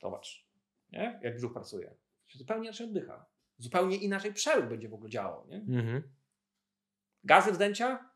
Zobacz, 0.01 0.47
nie? 0.91 1.19
jak 1.23 1.35
brzuch 1.35 1.53
pracuje. 1.53 1.95
Zupełnie 2.33 2.67
inaczej 2.67 2.87
oddycha. 2.87 3.25
Zupełnie 3.57 3.97
inaczej 3.97 4.33
przełyk 4.33 4.69
będzie 4.69 4.89
w 4.89 4.93
ogóle 4.93 5.09
działał. 5.09 5.47
Nie? 5.47 5.55
Mhm. 5.55 6.03
Gazy 7.23 7.51
wzdęcia? 7.51 8.09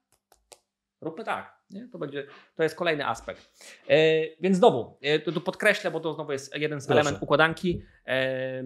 Róbmy 1.02 1.24
tak. 1.24 1.56
Nie? 1.70 1.88
To, 1.88 1.98
będzie, 1.98 2.28
to 2.56 2.64
jest 2.64 2.76
kolejny 2.76 3.08
aspekt. 3.08 3.70
E, 3.88 3.98
więc 4.42 4.58
znowu, 4.58 4.98
e, 5.02 5.20
to, 5.20 5.32
to 5.32 5.42
podkreślę, 5.42 5.92
bo 5.92 6.00
to 6.00 6.14
znowu 6.14 6.32
jest 6.32 6.56
jeden 6.56 6.82
z 6.82 6.92
elementów 6.92 7.24
układanki. 7.24 7.82
E, 8.08 8.64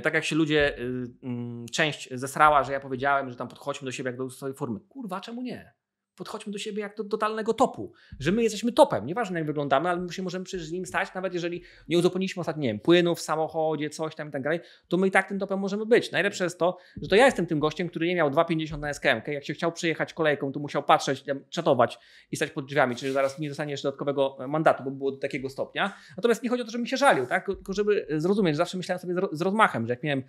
tak 0.00 0.14
jak 0.14 0.24
się 0.24 0.36
ludzie, 0.36 0.78
y, 0.78 1.06
mm, 1.22 1.66
część 1.68 2.08
zesrała, 2.12 2.64
że 2.64 2.72
ja 2.72 2.80
powiedziałem, 2.80 3.30
że 3.30 3.36
tam 3.36 3.48
podchodźmy 3.48 3.86
do 3.86 3.92
siebie 3.92 4.10
jak 4.10 4.18
do 4.18 4.30
swojej 4.30 4.56
formy. 4.56 4.80
Kurwa, 4.80 5.20
czemu 5.20 5.42
nie? 5.42 5.72
Podchodźmy 6.16 6.52
do 6.52 6.58
siebie 6.58 6.82
jak 6.82 6.96
do 6.96 7.04
totalnego 7.04 7.54
topu. 7.54 7.92
Że 8.20 8.32
my 8.32 8.42
jesteśmy 8.42 8.72
topem. 8.72 9.06
Nieważne 9.06 9.38
jak 9.38 9.46
wyglądamy, 9.46 9.88
ale 9.88 10.00
my 10.00 10.12
się 10.12 10.22
możemy 10.22 10.44
przecież 10.44 10.66
z 10.66 10.72
nim 10.72 10.86
stać, 10.86 11.14
nawet 11.14 11.34
jeżeli 11.34 11.62
nie 11.88 11.98
uzupełniliśmy 11.98 12.40
ostatnio, 12.40 12.62
nie 12.62 12.68
wiem, 12.68 12.80
płynów 12.80 13.18
w 13.18 13.22
samochodzie, 13.22 13.90
coś 13.90 14.14
tam 14.14 14.28
i 14.28 14.30
tak 14.30 14.42
dalej, 14.42 14.60
to 14.88 14.96
my 14.96 15.06
i 15.06 15.10
tak 15.10 15.28
tym 15.28 15.38
topem 15.38 15.58
możemy 15.58 15.86
być. 15.86 16.12
Najlepsze 16.12 16.44
jest 16.44 16.58
to, 16.58 16.78
że 17.02 17.08
to 17.08 17.16
ja 17.16 17.26
jestem 17.26 17.46
tym 17.46 17.58
gościem, 17.58 17.88
który 17.88 18.06
nie 18.06 18.14
miał 18.14 18.30
2,50 18.30 18.78
na 18.78 18.94
SKM. 18.94 19.20
Jak 19.26 19.44
się 19.44 19.54
chciał 19.54 19.72
przyjechać 19.72 20.14
kolejką, 20.14 20.52
to 20.52 20.60
musiał 20.60 20.82
patrzeć, 20.82 21.24
czatować 21.50 21.98
i 22.30 22.36
stać 22.36 22.50
pod 22.50 22.66
drzwiami, 22.66 22.96
czyli 22.96 23.12
zaraz 23.12 23.38
nie 23.38 23.48
dostanie 23.48 23.70
jeszcze 23.70 23.88
dodatkowego 23.88 24.36
e, 24.40 24.46
mandatu, 24.46 24.84
bo 24.84 24.90
było 24.90 25.10
do 25.10 25.18
takiego 25.18 25.48
stopnia. 25.48 25.96
Natomiast 26.16 26.42
nie 26.42 26.50
chodzi 26.50 26.62
o 26.62 26.64
to, 26.64 26.70
żebym 26.70 26.86
się 26.86 26.96
żalił, 26.96 27.26
tak? 27.26 27.46
tylko 27.46 27.72
żeby 27.72 28.06
zrozumieć, 28.16 28.56
zawsze 28.56 28.76
myślałem 28.76 29.00
sobie 29.00 29.14
z 29.32 29.40
rozmachem, 29.40 29.86
że 29.86 29.92
jak 29.92 30.02
miałem 30.02 30.24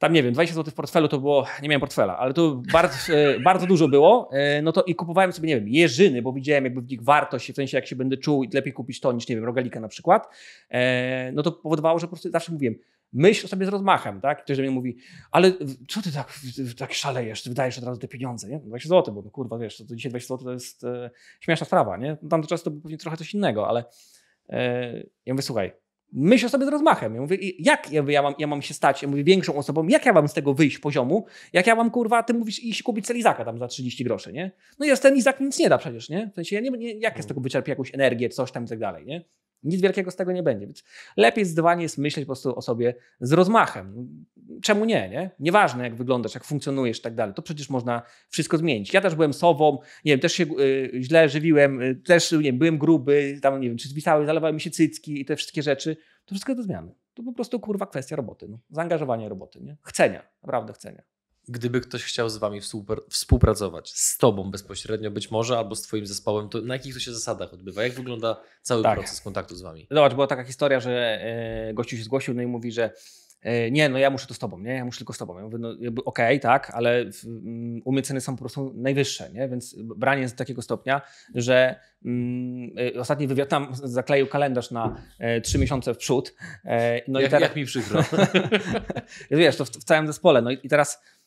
tam 0.00 0.12
nie 0.12 0.22
wiem, 0.22 0.32
20 0.32 0.54
zł 0.54 0.70
w 0.70 0.74
portfelu 0.74 1.08
to 1.08 1.18
było, 1.18 1.46
nie 1.62 1.68
miałem 1.68 1.80
portfela, 1.80 2.18
ale 2.18 2.34
to 2.34 2.62
bardzo, 2.72 3.12
e, 3.12 3.40
bardzo 3.50 3.66
dużo 3.66 3.88
było, 3.88 4.30
e, 4.32 4.62
no 4.62 4.72
to 4.72 4.82
i 4.82 4.94
kupowałem 4.94 5.32
sobie, 5.32 5.48
nie 5.48 5.56
wiem, 5.56 5.68
jeżyny, 5.68 6.22
bo 6.22 6.32
widziałem 6.32 6.64
jakby 6.64 6.82
w 6.82 6.90
nich 6.90 7.02
wartość, 7.02 7.52
w 7.52 7.54
sensie 7.54 7.76
jak 7.76 7.86
się 7.86 7.96
będę 7.96 8.16
czuł 8.16 8.44
i 8.44 8.48
lepiej 8.52 8.72
kupić 8.72 9.00
to 9.00 9.12
niż, 9.12 9.28
nie 9.28 9.36
wiem, 9.36 9.44
rogalika 9.44 9.80
na 9.80 9.88
przykład, 9.88 10.28
e, 10.70 11.32
no 11.32 11.42
to 11.42 11.52
powodowało, 11.52 11.98
że 11.98 12.06
po 12.06 12.10
prostu 12.10 12.30
zawsze 12.30 12.52
mówiłem, 12.52 12.74
myśl 13.12 13.48
sobie 13.48 13.66
z 13.66 13.68
rozmachem, 13.68 14.20
tak? 14.20 14.44
Ktoś 14.44 14.56
do 14.56 14.62
mnie 14.62 14.72
mówi, 14.72 14.96
ale 15.30 15.52
co 15.88 16.02
ty 16.02 16.12
tak, 16.12 16.32
tak 16.78 16.92
szalejesz, 16.94 17.48
wydajesz 17.48 17.78
od 17.78 17.84
razu 17.84 18.00
te 18.00 18.08
pieniądze, 18.08 18.48
nie? 18.48 18.58
20 18.58 18.88
zł, 18.88 19.14
bo 19.14 19.22
no 19.22 19.30
kurwa, 19.30 19.58
wiesz, 19.58 19.76
to, 19.76 19.84
to 19.84 19.96
dzisiaj 19.96 20.10
20 20.10 20.34
zł 20.34 20.44
to 20.44 20.52
jest 20.52 20.84
e, 20.84 21.10
śmieszna 21.40 21.66
sprawa, 21.66 21.96
nie? 21.96 22.16
No, 22.22 22.28
Tamto 22.28 22.48
czas 22.48 22.62
to 22.62 22.70
było 22.70 22.82
pewnie 22.82 22.98
trochę 22.98 23.16
coś 23.16 23.34
innego, 23.34 23.68
ale 23.68 23.84
e, 24.48 24.92
ja 25.26 25.34
mówię, 25.34 25.42
słuchaj, 25.42 25.72
myśl 26.12 26.48
sobie 26.48 26.66
z 26.66 26.68
rozmachem. 26.68 27.14
Ja 27.14 27.20
mówię, 27.20 27.36
i 27.36 27.64
jak 27.64 27.92
ja, 27.92 28.02
mówię, 28.02 28.14
ja, 28.14 28.22
mam, 28.22 28.34
ja 28.38 28.46
mam 28.46 28.62
się 28.62 28.74
stać, 28.74 29.02
ja 29.02 29.08
mówię, 29.08 29.24
większą 29.24 29.56
osobą, 29.56 29.88
jak 29.88 30.06
ja 30.06 30.12
mam 30.12 30.28
z 30.28 30.34
tego 30.34 30.54
wyjść 30.54 30.78
poziomu, 30.78 31.26
jak 31.52 31.66
ja 31.66 31.74
mam, 31.74 31.90
kurwa, 31.90 32.22
ty 32.22 32.34
mówisz 32.34 32.64
iść 32.64 32.82
kupić 32.82 33.06
celizaka 33.06 33.44
tam 33.44 33.58
za 33.58 33.68
30 33.68 34.04
groszy, 34.04 34.32
nie? 34.32 34.50
No 34.78 34.86
jest 34.86 35.02
ten 35.02 35.16
Izak 35.16 35.40
nic 35.40 35.58
nie 35.58 35.68
da 35.68 35.78
przecież, 35.78 36.08
nie? 36.08 36.30
W 36.32 36.34
sensie, 36.34 36.56
ja 36.56 36.62
nie, 36.62 36.70
nie, 36.70 36.92
jak 36.92 37.16
ja 37.16 37.22
z 37.22 37.26
tego 37.26 37.40
wyczerpię 37.40 37.72
jakąś 37.72 37.94
energię, 37.94 38.28
coś 38.28 38.52
tam 38.52 38.64
i 38.64 38.68
tak 38.68 38.78
dalej, 38.78 39.06
nie? 39.06 39.24
Nic 39.62 39.80
wielkiego 39.80 40.10
z 40.10 40.16
tego 40.16 40.32
nie 40.32 40.42
będzie, 40.42 40.66
więc 40.66 40.84
lepiej 41.16 41.44
zdecydowanie 41.44 41.82
jest 41.82 41.98
myśleć 41.98 42.26
po 42.26 42.28
prostu 42.28 42.56
o 42.56 42.62
sobie 42.62 42.94
z 43.20 43.32
rozmachem. 43.32 44.08
Czemu 44.62 44.84
nie, 44.84 45.08
nie? 45.08 45.30
Nieważne 45.40 45.84
jak 45.84 45.94
wyglądasz, 45.94 46.34
jak 46.34 46.44
funkcjonujesz 46.44 46.98
i 46.98 47.02
tak 47.02 47.14
dalej, 47.14 47.34
to 47.34 47.42
przecież 47.42 47.70
można 47.70 48.02
wszystko 48.28 48.58
zmienić. 48.58 48.94
Ja 48.94 49.00
też 49.00 49.14
byłem 49.14 49.32
sobą, 49.32 49.78
nie 50.04 50.12
wiem, 50.12 50.20
też 50.20 50.32
się 50.32 50.44
y, 50.44 50.90
źle 51.00 51.28
żywiłem, 51.28 51.82
y, 51.82 51.94
też, 51.94 52.32
nie 52.32 52.38
wiem, 52.38 52.58
byłem 52.58 52.78
gruby, 52.78 53.38
tam, 53.42 53.60
nie 53.60 53.68
wiem, 53.68 53.78
czy 53.78 53.88
zwisały, 53.88 54.26
zalewały 54.26 54.52
mi 54.52 54.60
się 54.60 54.70
cycki 54.70 55.20
i 55.20 55.24
te 55.24 55.36
wszystkie 55.36 55.62
rzeczy. 55.62 55.96
To 56.24 56.34
wszystko 56.34 56.54
do 56.54 56.62
zmiany. 56.62 56.94
To 57.14 57.22
po 57.22 57.32
prostu, 57.32 57.60
kurwa, 57.60 57.86
kwestia 57.86 58.16
roboty, 58.16 58.48
no. 58.48 58.58
zaangażowania 58.70 59.28
roboty, 59.28 59.60
nie? 59.60 59.76
Chcenia, 59.82 60.22
naprawdę 60.42 60.72
chcenia. 60.72 61.02
Gdyby 61.50 61.80
ktoś 61.80 62.04
chciał 62.04 62.28
z 62.28 62.36
wami 62.36 62.60
współpr- 62.60 63.00
współpracować, 63.08 63.92
z 63.92 64.18
tobą 64.18 64.50
bezpośrednio 64.50 65.10
być 65.10 65.30
może, 65.30 65.58
albo 65.58 65.74
z 65.74 65.82
twoim 65.82 66.06
zespołem, 66.06 66.48
to 66.48 66.60
na 66.60 66.74
jakich 66.74 66.94
to 66.94 67.00
się 67.00 67.12
zasadach 67.12 67.54
odbywa? 67.54 67.82
Jak 67.82 67.92
wygląda 67.92 68.40
cały 68.62 68.82
Tak. 68.82 68.98
proces 68.98 69.20
kontaktu 69.20 69.56
z 69.56 69.62
wami? 69.62 69.86
Zobacz, 69.90 70.14
była 70.14 70.26
taka 70.26 70.44
historia, 70.44 70.80
że 70.80 71.20
e, 71.22 71.74
gościu 71.74 71.96
się 71.96 72.02
zgłosił 72.02 72.34
no 72.34 72.42
i 72.42 72.46
mówi, 72.46 72.72
że 72.72 72.90
e, 73.42 73.70
nie, 73.70 73.88
no 73.88 73.98
ja 73.98 74.10
muszę 74.10 74.26
to 74.26 74.34
z 74.34 74.38
tobą, 74.38 74.58
nie? 74.58 74.74
Ja 74.74 74.84
muszę 74.84 74.98
tylko 74.98 75.12
z 75.12 75.18
tobą. 75.18 75.38
Ja 75.38 75.44
mówię, 75.44 75.58
no 75.58 75.74
jakby 75.80 76.04
okej, 76.04 76.40
tak, 76.40 76.70
ale 76.70 77.04
mm, 77.24 77.82
u 77.84 77.92
mnie 77.92 78.02
ceny 78.02 78.20
są 78.20 78.32
po 78.36 78.38
prostu 78.38 78.72
najwyższe, 78.76 79.30
nie? 79.32 79.48
Więc 79.48 79.76
branie 79.78 80.22
jest 80.22 80.34
do 80.34 80.38
takiego 80.38 80.62
stopnia, 80.62 81.00
że 81.34 81.80
mm, 82.04 82.70
e, 82.96 83.00
ostatni 83.00 83.26
wywiad 83.26 83.48
tam 83.48 83.68
zakleił 83.72 84.26
kalendarz 84.26 84.70
na 84.70 84.96
e, 85.18 85.40
trzy 85.40 85.58
miesiące 85.58 85.94
w 85.94 85.98
przód. 85.98 86.34
E, 86.64 87.00
no 87.08 87.20
jak, 87.20 87.28
i 87.28 87.30
teraz, 87.30 87.48
jak 87.48 87.56
mi 87.56 87.64
przykro. 87.64 88.04
wiesz, 89.30 89.56
to 89.56 89.64
w, 89.64 89.70
w 89.70 89.84
całym 89.84 90.06
zespole. 90.06 90.42
No 90.42 90.50
i, 90.50 90.58
i 90.62 90.68
teraz 90.68 90.94
mm, 90.96 91.19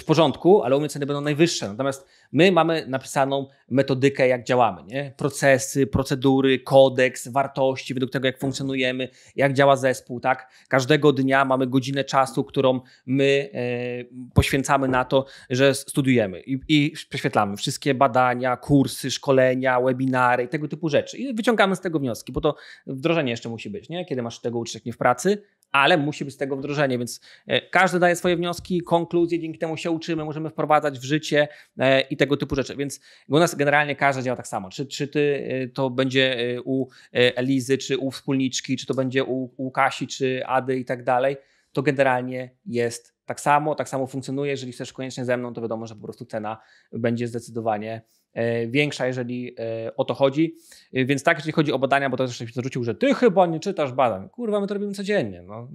w 0.00 0.04
porządku, 0.06 0.62
ale 0.62 0.76
u 0.76 0.80
mnie 0.80 0.88
ceny 0.88 1.06
będą 1.06 1.20
najwyższe. 1.20 1.68
Natomiast 1.68 2.06
my 2.32 2.52
mamy 2.52 2.84
napisaną 2.88 3.46
metodykę, 3.70 4.28
jak 4.28 4.44
działamy, 4.44 4.82
nie? 4.86 5.12
Procesy, 5.16 5.86
procedury, 5.86 6.58
kodeks, 6.58 7.28
wartości, 7.28 7.94
według 7.94 8.12
tego, 8.12 8.26
jak 8.26 8.38
funkcjonujemy, 8.38 9.08
jak 9.36 9.52
działa 9.52 9.76
zespół, 9.76 10.20
tak? 10.20 10.48
Każdego 10.68 11.12
dnia 11.12 11.44
mamy 11.44 11.66
godzinę 11.66 12.04
czasu, 12.04 12.44
którą 12.44 12.80
my 13.06 13.50
e, 13.54 14.30
poświęcamy 14.34 14.88
na 14.88 15.04
to, 15.04 15.26
że 15.50 15.74
studiujemy 15.74 16.40
i, 16.40 16.58
i 16.68 16.92
prześwietlamy 17.08 17.56
wszystkie 17.56 17.94
badania, 17.94 18.56
kursy, 18.56 19.10
szkolenia, 19.10 19.80
webinary 19.80 20.44
i 20.44 20.48
tego 20.48 20.68
typu 20.68 20.88
rzeczy. 20.88 21.18
I 21.18 21.34
wyciągamy 21.34 21.76
z 21.76 21.80
tego 21.80 21.98
wnioski, 21.98 22.32
bo 22.32 22.40
to 22.40 22.54
wdrożenie 22.86 23.30
jeszcze 23.30 23.48
musi 23.48 23.70
być, 23.70 23.88
nie? 23.88 24.04
Kiedy 24.04 24.22
masz 24.22 24.40
tego 24.40 24.62
nie 24.86 24.92
w 24.92 24.98
pracy, 24.98 25.42
ale 25.72 25.98
musi 25.98 26.24
być 26.24 26.34
z 26.34 26.36
tego 26.36 26.56
wdrożenie, 26.56 26.98
więc 26.98 27.20
e, 27.46 27.60
każdy 27.60 27.98
daje 27.98 28.16
swoje 28.16 28.36
wnioski, 28.36 28.80
konkluzje, 28.80 29.38
dzięki 29.38 29.58
temu 29.58 29.76
się 29.76 29.90
uczymy, 29.90 30.24
możemy 30.24 30.50
wprowadzać 30.50 30.98
w 30.98 31.02
życie 31.02 31.48
e, 31.78 32.00
i 32.00 32.16
tego 32.16 32.36
typu 32.36 32.54
rzeczy, 32.54 32.76
więc 32.76 33.00
u 33.28 33.38
nas 33.38 33.54
generalnie 33.54 33.96
każdy 33.96 34.22
działa 34.22 34.36
tak 34.36 34.46
samo. 34.46 34.70
Czy, 34.70 34.86
czy 34.86 35.08
ty 35.08 35.48
e, 35.48 35.68
to 35.68 35.90
będzie 35.90 36.56
u 36.64 36.86
Elizy, 37.12 37.78
czy 37.78 37.98
u 37.98 38.10
wspólniczki, 38.10 38.76
czy 38.76 38.86
to 38.86 38.94
będzie 38.94 39.24
u, 39.24 39.50
u 39.56 39.70
Kasi, 39.70 40.06
czy 40.06 40.46
Ady 40.46 40.78
i 40.78 40.84
tak 40.84 41.04
dalej, 41.04 41.36
to 41.72 41.82
generalnie 41.82 42.50
jest 42.66 43.14
tak 43.24 43.40
samo, 43.40 43.74
tak 43.74 43.88
samo 43.88 44.06
funkcjonuje. 44.06 44.50
Jeżeli 44.50 44.72
chcesz 44.72 44.92
koniecznie 44.92 45.24
ze 45.24 45.36
mną, 45.36 45.54
to 45.54 45.62
wiadomo, 45.62 45.86
że 45.86 45.94
po 45.94 46.02
prostu 46.02 46.24
cena 46.24 46.58
będzie 46.92 47.28
zdecydowanie 47.28 48.02
większa, 48.68 49.06
jeżeli 49.06 49.54
e, 49.58 49.96
o 49.96 50.04
to 50.04 50.14
chodzi. 50.14 50.56
E, 50.92 51.04
więc 51.04 51.22
tak, 51.22 51.36
jeżeli 51.36 51.52
chodzi 51.52 51.72
o 51.72 51.78
badania, 51.78 52.10
bo 52.10 52.16
to 52.16 52.26
też 52.26 52.38
się 52.38 52.46
zarzucił, 52.54 52.84
że 52.84 52.94
ty 52.94 53.14
chyba 53.14 53.46
nie 53.46 53.60
czytasz 53.60 53.92
badań. 53.92 54.28
Kurwa, 54.28 54.60
my 54.60 54.66
to 54.66 54.74
robimy 54.74 54.92
codziennie. 54.92 55.42
No. 55.42 55.68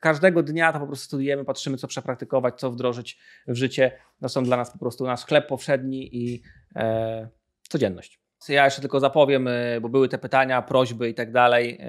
Każdego 0.00 0.42
dnia 0.42 0.72
to 0.72 0.80
po 0.80 0.86
prostu 0.86 1.06
studujemy, 1.06 1.44
patrzymy, 1.44 1.76
co 1.76 1.88
przepraktykować, 1.88 2.54
co 2.60 2.70
wdrożyć 2.70 3.18
w 3.48 3.54
życie. 3.54 3.92
To 4.22 4.28
są 4.28 4.44
dla 4.44 4.56
nas 4.56 4.72
po 4.72 4.78
prostu 4.78 5.04
nasz 5.04 5.24
chleb 5.24 5.46
powszedni 5.46 6.16
i 6.16 6.42
e, 6.76 7.28
codzienność. 7.68 8.20
Ja 8.48 8.64
jeszcze 8.64 8.80
tylko 8.80 9.00
zapowiem, 9.00 9.48
bo 9.80 9.88
były 9.88 10.08
te 10.08 10.18
pytania, 10.18 10.62
prośby 10.62 11.08
i 11.08 11.14
tak 11.14 11.32
dalej. 11.32 11.80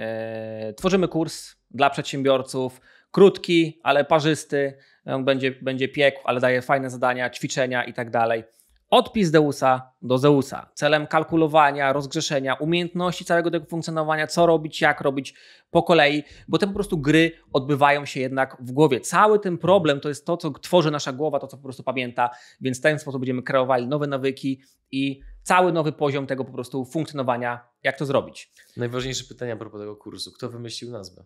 Tworzymy 0.76 1.08
kurs 1.08 1.56
dla 1.70 1.90
przedsiębiorców, 1.90 2.80
krótki, 3.10 3.80
ale 3.82 4.04
parzysty. 4.04 4.78
On 5.04 5.24
będzie, 5.24 5.52
będzie 5.52 5.88
piekł, 5.88 6.20
ale 6.24 6.40
daje 6.40 6.62
fajne 6.62 6.90
zadania, 6.90 7.30
ćwiczenia 7.30 7.84
i 7.84 7.92
tak 7.92 8.10
dalej. 8.10 8.44
Odpis 8.90 9.30
Deusa 9.30 9.92
do 10.02 10.18
Zeusa 10.18 10.70
celem 10.74 11.06
kalkulowania, 11.06 11.92
rozgrzeszenia, 11.92 12.54
umiejętności 12.54 13.24
całego 13.24 13.50
tego 13.50 13.66
funkcjonowania, 13.66 14.26
co 14.26 14.46
robić, 14.46 14.80
jak 14.80 15.00
robić 15.00 15.34
po 15.70 15.82
kolei, 15.82 16.22
bo 16.48 16.58
te 16.58 16.66
po 16.66 16.72
prostu 16.72 16.98
gry 16.98 17.32
odbywają 17.52 18.04
się 18.04 18.20
jednak 18.20 18.56
w 18.60 18.72
głowie. 18.72 19.00
Cały 19.00 19.38
ten 19.38 19.58
problem 19.58 20.00
to 20.00 20.08
jest 20.08 20.26
to, 20.26 20.36
co 20.36 20.50
tworzy 20.50 20.90
nasza 20.90 21.12
głowa, 21.12 21.38
to 21.38 21.46
co 21.46 21.56
po 21.56 21.62
prostu 21.62 21.82
pamięta, 21.82 22.30
więc 22.60 22.78
w 22.78 22.82
ten 22.82 22.98
sposób 22.98 23.20
będziemy 23.20 23.42
kreowali 23.42 23.86
nowe 23.86 24.06
nawyki 24.06 24.62
i 24.90 25.20
cały 25.42 25.72
nowy 25.72 25.92
poziom 25.92 26.26
tego 26.26 26.44
po 26.44 26.52
prostu 26.52 26.84
funkcjonowania, 26.84 27.68
jak 27.82 27.98
to 27.98 28.06
zrobić. 28.06 28.52
Najważniejsze 28.76 29.24
pytanie 29.24 29.52
a 29.52 29.56
propos 29.56 29.80
tego 29.80 29.96
kursu. 29.96 30.32
Kto 30.32 30.48
wymyślił 30.48 30.90
nazwę? 30.90 31.24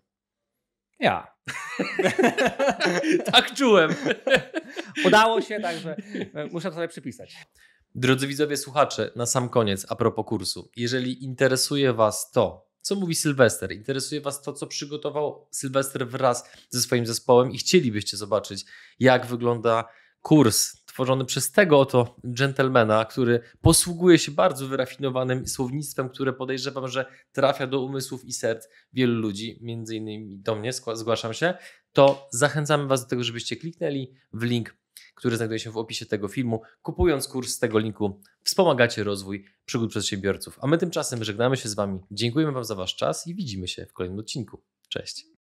Ja. 1.00 1.34
tak 3.32 3.54
czułem. 3.54 3.94
Udało 5.06 5.40
się, 5.40 5.60
także 5.60 5.96
e, 6.34 6.46
muszę 6.46 6.68
to 6.68 6.74
sobie 6.74 6.88
przypisać. 6.88 7.36
Drodzy 7.94 8.26
widzowie, 8.26 8.56
słuchacze, 8.56 9.10
na 9.16 9.26
sam 9.26 9.48
koniec, 9.48 9.86
a 9.88 9.96
propos 9.96 10.26
kursu. 10.26 10.70
Jeżeli 10.76 11.24
interesuje 11.24 11.92
Was 11.92 12.30
to, 12.30 12.70
co 12.80 12.94
mówi 12.94 13.14
Sylwester, 13.14 13.72
interesuje 13.72 14.20
Was 14.20 14.42
to, 14.42 14.52
co 14.52 14.66
przygotował 14.66 15.48
Sylwester 15.50 16.08
wraz 16.08 16.50
ze 16.68 16.80
swoim 16.80 17.06
zespołem 17.06 17.52
i 17.52 17.58
chcielibyście 17.58 18.16
zobaczyć, 18.16 18.64
jak 18.98 19.26
wygląda 19.26 19.84
kurs 20.22 20.79
tworzony 20.92 21.24
przez 21.24 21.52
tego 21.52 21.80
oto 21.80 22.16
gentlemana, 22.24 23.04
który 23.04 23.40
posługuje 23.60 24.18
się 24.18 24.32
bardzo 24.32 24.66
wyrafinowanym 24.66 25.48
słownictwem, 25.48 26.08
które 26.08 26.32
podejrzewam, 26.32 26.88
że 26.88 27.06
trafia 27.32 27.66
do 27.66 27.80
umysłów 27.80 28.24
i 28.24 28.32
serc 28.32 28.68
wielu 28.92 29.14
ludzi, 29.14 29.58
między 29.62 29.96
innymi 29.96 30.38
do 30.38 30.54
mnie, 30.54 30.70
zgłaszam 30.72 31.34
się, 31.34 31.54
to 31.92 32.28
zachęcamy 32.30 32.86
Was 32.86 33.02
do 33.02 33.08
tego, 33.08 33.24
żebyście 33.24 33.56
kliknęli 33.56 34.14
w 34.32 34.42
link, 34.42 34.76
który 35.14 35.36
znajduje 35.36 35.58
się 35.58 35.70
w 35.70 35.76
opisie 35.76 36.06
tego 36.06 36.28
filmu. 36.28 36.62
Kupując 36.82 37.28
kurs 37.28 37.50
z 37.50 37.58
tego 37.58 37.78
linku, 37.78 38.20
wspomagacie 38.44 39.04
rozwój 39.04 39.44
przygód 39.64 39.90
przedsiębiorców. 39.90 40.58
A 40.62 40.66
my 40.66 40.78
tymczasem 40.78 41.24
żegnamy 41.24 41.56
się 41.56 41.68
z 41.68 41.74
Wami. 41.74 42.00
Dziękujemy 42.10 42.52
Wam 42.52 42.64
za 42.64 42.74
Wasz 42.74 42.96
czas 42.96 43.26
i 43.26 43.34
widzimy 43.34 43.68
się 43.68 43.86
w 43.86 43.92
kolejnym 43.92 44.18
odcinku. 44.18 44.62
Cześć. 44.88 45.30